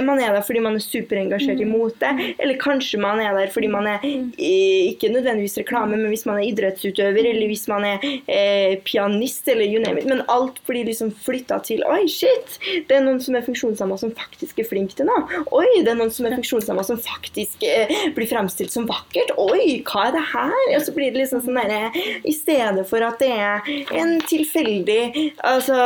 man 0.07 0.21
er 0.23 0.33
der 0.33 0.45
fordi 0.47 0.61
man 0.63 0.79
er 0.79 0.83
superengasjert 0.83 1.61
i 1.61 1.67
mote, 1.69 2.09
eller 2.39 2.57
kanskje 2.61 3.01
man 3.03 3.21
er 3.21 3.35
der 3.37 3.51
fordi 3.53 3.69
man 3.69 3.89
er 3.91 4.05
ikke 4.07 5.11
nødvendigvis 5.13 5.59
reklame, 5.61 5.99
men 5.99 6.09
hvis 6.13 6.25
man 6.29 6.39
er 6.39 6.47
idrettsutøver, 6.49 7.29
eller 7.33 7.51
hvis 7.51 7.67
man 7.69 7.85
er 7.85 8.05
eh, 8.05 8.77
pianist, 8.87 9.49
eller 9.49 9.67
you 9.67 9.83
name 9.83 10.01
it. 10.01 10.07
Men 10.09 10.23
alt 10.33 10.63
blir 10.69 10.87
liksom 10.89 11.13
flytta 11.27 11.59
til 11.67 11.83
Oi, 11.91 12.07
shit! 12.11 12.57
Det 12.89 12.97
er 12.97 13.05
noen 13.05 13.21
som 13.23 13.37
er 13.37 13.45
funksjonshemma 13.47 13.99
som 14.01 14.15
faktisk 14.17 14.63
er 14.63 14.69
flink 14.71 14.97
til 14.97 15.11
noe. 15.11 15.43
Oi, 15.57 15.83
det 15.83 15.93
er 15.93 15.99
noen 15.99 16.13
som 16.15 16.29
er 16.29 16.37
funksjonshemma 16.39 16.87
som 16.87 17.01
faktisk 17.03 17.67
eh, 17.67 17.93
blir 18.17 18.31
fremstilt 18.31 18.75
som 18.75 18.89
vakkert. 18.89 19.35
Oi, 19.41 19.83
hva 19.87 20.09
er 20.09 20.17
det 20.17 20.25
her? 20.33 20.57
Og 20.77 20.87
så 20.87 20.95
blir 20.97 21.13
det 21.13 21.25
liksom 21.25 21.43
sånn 21.45 21.59
derre 21.61 21.91
I 22.27 22.35
stedet 22.35 22.87
for 22.89 23.05
at 23.05 23.21
det 23.23 23.33
er 23.33 23.69
en 23.97 24.17
tilfeldig 24.27 24.99
Altså 25.47 25.77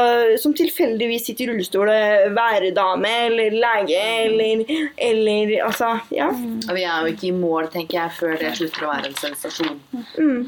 som 0.41 0.55
tilfeldigvis 0.57 1.27
sitter 1.27 1.47
i 1.47 1.51
rullestol, 1.51 1.90
eh, 1.95 2.29
væredame 2.37 3.13
eller 3.27 3.59
lege 3.65 4.05
eller, 4.25 4.65
eller 4.97 5.53
Altså, 5.67 5.91
ja. 6.15 6.31
Og 6.31 6.75
vi 6.77 6.83
er 6.87 7.03
jo 7.03 7.13
ikke 7.13 7.29
i 7.29 7.35
mål, 7.37 7.71
tenker 7.73 8.01
jeg, 8.01 8.17
før 8.19 8.39
det 8.41 8.55
slutter 8.59 8.87
å 8.87 8.93
være 8.95 9.11
en 9.13 9.21
sensasjon. 9.21 9.79
Mm. 10.19 10.41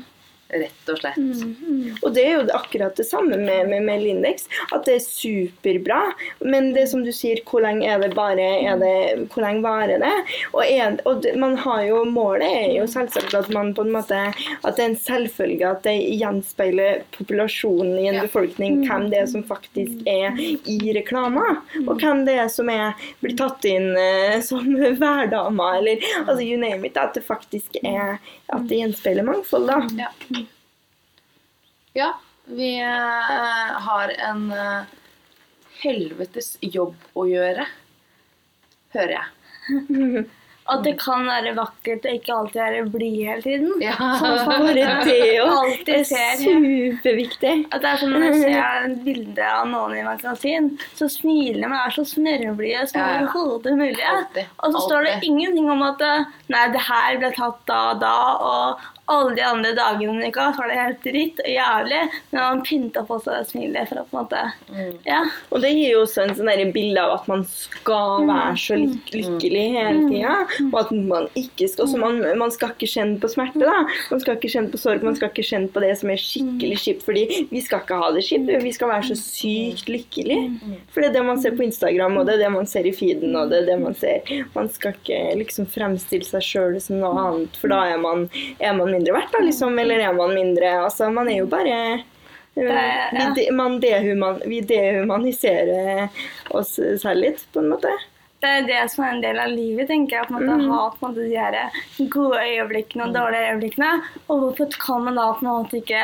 Rett 0.52 0.90
og 0.92 0.98
slett. 1.00 1.18
Og 2.04 2.12
det 2.12 2.22
er 2.28 2.34
jo 2.36 2.42
akkurat 2.52 2.96
det 2.98 3.06
samme 3.08 3.38
med, 3.40 3.68
med, 3.70 3.82
med 3.86 4.02
Lindex. 4.04 4.44
At 4.74 4.84
det 4.84 4.98
er 4.98 5.04
superbra. 5.04 6.00
Men 6.44 6.72
det 6.76 6.86
som 6.90 7.00
du 7.06 7.08
sier, 7.14 7.40
hvor 7.48 7.64
lenge 7.64 7.86
er 7.88 8.02
det 8.02 8.10
bare 8.16 8.44
er 8.66 8.76
det, 8.80 8.92
Hvor 9.32 9.44
lenge 9.46 9.62
varer 9.64 10.02
det? 10.02 10.12
Og, 10.52 10.60
er, 10.66 10.98
og 11.08 11.24
man 11.40 11.56
har 11.64 11.82
jo 11.88 12.02
Målet 12.12 12.44
er 12.48 12.74
jo 12.76 12.86
selvsagt 12.90 13.32
at 13.38 13.48
man 13.54 13.72
på 13.76 13.84
en 13.86 13.92
måte 13.94 14.18
At 14.62 14.76
det 14.76 14.82
er 14.84 14.90
en 14.90 14.98
selvfølge 15.00 15.70
at 15.70 15.82
det 15.86 15.94
gjenspeiler 16.20 17.02
populasjonen 17.16 17.94
i 17.98 18.06
en 18.10 18.18
Ja. 18.20 18.26
befolkning 18.26 18.82
hvem 18.84 19.08
det 19.12 19.22
er 19.22 19.26
som 19.30 19.44
faktisk 19.48 20.04
er 20.10 20.36
i 20.38 20.78
reklama. 20.96 21.56
Og 21.86 21.96
hvem 22.02 22.24
det 22.28 22.36
er 22.42 22.50
som 22.52 22.68
er, 22.72 22.92
blir 23.22 23.36
tatt 23.38 23.64
inn 23.68 23.92
uh, 23.96 24.36
som 24.44 24.66
hverdama, 25.00 25.70
eller 25.78 26.02
altså 26.26 26.42
you 26.44 26.58
name 26.60 26.84
it. 26.86 26.98
At 27.00 27.14
det 27.16 27.24
faktisk 27.24 27.78
er 27.82 28.18
At 28.52 28.66
det 28.68 28.82
gjenspeiler 28.82 29.24
mangfold, 29.24 29.70
da. 29.70 29.80
Ja. 29.96 30.41
Ja, 31.98 32.12
vi 32.44 32.74
eh, 32.80 33.72
har 33.88 34.14
en 34.28 34.46
eh, 34.52 34.92
helvetes 35.82 36.54
jobb 36.60 36.94
å 37.18 37.26
gjøre, 37.30 37.66
hører 38.94 39.18
jeg. 39.18 40.28
At 40.70 40.84
det 40.86 40.92
kan 41.00 41.24
være 41.26 41.56
vakkert 41.56 42.04
og 42.06 42.16
ikke 42.16 42.34
alltid 42.36 42.60
være 42.60 42.82
blid 42.92 43.16
hele 43.26 43.42
tiden. 43.42 43.72
Ja. 43.82 43.96
Bare 43.98 44.74
det 45.08 45.16
jo. 45.34 45.46
Alltid 45.50 45.90
er 45.96 46.04
ser. 46.06 46.36
superviktig. 46.38 47.54
At 47.74 47.82
det 47.82 47.90
er 47.90 47.98
som 47.98 48.14
når 48.14 48.24
jeg 48.28 48.38
ser 48.44 48.86
et 48.86 49.00
bilde 49.02 49.48
av 49.48 49.66
noen 49.72 49.96
i 49.98 50.04
magasin, 50.06 50.70
så 50.98 51.10
smiler 51.10 51.66
man 51.66 51.80
er 51.82 51.96
så 51.96 52.06
snørrblide 52.06 52.86
som 52.92 53.02
Ja, 53.02 53.08
ja. 53.24 53.26
hodet 53.34 53.74
mulig. 53.80 54.46
Og 54.62 54.76
så 54.76 54.84
står 54.86 55.08
det 55.08 55.18
ingenting 55.26 55.66
om 55.74 55.82
at 55.88 56.06
eh, 56.06 56.30
nei, 56.54 56.64
det 56.76 56.86
her 56.86 57.18
ble 57.24 57.32
tatt 57.34 57.62
da 57.68 57.82
og 57.90 58.02
da, 58.06 58.16
og 58.52 58.86
alle 59.12 59.36
de 59.38 59.46
andre 59.46 59.74
dagene 59.78 60.26
i 60.26 60.32
uka 60.32 60.48
så 60.52 60.62
var 60.62 60.72
det 60.72 60.80
helt 60.80 61.04
dritt 61.06 61.42
og 61.44 61.52
jævlig, 61.52 62.02
men 62.32 62.40
man 62.42 62.64
pynta 62.66 63.04
på 63.08 63.20
seg 63.22 63.38
det 63.38 63.50
smilet 63.52 63.90
for 63.90 64.02
å 64.02 64.06
på 64.08 64.16
en 64.16 64.24
måte 64.24 64.42
Mm. 64.72 64.94
Ja. 65.04 65.20
Og 65.52 65.60
det 65.62 65.72
gir 65.74 65.92
jo 65.92 66.02
også 66.04 66.22
en 66.24 66.34
sånn 66.36 66.72
bilde 66.72 67.00
av 67.02 67.12
at 67.18 67.26
man 67.28 67.42
skal 67.48 68.24
være 68.28 68.54
så 68.60 68.78
lyk 68.80 69.12
lykkelig 69.12 69.64
hele 69.74 70.02
tida. 70.08 70.34
Og 70.70 70.78
at 70.80 70.92
man 70.96 71.28
ikke 71.38 71.68
skal 71.70 71.88
så 71.90 72.00
man, 72.00 72.20
man 72.38 72.52
skal 72.54 72.72
ikke 72.74 72.88
kjenne 72.90 73.20
på 73.22 73.30
smerte. 73.32 73.60
da. 73.62 73.82
Man 74.10 74.22
skal 74.22 74.38
ikke 74.38 74.50
kjenne 74.52 74.72
på 74.72 74.80
sorg, 74.80 75.04
man 75.06 75.18
skal 75.18 75.32
ikke 75.32 75.46
kjenne 75.46 75.70
på 75.72 75.82
det 75.84 75.92
som 76.00 76.12
er 76.12 76.22
skikkelig 76.22 76.78
kjipt. 76.84 77.04
Fordi 77.06 77.24
vi 77.50 77.62
skal 77.64 77.84
ikke 77.84 78.00
ha 78.00 78.10
det 78.16 78.24
kjipt, 78.26 78.52
vi 78.64 78.74
skal 78.74 78.92
være 78.92 79.08
så 79.10 79.18
sykt 79.18 79.92
lykkelig. 79.92 80.40
For 80.94 81.02
det 81.02 81.10
er 81.10 81.18
det 81.18 81.24
man 81.28 81.42
ser 81.42 81.56
på 81.58 81.66
Instagram, 81.66 82.18
og 82.20 82.28
det 82.28 82.36
er 82.36 82.44
det 82.46 82.52
man 82.56 82.68
ser 82.70 82.88
i 82.88 82.94
feeden, 82.96 83.36
og 83.38 83.52
det 83.52 83.62
er 83.62 83.70
det 83.72 83.78
man 83.82 83.96
ser. 83.98 84.32
Man 84.56 84.70
skal 84.72 84.96
ikke 84.96 85.20
liksom 85.40 85.68
fremstille 85.72 86.26
seg 86.28 86.44
sjøl 86.46 86.78
som 86.82 87.00
noe 87.02 87.26
annet, 87.26 87.60
for 87.60 87.72
da 87.72 87.82
er 87.92 88.00
man, 88.02 88.26
er 88.62 88.76
man 88.78 88.92
mindre 89.02 89.18
verdt, 89.18 89.34
da, 89.34 89.42
liksom. 89.44 89.78
Eller 89.82 90.06
er 90.06 90.14
man 90.16 90.32
mindre 90.38 90.72
Altså, 90.86 91.10
man 91.10 91.28
er 91.28 91.42
jo 91.42 91.50
bare 91.50 91.76
det, 92.54 92.64
ja. 92.68 93.10
vi, 93.12 93.26
de, 93.38 93.44
man 93.56 93.78
dehuman, 93.80 94.42
vi 94.44 94.58
dehumaniserer 94.68 96.08
oss 96.52 96.74
selv 96.76 97.22
litt, 97.24 97.46
på 97.52 97.62
en 97.62 97.70
måte. 97.72 97.92
Det 98.42 98.50
er 98.50 98.64
det 98.66 98.80
som 98.90 99.04
er 99.06 99.12
en 99.14 99.22
del 99.22 99.38
av 99.38 99.52
livet, 99.54 99.86
tenker 99.88 100.18
jeg. 100.18 100.28
på 100.28 100.36
en 100.36 100.48
måte, 100.50 100.68
Ha 100.68 100.82
på 100.90 101.06
en 101.06 101.12
måte 101.12 101.24
de 101.28 101.38
her 101.38 102.08
gode 102.12 102.40
øyeblikkene 102.42 103.06
og 103.06 103.14
dårlige 103.14 103.52
øyeblikkene. 103.52 103.90
Og 104.26 104.42
hvorfor 104.42 104.78
kan 104.82 105.04
man 105.06 105.16
da 105.20 105.28
på 105.38 105.46
en 105.46 105.50
måte 105.52 105.78
ikke 105.80 106.02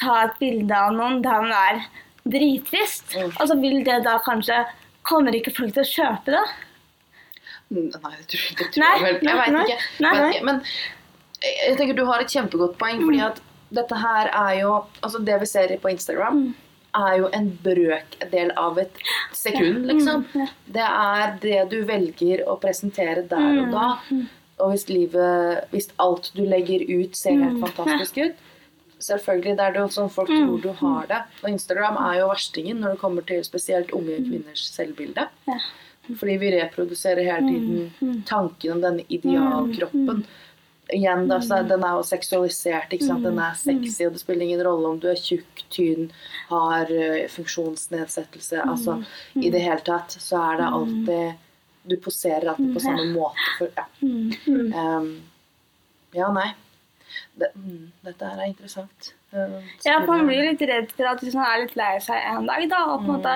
ta 0.00 0.18
et 0.24 0.38
bilde 0.40 0.78
av 0.78 0.94
noen 0.96 1.20
der 1.24 1.42
man 1.44 1.52
er 1.58 1.82
drittrist? 2.24 3.16
Mm. 3.18 3.34
Altså 3.42 3.58
vil 3.60 3.82
det 3.84 4.00
da 4.06 4.18
kanskje 4.24 4.62
Kommer 5.02 5.34
ikke 5.34 5.50
folk 5.50 5.72
til 5.74 5.82
å 5.82 5.88
kjøpe 5.90 6.30
det? 6.30 6.42
Nei, 7.74 7.88
det 7.90 8.26
tror, 8.30 8.42
det 8.60 8.66
tror 8.70 8.84
Nei, 8.84 8.90
jeg 8.94 9.02
vel. 9.02 9.24
Jeg 9.26 9.38
veit 9.40 9.56
ikke. 9.58 9.78
nei. 10.04 10.12
Vet 10.14 10.36
ikke. 10.36 10.44
Men 10.46 10.60
jeg 11.42 11.76
tenker 11.78 11.96
du 11.96 12.04
har 12.06 12.20
et 12.20 12.28
kjempegodt 12.28 12.76
poeng, 12.78 13.00
fordi 13.04 13.18
Mm. 13.20 13.26
at 13.30 13.40
dette 13.72 13.96
her 13.96 14.28
er 14.32 14.60
jo 14.60 14.84
Altså, 15.02 15.24
det 15.24 15.40
vi 15.40 15.46
ser 15.46 15.76
på 15.78 15.90
Instagram, 15.90 16.36
Mm. 16.42 16.54
er 16.94 17.16
jo 17.18 17.28
en 17.32 17.58
brøkdel 17.64 18.50
av 18.56 18.78
et 18.78 18.92
sekund, 19.32 19.86
liksom. 19.86 20.24
Mm. 20.34 20.48
Det 20.70 20.82
er 20.88 21.38
det 21.40 21.70
du 21.70 21.84
velger 21.84 22.44
å 22.46 22.60
presentere 22.60 23.26
der 23.28 23.38
Mm, 23.38 23.64
og 23.64 23.70
da. 23.72 23.98
Og 24.60 24.70
hvis 24.72 24.88
livet 24.88 25.64
Hvis 25.72 25.88
alt 25.98 26.30
du 26.36 26.42
legger 26.44 26.80
ut, 27.02 27.16
ser 27.16 27.32
helt 27.42 27.56
Mm, 27.58 27.64
fantastisk 27.66 28.18
ut 28.18 28.34
Selvfølgelig, 29.00 29.56
det 29.56 29.60
er 29.60 29.72
det 29.72 29.80
jo 29.80 29.88
sånn 29.88 30.10
folk 30.10 30.28
tror 30.28 30.60
du 30.62 30.72
har 30.72 31.06
det. 31.08 31.22
Og 31.42 31.50
Instagram 31.50 31.96
er 31.96 32.20
jo 32.20 32.28
verstingen 32.28 32.78
når 32.78 32.90
det 32.92 33.00
kommer 33.00 33.26
til 33.26 33.42
spesielt 33.42 33.90
unge 33.90 34.16
kvinners 34.22 34.62
selvbilde. 34.76 35.26
Fordi 36.16 36.36
vi 36.38 36.50
reproduserer 36.52 37.24
hele 37.24 37.48
tiden 37.48 38.22
tanken 38.24 38.72
om 38.72 38.80
denne 38.80 39.02
idealkroppen. 39.10 40.24
Igjen, 40.92 41.26
da, 41.28 41.38
så 41.40 41.58
er- 41.58 41.68
Den 41.68 41.84
er 41.84 41.96
jo 41.96 42.02
seksualisert. 42.02 42.90
Den 43.22 43.38
er 43.38 43.54
sexy, 43.54 44.04
og 44.06 44.12
det 44.12 44.20
spiller 44.20 44.42
ingen 44.44 44.60
rolle 44.66 44.88
om 44.88 44.98
du 45.00 45.08
er 45.08 45.14
tjukk, 45.16 45.62
tynn, 45.70 46.10
har 46.50 46.84
eh, 46.90 47.26
funksjonsnedsettelse. 47.28 48.62
altså 48.66 48.98
I 49.36 49.50
det 49.50 49.60
hele 49.62 49.80
tatt 49.80 50.10
så 50.20 50.36
er 50.52 50.56
det 50.58 50.72
alltid 50.72 51.34
Du 51.88 51.96
poserer 51.96 52.46
alltid 52.52 52.74
på 52.74 52.80
samme 52.80 53.08
måte. 53.14 53.46
For, 53.58 53.68
ja. 53.76 53.84
Um, 54.02 55.22
ja, 56.14 56.28
nei. 56.32 56.52
Det, 57.36 57.48
mm, 57.56 57.88
dette 58.04 58.24
her 58.28 58.38
er 58.40 58.46
interessant. 58.52 59.12
Eh, 59.32 59.56
Ja, 59.84 59.98
for 60.04 60.16
Man 60.16 60.26
blir 60.28 60.44
litt 60.50 60.60
redd 60.68 60.92
for 60.92 61.06
at 61.10 61.20
hvis 61.20 61.34
man 61.34 61.44
er 61.48 61.64
litt 61.64 61.74
lei 61.76 61.98
seg 61.98 62.22
en 62.36 62.46
dag, 62.46 62.68
da, 62.70 62.82
at, 62.94 63.00
på 63.00 63.18
Mm. 63.18 63.26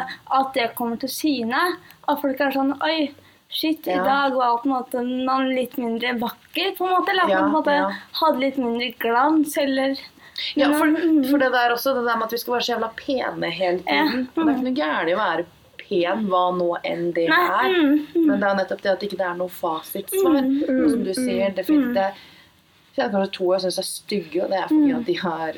at 0.40 0.54
det 0.54 0.74
kommer 0.76 0.96
til 1.00 1.08
syne. 1.08 1.76
At 2.08 2.20
folk 2.22 2.40
er 2.40 2.52
sånn 2.52 2.76
Oi, 2.82 3.14
shit, 3.48 3.86
i 3.86 3.90
Ja. 3.90 4.04
dag 4.04 4.34
var 4.34 4.58
på 4.58 4.66
en 4.66 4.72
måte 4.72 5.24
man 5.24 5.48
litt 5.54 5.76
mindre 5.78 6.18
vakker. 6.18 6.76
på 6.76 6.84
en 6.86 6.92
måte, 6.92 7.10
Eller 7.10 7.28
Ja, 7.30 7.38
på 7.38 7.44
en 7.46 7.52
måte 7.52 7.72
ja. 7.76 7.90
hadde 8.20 8.38
litt 8.40 8.56
mindre 8.58 8.90
glans, 8.98 9.56
eller 9.58 9.96
Ja, 10.54 10.70
for, 10.72 10.86
Mm. 10.86 11.24
for 11.30 11.38
det 11.38 11.50
der 11.52 11.70
også, 11.72 11.94
det 11.94 12.04
der 12.04 12.16
med 12.16 12.24
at 12.24 12.32
vi 12.32 12.36
skal 12.38 12.52
være 12.54 12.60
så 12.62 12.74
jævla 12.76 12.90
pene 12.96 13.50
hele 13.50 13.78
tiden. 13.78 14.28
Og 14.36 14.46
det 14.46 14.54
er 14.54 14.58
ikke 14.58 14.64
noe 14.64 14.74
gærent 14.74 15.08
i 15.08 15.14
å 15.14 15.16
være 15.16 15.44
pen, 15.78 16.26
hva 16.28 16.52
nå 16.58 16.76
enn 16.84 17.12
det 17.14 17.28
Nei, 17.28 17.64
er. 17.64 17.72
mm, 17.72 18.06
mm. 18.14 18.26
Men 18.26 18.40
det 18.40 18.48
er 18.48 18.54
nettopp 18.56 18.82
det 18.82 18.92
at 18.92 19.00
det 19.00 19.08
ikke 19.12 19.20
er 19.30 19.34
noe 19.36 19.48
fasitsvar. 19.48 20.42
Mm, 20.42 20.62
mm, 20.68 20.90
som 20.90 21.04
du 21.04 21.14
sier, 21.14 21.54
det, 21.54 21.64
fin- 21.66 21.94
det, 21.94 22.12
det 22.96 23.04
er 23.04 23.08
kanskje 23.08 23.32
to 23.32 23.52
jeg 23.52 23.60
syns 23.62 23.78
er 23.78 23.82
stygge, 23.82 24.42
og 24.44 24.50
det 24.50 24.58
er 24.58 24.68
fordi 24.68 24.92
Mm. 24.92 24.98
at 24.98 25.06
de 25.06 25.14
har 25.14 25.52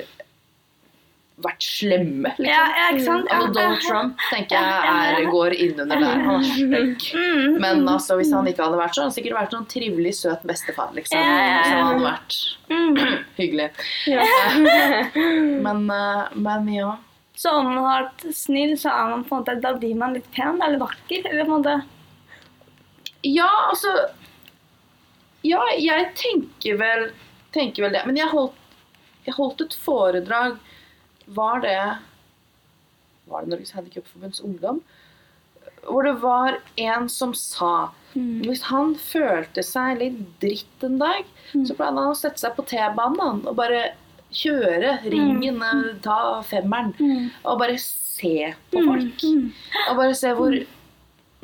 vært 1.44 1.62
slemme. 1.62 2.32
Liksom. 2.38 2.50
Ja, 2.50 2.88
sant? 3.04 3.28
Altså, 3.30 3.50
Donald 3.54 3.82
Trump 3.84 4.22
tenker 4.32 4.58
jeg 4.58 4.92
er, 4.92 5.26
går 5.30 5.54
innunder 5.54 6.02
der. 6.02 6.22
Han 6.26 6.40
er 6.42 6.46
stygg. 6.48 7.08
Mm, 7.14 7.58
Men 7.62 7.82
altså, 7.88 8.16
hvis 8.18 8.32
han 8.34 8.48
ikke 8.50 8.64
hadde 8.66 8.80
vært 8.80 8.96
sånn, 8.96 9.06
hadde 9.06 9.12
han 9.12 9.16
sikkert 9.18 9.36
vært 9.38 9.54
noen 9.54 9.68
trivelig, 9.70 10.14
søt 10.18 10.46
bestefar. 10.48 10.94
liksom. 10.96 11.22
Han 11.22 11.84
hadde 11.88 12.06
vært 12.06 12.38
mm. 12.72 13.02
hyggelig. 13.40 13.68
Ja. 14.10 14.24
Men, 15.68 15.84
eh, 15.92 16.34
men 16.38 16.72
ja. 16.72 16.96
Så 17.38 17.52
om 17.54 17.68
man 17.68 17.78
har 17.84 18.08
vært 18.08 18.24
snill, 18.34 18.74
så 18.80 18.90
er 18.90 19.12
man 19.12 19.22
på 19.26 19.36
en 19.36 19.42
måte, 19.44 19.54
da 19.62 19.70
blir 19.78 19.94
man 19.98 20.16
litt 20.16 20.26
pen 20.34 20.58
eller 20.58 20.80
vakker. 20.82 21.28
eller 21.30 21.46
på 21.46 21.52
en 21.52 21.62
måte. 21.62 21.76
Ja, 23.26 23.50
altså 23.70 23.92
Ja, 25.46 25.62
jeg 25.78 26.08
tenker 26.18 26.80
vel, 26.80 27.04
tenker 27.54 27.86
vel 27.86 27.94
det. 27.94 28.02
Men 28.10 28.18
jeg 28.18 28.30
holdt, 28.32 28.58
jeg 29.28 29.36
holdt 29.38 29.62
et 29.62 29.76
foredrag 29.78 30.58
Var 31.36 31.60
det 31.64 31.78
Var 33.28 33.44
det 33.44 33.52
Norges 33.52 33.72
Handikapforbunds 33.76 34.40
Ungdom? 34.40 34.80
Hvor 35.84 36.02
det 36.06 36.14
var 36.22 36.58
en 36.80 37.08
som 37.12 37.34
sa 37.36 37.90
Hvis 38.16 38.62
han 38.70 38.94
følte 38.98 39.62
seg 39.62 40.00
litt 40.00 40.18
dritt 40.42 40.84
en 40.86 40.96
dag, 40.98 41.26
så 41.52 41.74
pleide 41.76 42.00
han 42.00 42.14
å 42.14 42.16
sette 42.18 42.40
seg 42.40 42.54
på 42.56 42.64
T-banen 42.66 43.44
og 43.46 43.54
bare 43.58 43.82
kjøre 44.34 44.96
ringen, 45.08 45.60
mm. 45.60 46.00
ta 46.04 46.40
femmeren, 46.44 46.90
Mm. 46.98 47.28
og 47.44 47.58
bare 47.62 47.76
se 47.78 48.54
på 48.72 48.82
folk. 48.84 49.22
Mm. 49.22 49.52
Og 49.90 49.96
bare 50.00 50.14
se 50.18 50.32
hvor, 50.36 50.56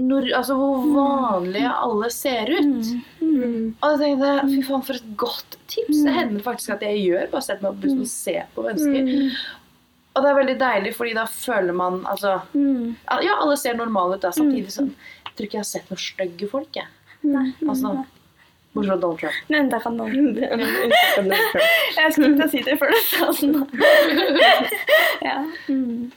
når, 0.03 0.27
altså 0.37 0.57
hvor 0.59 0.83
vanlige 0.97 1.71
alle 1.71 2.11
ser 2.13 2.51
ut. 2.51 2.91
Mm. 3.21 3.77
Og 3.81 3.87
jeg 3.95 4.01
tenkte, 4.03 4.33
fy 4.51 4.63
faen, 4.67 4.83
for 4.89 4.95
et 4.99 5.17
godt 5.17 5.57
tips. 5.69 6.03
Det 6.05 6.13
hender 6.19 6.43
faktisk 6.45 6.75
at 6.75 6.83
jeg 6.83 7.05
gjør. 7.07 7.31
Bare 7.33 7.47
setter 7.47 7.63
meg 7.69 7.77
på 7.79 7.87
bussen 7.87 8.03
og 8.05 8.11
ser 8.11 8.51
på 8.57 8.67
mennesker. 8.67 9.39
Og 10.15 10.23
det 10.23 10.31
er 10.31 10.37
veldig 10.39 10.57
deilig, 10.61 10.95
fordi 10.95 11.15
da 11.17 11.25
føler 11.27 11.75
man 11.75 12.05
altså 12.07 12.41
Mm. 12.55 12.97
Ja, 13.23 13.39
alle 13.41 13.57
ser 13.59 13.75
normale 13.75 14.17
ut, 14.17 14.23
da. 14.23 14.31
Samtidig 14.33 14.71
som 14.73 14.95
jeg 14.95 15.33
tror 15.35 15.47
ikke 15.49 15.57
jeg 15.59 15.65
har 15.65 15.71
sett 15.71 15.91
noen 15.91 15.99
stygge 15.99 16.49
folk, 16.51 16.77
jeg. 16.77 16.87
Nei. 17.25 17.49
Altså, 17.67 18.05
Bortsett 18.75 18.91
fra 18.91 18.97
Donald 18.97 19.19
Trump. 19.21 19.33
Men 19.49 19.65
unntak 19.65 19.83
kan. 19.83 19.97
Donald 19.97 20.15
Trump. 21.15 21.33
Jeg 21.97 22.12
skulle 22.12 22.31
ikke 22.35 22.49
si 22.51 22.62
det 22.67 22.75
før 22.81 22.91
du 22.91 22.97
sa 23.07 23.29
sånn. 23.39 23.55
ja. 25.29 25.37
mm. 25.69 26.11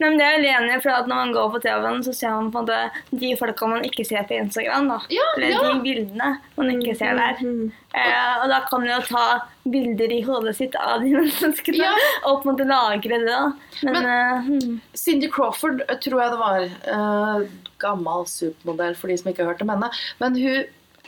Men 0.00 0.16
det 0.18 0.24
er 0.26 0.38
jeg 0.42 0.54
enig 0.58 0.76
i, 0.76 0.80
for 0.82 0.90
at 0.90 1.06
når 1.10 1.16
man 1.22 1.32
går 1.36 1.50
på 1.54 1.60
TV-en, 1.64 2.02
så 2.06 2.12
ser 2.14 2.30
man 2.30 2.50
på 2.52 2.58
en 2.62 2.66
måte 2.66 3.18
de 3.24 3.32
folka 3.40 3.66
man 3.70 3.84
ikke 3.84 4.04
ser 4.06 4.22
på 4.28 4.36
Instagram. 4.38 4.88
da. 4.88 4.98
Ja, 5.10 5.26
Eller 5.36 5.50
ja. 5.54 5.62
de 5.72 5.80
bildene 5.84 6.30
man 6.56 6.70
ikke 6.74 6.96
ser 6.98 7.14
der. 7.18 7.40
Mhm. 7.42 7.72
Eh, 7.94 8.42
og 8.42 8.48
da 8.50 8.60
kan 8.68 8.80
man 8.80 8.90
jo 8.90 9.00
ta 9.06 9.26
bilder 9.70 10.10
i 10.12 10.22
hodet 10.26 10.56
sitt 10.56 10.74
av 10.76 11.00
de 11.04 11.12
menneskene 11.18 11.76
Ja. 11.78 11.92
og 12.26 12.42
på 12.42 12.48
en 12.50 12.56
måte 12.56 12.66
lagre 12.68 13.18
det. 13.22 13.26
da. 13.26 13.52
Men, 13.82 13.92
Men- 13.92 14.06
eh, 14.06 14.48
hmm. 14.48 14.80
Cindy 14.94 15.28
Crawford 15.30 15.84
tror 16.02 16.20
jeg 16.22 16.30
det 16.30 16.40
var. 16.40 16.64
eh, 16.94 17.48
gammel 17.84 18.24
supermodell 18.30 18.94
for 18.96 19.08
de 19.08 19.16
som 19.18 19.30
ikke 19.30 19.44
har 19.44 19.52
hørt 19.52 19.62
om 19.62 19.68
henne. 19.68 19.90
Men 20.20 20.36
hun 20.36 20.64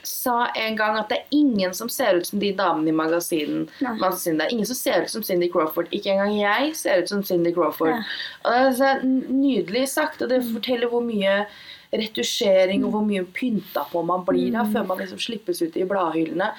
sa 0.07 0.47
en 0.55 0.75
gang 0.79 0.97
at 0.97 1.11
det 1.11 1.19
er 1.19 1.37
ingen 1.37 1.73
som 1.75 1.91
ser 1.91 2.17
ut 2.17 2.27
som 2.29 2.39
de 2.41 2.53
damene 2.55 2.89
i 2.89 2.95
magasinen. 2.95 3.67
Det 3.79 4.47
er 4.47 4.53
ingen 4.53 4.69
som 4.69 4.79
ser 4.79 5.05
ut 5.05 5.11
som 5.11 5.23
Cindy 5.27 5.51
Crawford. 5.51 5.91
Ikke 5.91 6.15
engang 6.15 6.35
jeg 6.39 6.75
ser 6.79 7.03
ut 7.03 7.11
som 7.11 7.23
Cindy 7.27 7.53
Crawford. 7.55 7.95
Ja. 7.95 8.03
Og 8.43 8.53
det 8.53 8.61
er 8.65 8.77
så 8.79 8.93
nydelig 9.05 9.87
sagt, 9.93 10.21
og 10.23 10.31
det 10.31 10.45
forteller 10.47 10.91
hvor 10.91 11.03
mye 11.05 11.43
retusjering 11.87 12.83
og 12.83 12.91
hvor 12.91 13.03
mye 13.07 13.23
pynta 13.31 13.85
på 13.87 14.01
man 14.03 14.25
blir 14.27 14.57
av 14.59 14.73
før 14.73 14.89
man 14.89 14.99
liksom 14.99 15.21
slippes 15.23 15.61
ut 15.63 15.77
i 15.79 15.85
bladhyllene. 15.87 16.49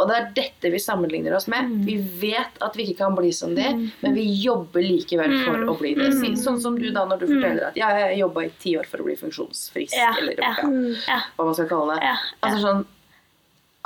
Og 0.00 0.08
det 0.08 0.16
er 0.16 0.28
dette 0.38 0.70
vi 0.72 0.78
sammenligner 0.80 1.34
oss 1.36 1.46
med. 1.52 1.68
Vi 1.84 1.98
vet 2.22 2.56
at 2.64 2.76
vi 2.78 2.86
ikke 2.88 3.02
kan 3.04 3.14
bli 3.18 3.30
som 3.36 3.52
de, 3.54 3.66
men 4.00 4.14
vi 4.16 4.24
jobber 4.42 4.80
likevel 4.80 5.34
for 5.44 5.60
å 5.68 5.74
bli 5.78 5.94
det. 5.98 6.10
Si- 6.16 6.34
Sånn 6.40 6.60
som 6.62 6.78
du 6.80 6.88
da 6.94 7.04
når 7.04 7.20
du 7.20 7.26
forteller 7.34 7.66
at 7.68 7.76
ja, 7.76 7.90
jeg 7.98 8.18
jobba 8.22 8.46
i 8.46 8.52
ti 8.62 8.76
år 8.80 8.88
for 8.88 9.02
å 9.04 9.06
bli 9.10 9.16
funksjonsfrisk, 9.20 9.92
Ja, 9.98 10.14
eller 10.18 10.40
ja. 10.40 10.54
hva 11.36 11.44
man 11.44 11.54
skal 11.58 11.68
kalle 11.68 11.98
det. 12.00 12.08
ja, 12.08 12.16
Altså 12.42 12.62
sånn 12.64 12.86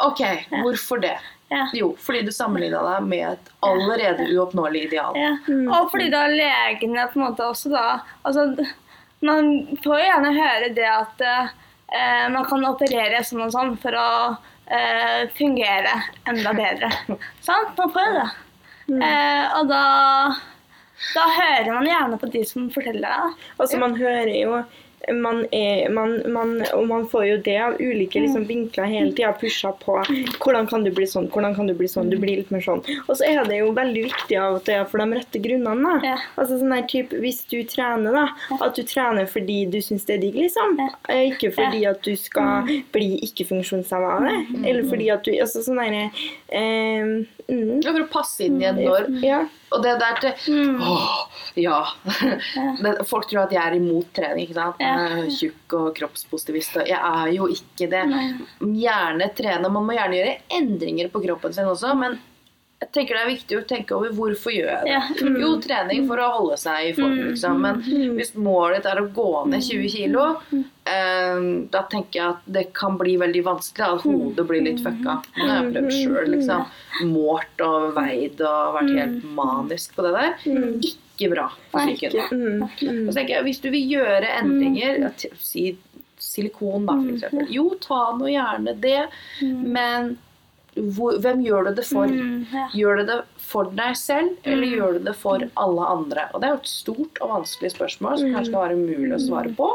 OK, 0.04 0.20
hvorfor 0.62 1.00
det? 1.02 1.16
ja. 1.50 1.68
Jo, 1.76 1.92
fordi 2.02 2.22
du 2.26 2.32
sammenligna 2.34 2.80
deg 2.82 3.04
med 3.06 3.26
et 3.32 3.50
allerede 3.62 4.24
uoppnåelig 4.34 4.86
ideal. 4.88 5.14
Ja. 5.18 5.34
Og 5.76 5.90
fordi 5.92 6.08
da 6.10 6.24
legene 6.30 7.04
på 7.12 7.20
en 7.20 7.26
måte 7.28 7.44
også 7.46 7.70
da 7.70 7.84
altså, 8.26 8.48
Man 9.24 9.76
får 9.84 10.00
jo 10.00 10.08
gjerne 10.08 10.32
høre 10.36 10.72
det 10.76 10.88
at 10.90 11.22
eh, 11.24 12.26
man 12.34 12.44
kan 12.44 12.64
operere 12.68 13.22
sånn 13.24 13.44
og 13.46 13.52
sånn 13.54 13.76
for 13.80 13.94
å 13.96 14.08
eh, 14.66 15.28
fungere 15.36 15.94
enda 16.30 16.54
bedre. 16.62 16.90
Sant? 17.44 17.76
Man 17.78 17.94
får 17.94 18.08
jo 18.10 18.16
det. 18.18 18.26
Eh, 19.00 19.44
og 19.58 19.70
da 19.70 19.84
da 21.14 21.24
hører 21.26 21.72
man 21.74 21.88
gjerne 21.88 22.18
på 22.20 22.28
de 22.30 22.44
som 22.46 22.68
forteller 22.72 23.10
deg. 23.10 23.46
Altså, 23.58 23.78
man 23.82 23.96
hører 23.98 24.30
jo 24.30 24.60
man 25.12 25.46
er, 25.52 25.88
man, 25.92 26.20
man, 26.32 26.54
og 26.74 26.86
man 26.88 27.06
får 27.08 27.26
jo 27.26 27.36
det 27.44 27.56
av 27.60 27.76
ulike 27.80 28.22
liksom, 28.22 28.46
vinkler 28.48 28.88
hele 28.90 29.12
tida. 29.12 29.32
Pusha 29.40 29.72
på 29.80 29.98
hvordan 30.40 30.68
kan 30.70 30.84
du 30.86 30.90
bli 30.94 31.06
sånn, 31.08 31.28
hvordan 31.32 31.56
kan 31.56 31.68
du 31.68 31.74
bli 31.76 31.88
sånn. 31.90 32.10
Du 32.12 32.18
blir 32.20 32.40
litt 32.40 32.52
mer 32.54 32.64
sånn. 32.64 32.82
Og 33.06 33.16
så 33.18 33.26
er 33.28 33.42
det 33.48 33.60
jo 33.60 33.72
veldig 33.76 34.04
viktig 34.08 34.38
av 34.40 34.60
at 34.60 34.68
det 34.68 34.78
er 34.78 34.88
for 34.90 35.02
de 35.02 35.18
rette 35.18 35.42
grunnene. 35.44 35.94
Da. 35.94 36.12
Ja. 36.14 36.18
Altså 36.40 36.58
sånn 36.60 36.74
der 36.74 36.86
type, 36.90 37.18
Hvis 37.24 37.42
du 37.50 37.58
trener, 37.68 38.14
da, 38.14 38.58
at 38.60 38.78
du 38.78 38.82
trener 38.88 39.28
fordi 39.30 39.58
du 39.70 39.80
syns 39.84 40.06
det 40.08 40.18
er 40.18 40.24
digg, 40.26 40.38
liksom. 40.46 40.78
Ja. 40.80 40.90
Eh, 41.12 41.24
Ikke 41.32 41.52
fordi 41.54 41.84
at 41.88 42.04
du 42.04 42.14
skal 42.20 42.70
bli 42.94 43.10
ikke-funksjonshemma 43.28 44.14
av 44.18 44.28
det. 44.28 44.38
Eller 44.64 44.88
fordi 44.88 45.10
at 45.12 45.26
du 45.26 45.32
altså 45.34 45.64
sånn 45.64 45.80
derre 45.80 46.06
eh, 46.48 47.12
mm, 47.50 47.82
For 47.84 48.04
å 48.04 48.08
passe 48.12 48.46
inn 48.46 48.60
i 48.62 48.68
en 48.70 48.80
norm. 48.84 49.20
Ja. 49.24 49.44
Og 49.74 49.82
det 49.82 49.94
der 50.00 50.20
til 50.22 50.54
Mm. 50.54 50.80
Åh, 50.82 51.14
ja. 51.66 51.78
Men 52.82 53.00
folk 53.06 53.26
tror 53.30 53.44
at 53.44 53.54
jeg 53.54 53.62
er 53.62 53.76
imot 53.78 54.10
trening. 54.16 54.44
ikke 54.46 54.56
sant? 54.58 54.82
Ja. 54.82 55.24
Tjukk 55.30 55.74
og 55.78 55.88
kroppspositivist. 55.96 56.76
og 56.82 56.88
Jeg 56.90 57.00
er 57.00 57.32
jo 57.34 57.48
ikke 57.50 57.88
det. 57.90 58.04
Gjerne 58.60 59.30
trene. 59.36 59.70
Man 59.72 59.86
må 59.86 59.96
gjerne 59.96 60.20
gjøre 60.20 60.36
endringer 60.58 61.10
på 61.12 61.22
kroppen 61.24 61.54
sin 61.56 61.70
også, 61.70 61.94
men 61.98 62.18
jeg 62.84 62.92
tenker 62.92 63.16
det 63.16 63.22
er 63.22 63.30
viktig 63.30 63.56
å 63.58 63.64
tenke 63.68 63.96
over 63.96 64.12
hvorfor 64.14 64.52
gjør 64.52 64.70
jeg 64.70 64.84
det. 64.84 64.92
Ja. 64.92 65.02
Mm. 65.24 65.36
Jo, 65.40 65.50
trening 65.64 66.08
for 66.08 66.20
å 66.20 66.30
holde 66.34 66.58
seg 66.60 66.90
i 66.90 66.94
form, 66.96 67.14
liksom. 67.30 67.62
Men 67.64 67.80
hvis 68.18 68.34
målet 68.36 68.82
ditt 68.82 68.88
er 68.90 69.00
å 69.00 69.06
gå 69.16 69.28
ned 69.50 69.64
20 69.64 69.92
kilo, 69.94 70.26
eh, 70.52 71.46
da 71.72 71.84
tenker 71.92 72.20
jeg 72.20 72.26
at 72.26 72.50
det 72.58 72.66
kan 72.76 72.98
bli 73.00 73.16
veldig 73.20 73.44
vanskelig. 73.46 73.88
At 73.94 74.04
hodet 74.04 74.46
blir 74.50 74.66
litt 74.66 74.82
fucka. 74.84 75.16
Det 75.30 75.48
har 75.48 75.62
jeg 75.62 75.72
prøvd 75.72 75.96
sjøl, 75.96 76.28
liksom. 76.34 76.68
Målt 77.14 77.64
og 77.64 77.88
veid 77.96 78.44
og 78.44 78.76
vært 78.78 78.92
helt 78.98 79.24
manisk 79.40 79.96
på 79.96 80.06
det 80.06 80.14
der. 80.18 80.36
Ikke 80.90 81.32
bra 81.32 81.48
for 81.72 81.88
psyken. 81.88 82.20
Mm, 82.34 82.62
mm. 82.68 83.02
Og 83.06 83.10
så 83.12 83.18
tenker 83.20 83.38
jeg, 83.38 83.48
Hvis 83.48 83.64
du 83.64 83.70
vil 83.72 83.96
gjøre 83.96 84.36
endringer, 84.42 85.08
si 85.40 85.72
silikon 86.24 86.86
da, 86.88 86.94
eksempel. 87.14 87.48
Jo, 87.52 87.66
ta 87.82 88.04
nå 88.16 88.30
gjerne 88.30 88.76
det, 88.80 89.02
men 89.42 90.14
hvor, 90.74 91.18
hvem 91.22 91.42
gjør 91.44 91.68
du 91.68 91.76
det 91.78 91.84
for? 91.86 92.10
Mm, 92.10 92.46
ja. 92.50 92.66
Gjør 92.74 93.00
du 93.00 93.04
det 93.12 93.18
for 93.38 93.70
deg 93.78 93.96
selv, 93.98 94.34
eller 94.42 94.74
gjør 94.74 94.98
du 94.98 95.06
det 95.06 95.14
for 95.18 95.44
alle 95.60 95.86
andre? 95.92 96.26
Og 96.32 96.42
Det 96.42 96.48
er 96.48 96.54
jo 96.56 96.60
et 96.62 96.70
stort 96.72 97.20
og 97.22 97.32
vanskelig 97.36 97.72
spørsmål 97.76 98.20
som 98.20 98.34
kanskje 98.34 98.54
kan 98.54 98.64
være 98.64 98.78
umulig 98.80 99.14
å 99.14 99.22
svare 99.22 99.54
på. 99.58 99.70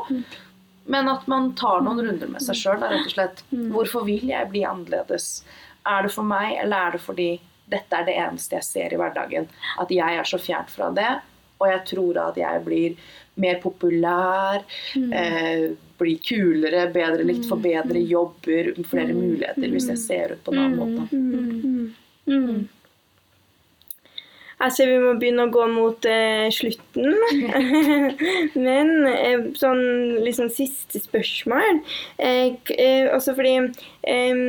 Men 0.89 1.09
at 1.11 1.27
man 1.29 1.53
tar 1.59 1.83
noen 1.85 2.01
runder 2.01 2.31
med 2.33 2.43
seg 2.43 2.57
sjøl. 2.57 2.83
Og 2.83 3.11
slett. 3.13 3.43
Hvorfor 3.51 4.07
vil 4.07 4.25
jeg 4.31 4.49
bli 4.51 4.65
annerledes? 4.67 5.43
Er 5.87 6.03
det 6.03 6.13
for 6.13 6.27
meg, 6.27 6.57
eller 6.63 6.89
er 6.89 6.97
det 6.97 7.03
fordi 7.05 7.29
dette 7.69 7.95
er 7.95 8.07
det 8.07 8.17
eneste 8.17 8.57
jeg 8.57 8.67
ser 8.67 8.93
i 8.93 8.99
hverdagen? 8.99 9.47
At 9.79 9.91
jeg 9.93 10.19
er 10.19 10.27
så 10.27 10.39
fjernt 10.41 10.73
fra 10.73 10.89
det, 10.95 11.11
og 11.59 11.67
jeg 11.67 11.81
tror 11.93 12.17
at 12.29 12.37
jeg 12.39 12.63
blir 12.65 12.95
mer 13.39 13.59
populær, 13.63 14.63
eh, 14.95 15.69
blir 15.99 16.17
kulere, 16.23 16.87
bedre 16.95 17.23
likt, 17.27 17.45
får 17.47 17.61
bedre 17.63 18.01
jobber, 18.07 18.73
flere 18.87 19.13
muligheter 19.15 19.69
hvis 19.71 19.87
jeg 19.91 19.97
ser 20.01 20.33
ut 20.35 20.43
på 20.43 20.51
en 20.55 20.59
annen 20.65 20.79
måte. 20.79 21.07
Mm. 22.29 22.67
Jeg 24.59 24.73
ser 24.75 24.89
vi 24.91 24.95
må 24.99 25.13
begynne 25.15 25.45
å 25.47 25.51
gå 25.55 25.65
mot 25.71 26.03
eh, 26.09 26.49
slutten. 26.51 27.13
Men 28.67 28.89
eh, 29.07 29.45
sånn 29.55 29.83
liksom 30.25 30.49
siste 30.51 30.99
spørsmål. 30.99 31.79
Eh, 32.19 32.57
k- 32.67 32.75
eh, 32.75 33.07
Altså 33.15 33.37
fordi 33.37 33.53
eh, 34.03 34.41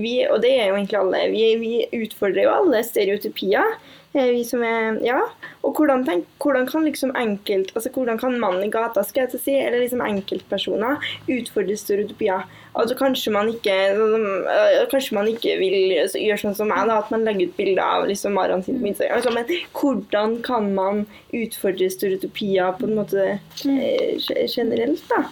vi, 0.00 0.14
og 0.30 0.40
det 0.40 0.54
er 0.56 0.70
jo 0.70 0.78
egentlig 0.78 1.00
alle, 1.02 1.20
vi, 1.34 1.44
vi 1.60 1.74
utfordrer 2.06 2.46
jo 2.46 2.54
alle 2.62 2.80
stereotypier. 2.88 3.76
Eh, 4.16 4.32
vi 4.34 4.42
som 4.46 4.62
er, 4.66 4.98
ja, 5.04 5.20
og 5.62 5.78
hvordan, 5.78 6.04
tenk, 6.06 6.26
hvordan 6.42 6.66
kan 6.68 6.84
liksom 6.86 7.12
enkelt, 7.18 7.72
altså 7.76 7.92
hvordan 7.94 8.18
kan 8.20 8.38
mannen 8.40 8.66
i 8.66 8.70
gata 8.72 9.04
skal 9.04 9.24
jeg 9.24 9.32
til 9.34 9.40
å 9.40 9.44
si, 9.44 9.56
eller 9.60 9.82
liksom 9.82 10.04
enkeltpersoner 10.04 11.10
utfordre 11.36 11.76
stereotypier? 11.78 12.46
Altså 12.76 12.96
Kanskje 12.98 13.32
man 13.32 13.48
ikke 13.48 13.72
øh, 13.96 14.82
Kanskje 14.90 15.14
man 15.16 15.30
ikke 15.30 15.54
vil 15.60 15.94
gjøre 15.96 16.40
sånn 16.42 16.56
som 16.58 16.68
meg, 16.68 16.84
da, 16.90 16.98
at 17.00 17.12
man 17.14 17.24
legger 17.24 17.48
ut 17.48 17.56
bilder 17.56 17.82
av 17.84 18.08
liksom 18.10 18.36
Maran 18.36 18.64
sin 18.66 18.82
på 18.82 18.90
Instagram. 18.90 19.16
Altså, 19.16 19.32
men 19.32 19.64
hvordan 19.80 20.36
kan 20.44 20.68
man 20.76 21.06
utfordre 21.36 21.88
stereotypier 21.92 22.76
på 22.76 22.88
en 22.88 22.98
måte 22.98 23.26
eh, 23.38 24.28
generelt, 24.52 25.04
da? 25.12 25.24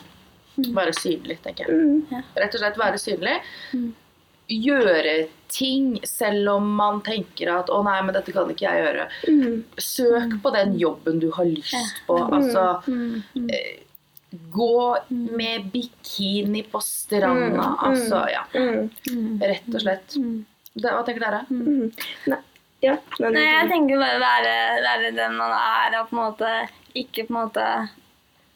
Være 0.55 0.95
synlig, 0.95 1.41
tenker 1.43 1.67
jeg. 1.67 1.75
Mm. 1.75 2.25
Rett 2.39 2.55
og 2.55 2.63
slett 2.63 2.79
være 2.79 3.01
synlig. 3.03 3.39
Gjøre 4.55 5.15
ting 5.55 6.01
selv 6.09 6.57
om 6.57 6.69
man 6.77 7.01
tenker 7.07 7.53
at 7.55 7.71
'å 7.71 7.81
nei, 7.87 8.01
men 8.03 8.17
dette 8.17 8.35
kan 8.35 8.51
ikke 8.51 8.67
jeg 8.67 8.83
gjøre'. 8.83 9.09
Mm. 9.31 9.65
Søk 9.79 10.37
på 10.43 10.55
den 10.55 10.77
jobben 10.81 11.21
du 11.23 11.31
har 11.31 11.47
lyst 11.47 12.03
på. 12.09 12.19
Altså 12.19 12.83
eh, 13.49 13.81
Gå 14.51 14.97
med 15.09 15.69
bikini 15.71 16.65
på 16.67 16.81
stranda. 16.83 17.69
Altså, 17.87 18.25
ja. 18.33 18.43
Mm. 18.51 19.39
Rett 19.39 19.69
og 19.71 19.85
slett. 19.85 20.17
Det, 20.75 20.91
hva 20.91 21.05
tenker 21.07 21.23
dere? 21.23 21.45
Ja, 22.83 22.97
men, 23.21 23.37
Nei, 23.37 23.45
jeg 23.47 23.69
tenker 23.71 24.01
bare 24.03 24.19
være, 24.21 24.55
være 24.85 25.13
den 25.15 25.37
man 25.39 25.55
er, 25.55 25.95
og 26.01 26.11
på 26.11 26.17
en 26.17 26.21
måte 26.21 26.51
ikke 26.99 27.25
på 27.29 27.33
en 27.33 27.39
måte 27.39 27.69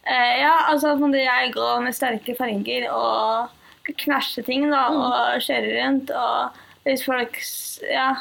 eh, 0.03 0.35
Ja, 0.43 0.67
altså 0.73 0.97
på 0.97 1.07
en 1.07 1.13
måte 1.13 1.23
jeg 1.23 1.55
går 1.55 1.85
med 1.87 1.97
sterke 1.97 2.35
farger 2.37 2.89
og 2.93 3.55
knæsjer 4.03 4.45
ting, 4.45 4.67
da, 4.69 4.83
og 4.93 5.47
kjører 5.47 5.79
rundt, 5.79 6.11
og 6.13 6.59
hvis 6.89 7.05
folk 7.07 7.39
Ja. 7.85 8.15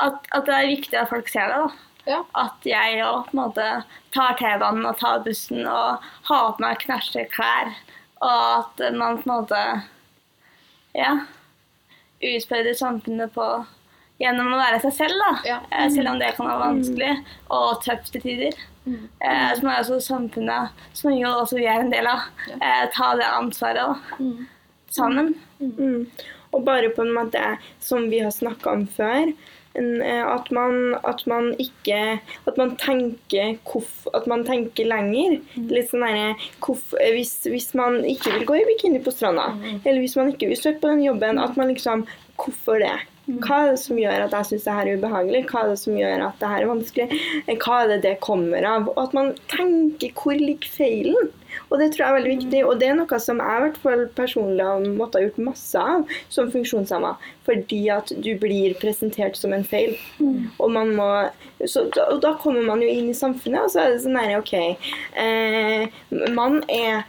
At, 0.00 0.28
at 0.32 0.46
det 0.46 0.54
er 0.54 0.68
viktig 0.70 0.96
at 0.96 1.10
folk 1.10 1.28
ser 1.28 1.50
det, 1.50 1.56
da. 1.60 1.88
Ja. 2.08 2.20
At 2.38 2.64
jeg 2.64 3.02
òg 3.04 3.26
på 3.28 3.34
en 3.34 3.40
måte 3.42 3.66
tar 4.14 4.36
T-banen 4.38 4.86
og 4.88 4.96
tar 5.00 5.20
bussen 5.24 5.66
og 5.68 6.06
har 6.28 6.54
på 6.56 6.64
meg 6.64 6.80
knæsje 6.80 7.26
klær. 7.34 7.74
Og 8.20 8.38
at 8.62 8.80
man 8.96 9.20
på 9.20 9.28
en 9.28 9.34
måte 9.34 9.60
Ja. 10.96 11.12
Utfordrer 12.20 12.76
samfunnet 12.76 13.32
på 13.32 13.44
gjennom 14.20 14.50
å 14.52 14.58
være 14.60 14.80
seg 14.82 14.92
selv, 14.96 15.20
da. 15.20 15.30
Ja. 15.48 15.58
Mm. 15.70 15.92
Selv 15.94 16.12
om 16.12 16.18
det 16.20 16.34
kan 16.36 16.48
være 16.50 16.64
vanskelig 16.64 17.12
og 17.56 17.84
tøft 17.84 18.12
til 18.12 18.24
tider. 18.24 18.58
Eh, 18.88 19.52
så 19.54 19.64
må 19.64 19.72
også 19.76 20.00
samfunnet, 20.04 20.82
som 20.96 21.14
jo 21.14 21.30
også 21.42 21.60
vi 21.60 21.68
er 21.68 21.84
en 21.84 21.92
del 21.92 22.08
av, 22.10 22.26
eh, 22.56 22.84
ta 22.94 23.14
det 23.16 23.28
ansvaret 23.28 23.80
da. 23.80 24.26
sammen. 24.90 25.34
Mm. 26.50 26.56
Og 26.56 26.64
bare 26.66 26.90
på 26.90 27.02
en 27.02 27.14
måte, 27.14 27.56
som 27.78 28.10
vi 28.10 28.20
har 28.20 28.30
snakka 28.30 28.70
om 28.70 28.86
før, 28.86 29.30
eh, 29.74 30.24
at, 30.26 30.50
man, 30.50 30.96
at 31.06 31.26
man 31.30 31.52
ikke 31.62 32.18
At 32.46 32.56
man 32.58 32.72
tenker 32.76 33.56
hvorf, 33.70 34.08
At 34.14 34.26
man 34.26 34.42
tenker 34.44 34.88
lenger. 34.90 35.38
Litt 35.70 35.92
sånn 35.92 36.02
derre 36.02 36.34
eh, 36.34 37.12
hvis, 37.14 37.46
hvis 37.46 37.70
man 37.78 38.02
ikke 38.04 38.34
vil 38.34 38.48
gå 38.48 38.58
i 38.58 38.66
bikini 38.72 39.02
på 39.04 39.14
stranda, 39.14 39.52
eller 39.84 40.00
hvis 40.00 40.16
man 40.18 40.32
ikke 40.34 40.50
vil 40.50 40.58
søke 40.58 40.82
på 40.82 40.90
den 40.90 41.06
jobben, 41.06 41.38
at 41.38 41.56
man 41.56 41.70
liksom 41.70 42.06
Hvorfor 42.40 42.80
det? 42.80 42.96
Hva 43.44 43.58
er 43.62 43.74
det 43.74 43.80
som 43.82 43.98
gjør 44.00 44.24
at 44.24 44.32
jeg 44.32 44.48
syns 44.48 44.64
det 44.64 44.74
her 44.74 44.88
er 44.88 44.98
ubehagelig? 44.98 45.42
Hva 45.50 45.60
er 45.62 45.68
det 45.70 45.80
som 45.82 45.98
gjør 45.98 46.22
at 46.24 46.40
det 46.40 46.48
her 46.50 46.64
er 46.64 46.70
vanskelig? 46.70 47.18
Hva 47.60 47.76
er 47.82 47.90
det 47.92 47.98
det 48.06 48.14
kommer 48.24 48.64
av? 48.66 48.88
Og 48.94 49.02
at 49.04 49.12
man 49.14 49.34
tenker 49.52 50.14
hvor 50.16 50.40
ligger 50.40 50.72
feilen? 50.72 51.28
Og 51.68 51.78
det 51.80 51.90
tror 51.92 52.04
jeg 52.04 52.10
er 52.10 52.18
veldig 52.18 52.36
viktig, 52.36 52.62
og 52.66 52.80
det 52.80 52.90
er 52.90 52.98
noe 52.98 53.20
som 53.22 53.42
jeg 53.42 53.60
i 53.60 53.64
hvert 53.66 53.80
fall 53.84 54.06
personlig 54.16 54.66
har 54.66 54.88
måttet 54.88 55.20
ha 55.20 55.26
gjort 55.26 55.44
masse 55.50 55.84
av 55.94 56.16
som 56.28 56.50
funksjonshemma. 56.52 57.14
Fordi 57.48 57.82
at 57.92 58.12
du 58.22 58.32
blir 58.38 58.76
presentert 58.80 59.38
som 59.38 59.54
en 59.56 59.66
feil. 59.66 59.96
Og 60.58 60.70
man 60.70 60.94
må 60.96 61.10
så, 61.68 61.82
og 62.08 62.20
da 62.22 62.32
kommer 62.40 62.64
man 62.64 62.80
jo 62.80 62.88
inn 62.88 63.10
i 63.12 63.16
samfunnet, 63.16 63.66
og 63.66 63.72
så 63.72 63.82
er 63.82 63.92
det 63.92 64.00
sånn 64.04 64.16
her, 64.16 64.38
OK 64.38 64.54
eh, 64.56 65.98
man, 66.32 66.60
er, 66.72 67.02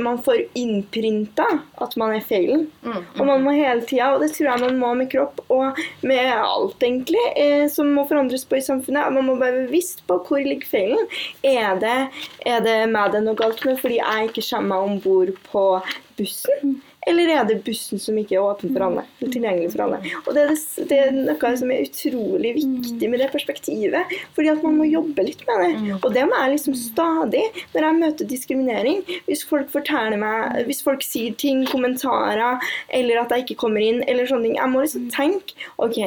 man 0.00 0.20
får 0.24 0.40
innprinta 0.56 1.44
at 1.84 1.96
man 2.00 2.14
er 2.16 2.24
feilen. 2.24 2.66
Mm, 2.84 3.02
Og 3.18 3.22
man 3.28 3.44
må 3.44 3.54
hele 3.56 3.84
tida, 3.88 4.12
og 4.14 4.24
det 4.24 4.30
tror 4.34 4.50
jeg 4.50 4.64
man 4.64 4.80
må 4.80 4.92
med 4.96 5.10
kropp 5.12 5.42
og 5.52 5.80
med 6.06 6.30
alt, 6.32 6.78
egentlig, 6.80 7.24
eh, 7.36 7.66
som 7.72 7.92
må 7.96 8.06
forandres 8.08 8.46
på 8.48 8.56
i 8.60 8.64
samfunnet. 8.64 9.12
Man 9.12 9.28
må 9.28 9.36
være 9.40 9.66
bevisst 9.66 10.04
på 10.08 10.20
hvor 10.26 10.40
ligger 10.40 10.70
feilen. 10.70 11.04
Er 11.44 11.76
det, 11.82 11.98
er 12.48 12.64
det 12.64 12.78
med 12.92 13.12
det 13.14 13.24
noe 13.26 13.38
galt 13.38 13.60
med 13.68 13.79
fordi 13.80 13.98
jeg 14.00 14.30
ikke 14.30 14.46
kommer 14.50 14.70
meg 14.70 14.86
om 14.90 15.02
bord 15.04 15.34
på 15.50 15.66
bussen? 16.20 16.80
Eller 17.08 17.30
er 17.32 17.46
det 17.48 17.62
bussen 17.64 18.00
som 18.00 18.16
ikke 18.20 18.36
er 18.36 18.44
åpen 18.44 18.74
for 18.74 18.84
alle? 18.84 19.06
Tilgjengelig 19.22 19.70
for 19.72 19.86
alle? 19.86 20.00
Og 20.26 20.34
det 20.36 20.42
er, 20.42 20.50
det, 20.52 20.84
det 20.90 20.98
er 21.00 21.14
noe 21.16 21.52
som 21.56 21.72
er 21.72 21.86
utrolig 21.86 22.50
viktig 22.58 23.08
med 23.08 23.22
det 23.22 23.30
perspektivet. 23.32 24.12
Fordi 24.36 24.50
at 24.52 24.60
man 24.66 24.76
må 24.76 24.88
jobbe 24.88 25.24
litt 25.24 25.40
med 25.48 25.62
det. 25.64 25.94
Og 25.96 26.10
det 26.12 26.26
må 26.28 26.36
jeg 26.42 26.54
liksom 26.54 26.76
stadig 26.76 27.46
når 27.72 27.86
jeg 27.86 27.98
møter 28.02 28.30
diskriminering. 28.34 29.00
Hvis 29.30 29.46
folk 29.48 29.72
forteller 29.72 30.20
meg, 30.20 30.60
hvis 30.68 30.84
folk 30.84 31.04
sier 31.06 31.32
ting, 31.40 31.64
kommentarer, 31.70 32.60
eller 32.92 33.22
at 33.22 33.32
jeg 33.32 33.46
ikke 33.46 33.60
kommer 33.64 33.84
inn, 33.84 34.02
eller 34.04 34.28
sånne 34.28 34.50
ting. 34.50 34.60
Jeg 34.60 34.74
må 34.74 34.84
liksom 34.84 35.08
tenke 35.14 35.56
OK, 35.80 35.98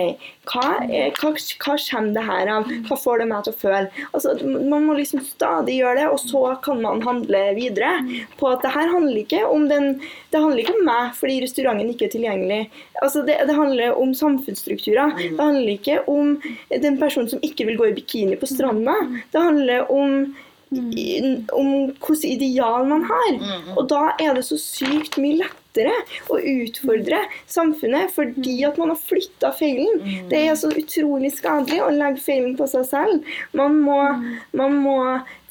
hva, 0.44 0.64
er, 0.91 1.12
hva, 1.16 1.30
hva 1.32 1.76
kommer 1.80 2.14
det 2.18 2.24
her 2.28 2.50
av? 2.52 2.66
Hva 2.89 2.98
får 3.00 3.20
det 3.22 3.28
meg 3.30 3.44
til 3.46 3.54
å 3.54 3.60
føle? 3.62 4.06
Altså, 4.14 4.34
man 4.70 4.84
må 4.89 4.96
liksom 4.98 5.22
stadig 5.24 5.78
gjøre 5.80 6.02
det, 6.02 6.08
og 6.12 6.20
så 6.20 6.41
kan 6.66 6.82
man 6.84 7.02
handle 7.06 7.44
videre. 7.56 7.94
På 8.39 8.50
at 8.52 8.62
det 8.66 8.74
her 8.76 8.91
handler 8.91 9.22
ikke 9.24 9.44
om 9.48 9.68
den 9.72 10.02
Det 10.34 10.41
handler 10.41 10.64
ikke 10.64 10.76
om 10.80 10.86
meg 10.86 11.14
fordi 11.16 11.39
restauranten 11.46 11.89
ikke 11.94 12.08
er 12.10 12.14
tilgjengelig. 12.18 12.62
Altså, 13.02 13.24
det, 13.26 13.38
det 13.48 13.56
handler 13.56 13.96
om 14.02 14.12
samfunnsstrukturer. 14.18 15.16
Det 15.18 15.39
handler 15.39 15.74
ikke 15.78 16.00
om 16.12 16.36
den 16.82 16.98
personen 17.00 17.30
som 17.32 17.39
ikke 17.46 17.66
vil 17.70 17.78
gå 17.80 17.88
i 17.91 17.96
bikini 18.02 18.36
på 18.41 18.50
stranda. 18.50 18.96
Det 19.32 19.41
handler 19.41 19.91
om 19.94 20.36
i- 20.74 21.44
om 21.54 21.68
hvilket 22.02 22.24
ideal 22.26 22.88
man 22.89 23.04
har. 23.06 23.36
Og 23.78 23.88
da 23.91 24.08
er 24.20 24.34
det 24.34 24.44
så 24.48 24.58
sykt 24.58 25.20
mye 25.22 25.46
lettere 25.74 25.93
å 26.30 26.38
utfordre 26.39 27.24
samfunnet 27.49 28.11
fordi 28.13 28.63
at 28.65 28.78
man 28.78 28.89
har 28.93 28.99
flytta 28.99 29.51
feilen. 29.57 30.28
Det 30.30 30.47
er 30.47 30.55
så 30.55 30.69
utrolig 30.71 31.34
skadelig 31.34 31.82
å 31.82 31.89
legge 31.91 32.21
feilen 32.21 32.55
på 32.57 32.67
seg 32.67 32.86
selv. 32.86 33.24
Man 33.53 33.80
må, 33.82 33.99
man 34.53 34.76
må 34.84 34.97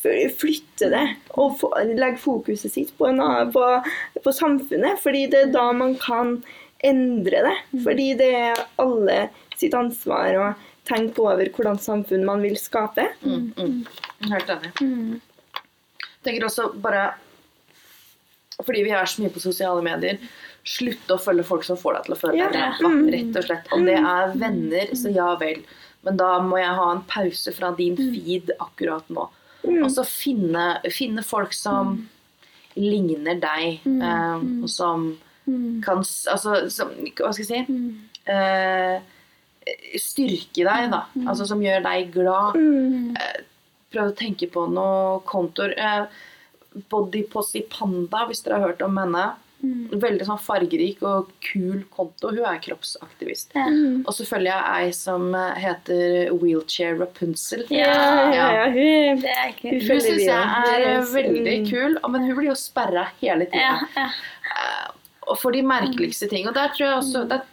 flytte 0.03 0.91
det 0.91 1.05
og 1.39 1.59
få, 1.61 1.71
legge 1.87 2.19
fokuset 2.19 2.73
sitt 2.73 2.93
på, 2.99 3.07
en, 3.07 3.21
annen- 3.21 3.53
på, 3.53 3.83
på 4.23 4.33
samfunnet, 4.35 4.99
fordi 5.01 5.27
det 5.31 5.47
er 5.47 5.53
da 5.55 5.71
man 5.73 5.97
kan 5.97 6.41
endre 6.83 7.45
det. 7.47 7.57
Fordi 7.85 8.13
det 8.19 8.31
er 8.35 8.65
alle 8.83 9.29
sitt 9.57 9.75
ansvar 9.75 10.39
å 10.39 10.53
tenke 10.89 11.23
over 11.23 11.47
hvordan 11.55 11.79
samfunn 11.79 12.25
man 12.27 12.43
vil 12.43 12.57
skape. 12.59 13.13
Mm, 13.23 13.53
mm. 13.55 13.77
Helt 14.33 14.51
enig. 14.51 14.73
tenker 16.23 16.47
også 16.47 16.73
bare 16.83 17.13
Fordi 18.65 18.83
vi 18.87 18.91
er 18.91 19.05
så 19.11 19.23
mye 19.23 19.33
på 19.35 19.41
sosiale 19.43 19.83
medier, 19.83 20.19
slutte 20.65 21.17
å 21.17 21.21
følge 21.21 21.45
folk 21.45 21.65
som 21.67 21.77
får 21.77 21.95
deg 21.99 22.05
til 22.05 22.15
å 22.15 22.19
føle 22.21 22.37
Ja. 22.39 22.49
deg 22.49 22.61
ræva, 22.63 22.91
Mm. 22.91 23.11
rett 23.13 23.37
og 23.37 23.45
slett. 23.45 23.73
Om 23.73 23.85
det 23.85 23.97
er 23.99 24.33
venner, 24.39 24.87
så 24.95 25.13
ja 25.15 25.35
vel. 25.37 25.63
Men 26.05 26.17
da 26.17 26.41
må 26.41 26.59
jeg 26.59 26.75
ha 26.75 26.91
en 26.93 27.03
pause 27.03 27.53
fra 27.55 27.73
din 27.73 27.97
feed 27.97 28.51
akkurat 28.61 29.05
nå. 29.09 29.29
Mm. 29.65 29.85
Og 29.85 29.91
så 29.91 30.05
finne, 30.05 30.81
finne 30.91 31.23
folk 31.25 31.53
som 31.53 32.09
ligner 32.77 33.39
deg, 33.41 33.81
eh, 33.87 34.63
og 34.63 34.69
som 34.69 35.19
kan 35.83 35.99
Altså, 35.99 36.71
som, 36.71 36.89
hva 36.89 37.33
skal 37.35 37.45
jeg 37.45 37.67
si? 37.67 37.95
Eh, 38.27 39.01
styrke 40.01 40.65
deg, 40.67 40.91
da. 40.91 41.05
Altså 41.27 41.47
som 41.47 41.61
gjør 41.63 41.83
deg 41.85 42.13
glad. 42.15 42.55
Mm. 42.59 43.17
Prøv 43.93 44.11
å 44.13 44.17
tenke 44.17 44.49
på 44.51 44.67
noen 44.73 45.23
kontoer. 45.29 45.75
Eh, 45.77 46.07
Body 46.91 47.23
Possi 47.33 47.65
Panda, 47.71 48.27
hvis 48.29 48.43
dere 48.45 48.61
har 48.61 48.73
hørt 48.73 48.83
om 48.87 48.97
henne. 49.01 49.33
Veldig 49.63 50.25
sånn 50.27 50.41
fargerik 50.43 51.05
og 51.07 51.29
kul 51.47 51.85
konto. 51.95 52.33
Hun 52.35 52.43
er 52.51 52.57
kroppsaktivist. 52.65 53.53
Ja. 53.55 53.69
Mm. 53.71 54.01
Og 54.03 54.17
så 54.17 54.25
følger 54.27 54.51
jeg 54.51 54.89
ei 54.89 54.95
som 54.97 55.29
eh, 55.39 55.61
heter 55.63 56.33
Wheelchair 56.35 56.97
Rapunzel. 56.99 57.63
Ja, 57.71 57.93
ja, 58.35 58.49
ja. 58.57 58.65
Hun, 58.75 59.21
Det 59.23 59.37
hun. 59.61 59.77
Hun 59.87 60.01
syns 60.03 60.25
jeg 60.25 60.33
er 60.33 60.73
eh, 60.81 60.97
er- 60.97 61.07
veldig 61.13 61.55
mm. 61.63 61.69
kul, 61.71 61.95
men 62.11 62.27
hun 62.27 62.35
blir 62.41 62.51
jo 62.51 62.57
sperra 62.59 63.07
hele 63.21 63.47
Ja, 63.55 63.77
tida. 63.87 64.03
ja. 64.03 64.09
Og 65.31 65.39
for 65.39 65.55
de 65.55 65.63
merkeligste 65.63 66.27
ting. 66.29 66.49
Og 66.51 66.57
der 66.59 66.73
tror 66.75 66.89
jeg 66.89 66.97
også 66.99 67.23
der 67.31 67.45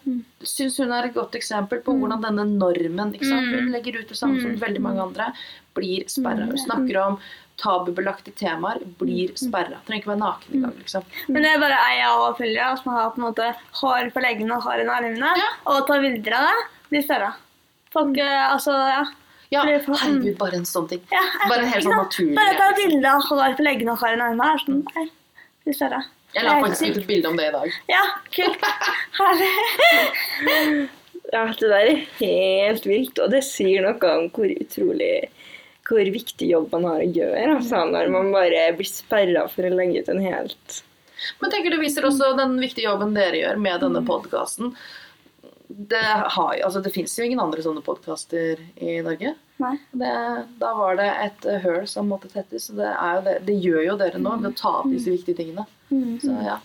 syns 0.41 0.79
hun 0.81 0.89
er 0.95 1.05
et 1.11 1.13
godt 1.13 1.37
eksempel 1.37 1.83
på 1.85 1.93
hvordan 1.93 2.23
denne 2.25 2.47
normen 2.57 3.13
ikke 3.13 3.29
sant? 3.29 3.53
Hun 3.53 3.69
legger 3.75 3.99
ut 4.01 4.09
det 4.09 4.17
samme 4.17 4.41
som 4.41 4.57
veldig 4.57 4.81
mange 4.81 5.05
andre. 5.05 5.29
Blir 5.77 6.09
sperra. 6.09 6.49
Hun 6.49 6.57
snakker 6.57 6.97
om 7.03 7.19
tabubelagte 7.61 8.31
temaer. 8.39 8.79
Blir 8.99 9.33
sperra. 9.39 9.79
Trenger 9.87 10.01
ikke 10.03 10.11
være 10.13 10.21
naken 10.23 10.55
engang. 10.59 10.75
Liksom. 10.79 11.03
Men 11.29 11.43
det 11.45 11.51
er 11.53 11.61
bare 11.63 11.77
ei 11.91 12.01
av 12.07 12.35
følgere 12.39 12.77
som 12.81 12.91
har 12.95 13.09
på 13.15 13.21
en 13.21 13.27
måte 13.27 13.49
hår 13.81 14.11
på 14.15 14.23
leggene 14.25 14.55
og 14.57 14.63
hår 14.67 14.83
i 14.85 14.89
armene, 14.97 15.33
Ja. 15.37 15.49
og 15.67 15.85
tar 15.87 16.01
bilder 16.01 16.33
av 16.39 16.47
det. 16.49 16.59
blir 16.89 17.03
sperra. 17.05 17.33
Folk, 17.93 18.17
eh, 18.17 18.45
altså, 18.53 18.71
ja. 18.89 19.03
Ja, 19.51 19.63
herregud, 19.65 20.37
bare 20.37 20.55
en 20.59 20.65
sånn 20.65 20.87
ting. 20.89 21.01
ja 21.11 21.21
Bare 21.49 21.63
en 21.63 21.71
helt 21.71 21.83
sånn 21.83 21.95
naturlig 21.97 22.35
Bare 22.37 22.53
ta 22.53 22.67
bilde 22.77 23.09
av 23.09 23.23
hår 23.25 23.55
på 23.57 23.63
leggene 23.65 23.91
og 23.95 23.97
hår 23.97 24.13
i 24.13 24.21
armene. 24.21 24.45
er 24.53 24.57
Sånn, 24.61 24.83
nei, 24.95 25.05
blir 25.65 25.73
sperra. 25.73 26.03
Jeg 26.35 26.43
la 26.45 26.59
faktisk 26.61 26.91
ut 26.91 26.97
et 27.01 27.07
bilde 27.07 27.27
om 27.31 27.35
det 27.37 27.47
i 27.47 27.51
dag. 27.51 27.71
Ja, 27.89 28.03
kult. 28.31 28.61
Herlig. 29.17 30.89
Ja, 31.31 31.43
det 31.45 31.67
der 31.69 31.85
er 31.85 31.99
helt 32.19 32.85
vilt, 32.89 33.19
og 33.21 33.29
det 33.29 33.43
sier 33.45 33.83
noe 33.85 34.13
om 34.17 34.29
hvor 34.33 34.49
utrolig 34.49 35.29
hvor 35.89 36.11
viktig 36.13 36.47
jobb 36.51 36.69
man 36.75 36.85
har 36.85 37.01
å 37.01 37.09
gjøre. 37.09 37.57
Altså, 37.57 37.81
når 37.89 38.11
man 38.13 38.31
bare 38.35 38.67
blir 38.77 38.89
sperra 38.89 39.47
for 39.51 39.65
å 39.65 39.73
legge 39.73 40.03
ut 40.03 40.09
en 40.13 40.21
helt 40.23 40.79
Men 41.41 41.51
tenker 41.51 41.73
det 41.73 41.81
viser 41.81 42.05
også 42.07 42.31
den 42.37 42.53
viktige 42.61 42.85
jobben 42.87 43.11
dere 43.17 43.41
gjør 43.41 43.57
med 43.59 43.81
denne 43.83 44.01
podkasten. 44.07 44.71
Det, 45.69 45.99
har 46.33 46.55
altså, 46.65 46.79
det 46.81 46.93
fins 46.95 47.13
jo 47.19 47.25
ingen 47.27 47.41
andre 47.43 47.61
sånne 47.65 47.83
podkaster 47.85 48.61
i 48.81 48.95
Norge. 49.05 49.35
Nei. 49.59 49.75
Det, 49.91 50.13
da 50.61 50.71
var 50.77 50.95
det 50.97 51.09
et 51.25 51.45
eh, 51.51 51.59
høl 51.65 51.83
som 51.91 52.07
måtte 52.09 52.29
tettes. 52.31 52.69
Så 52.69 52.77
det, 52.79 52.87
er 52.89 53.19
jo 53.19 53.25
det, 53.27 53.35
det 53.49 53.57
gjør 53.65 53.81
jo 53.89 53.97
dere 53.99 54.21
nå, 54.23 54.37
ved 54.39 54.49
å 54.53 54.57
ta 54.57 54.71
opp 54.79 54.89
disse 54.93 55.11
viktige 55.13 55.37
tingene. 55.41 55.67
Så 56.23 56.31
ja. 56.45 56.57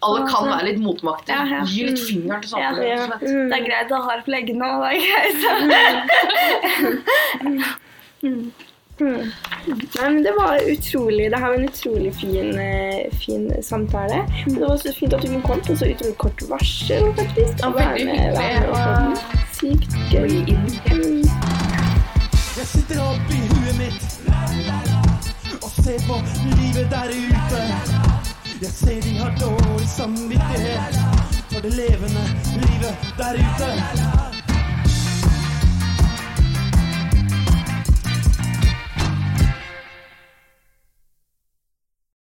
Alle 0.00 0.22
kan 0.30 0.46
være 0.48 0.70
litt 0.70 0.78
motmaktige. 0.80 1.36
Ja, 1.36 1.44
ja. 1.58 1.64
Gi 1.68 1.82
litt 1.90 2.00
fingeren 2.00 2.40
til 2.40 2.54
Ja. 2.56 2.70
samfunnet. 2.70 2.88
Ja, 2.88 3.04
og. 3.10 3.50
Det 3.50 3.56
er 3.58 3.64
greit 3.66 3.90
å 3.92 3.98
ha 4.00 4.02
hår 4.14 4.22
på 4.24 4.32
leggene, 4.32 4.64
og 4.70 4.80
det 4.80 4.90
er 4.94 4.98
greit. 5.04 5.40
Hmm. 8.22 8.50
Nei, 9.00 10.10
men 10.12 10.22
Det 10.22 10.32
var 10.36 10.58
utrolig, 10.72 11.30
det 11.32 11.38
her 11.40 11.46
var 11.48 11.54
en 11.56 11.68
utrolig 11.68 12.14
fin, 12.14 12.58
eh, 12.58 13.06
fin 13.26 13.46
samtale. 13.62 14.18
Det 14.46 14.60
var 14.60 14.76
så 14.76 14.92
fint 14.98 15.14
at 15.14 15.22
du 15.22 15.26
kunne 15.28 15.42
komme 15.42 15.62
på 15.62 15.76
så 15.76 15.86
utrolig 15.94 16.16
kort 16.18 16.42
varsel. 16.50 17.06
faktisk. 17.16 17.62
Ja, 17.62 17.70
veldig 17.70 18.06
med- 18.06 18.16
hyggelig, 18.16 18.38
være 18.38 18.60
med 18.60 19.10
og- 19.10 19.18
Sykt 19.56 19.92
gøy. 20.12 20.28
Mm. 20.92 21.24
Jeg 22.58 22.66
sitter 22.66 23.00
oppi 23.00 23.38
huet 23.50 23.78
mitt 23.78 24.02
og 25.64 25.70
ser 25.84 25.98
på 26.08 26.16
livet 26.60 26.86
der 26.90 27.08
ute. 27.08 27.62
Jeg 28.62 28.70
ser 28.70 29.00
de 29.00 29.12
har 29.18 29.32
dårlig 29.40 29.88
samvittighet 29.88 30.94
for 31.52 31.60
det 31.60 31.72
levende 31.74 32.24
livet 32.60 32.94
der 33.18 33.32
ute. 33.34 34.39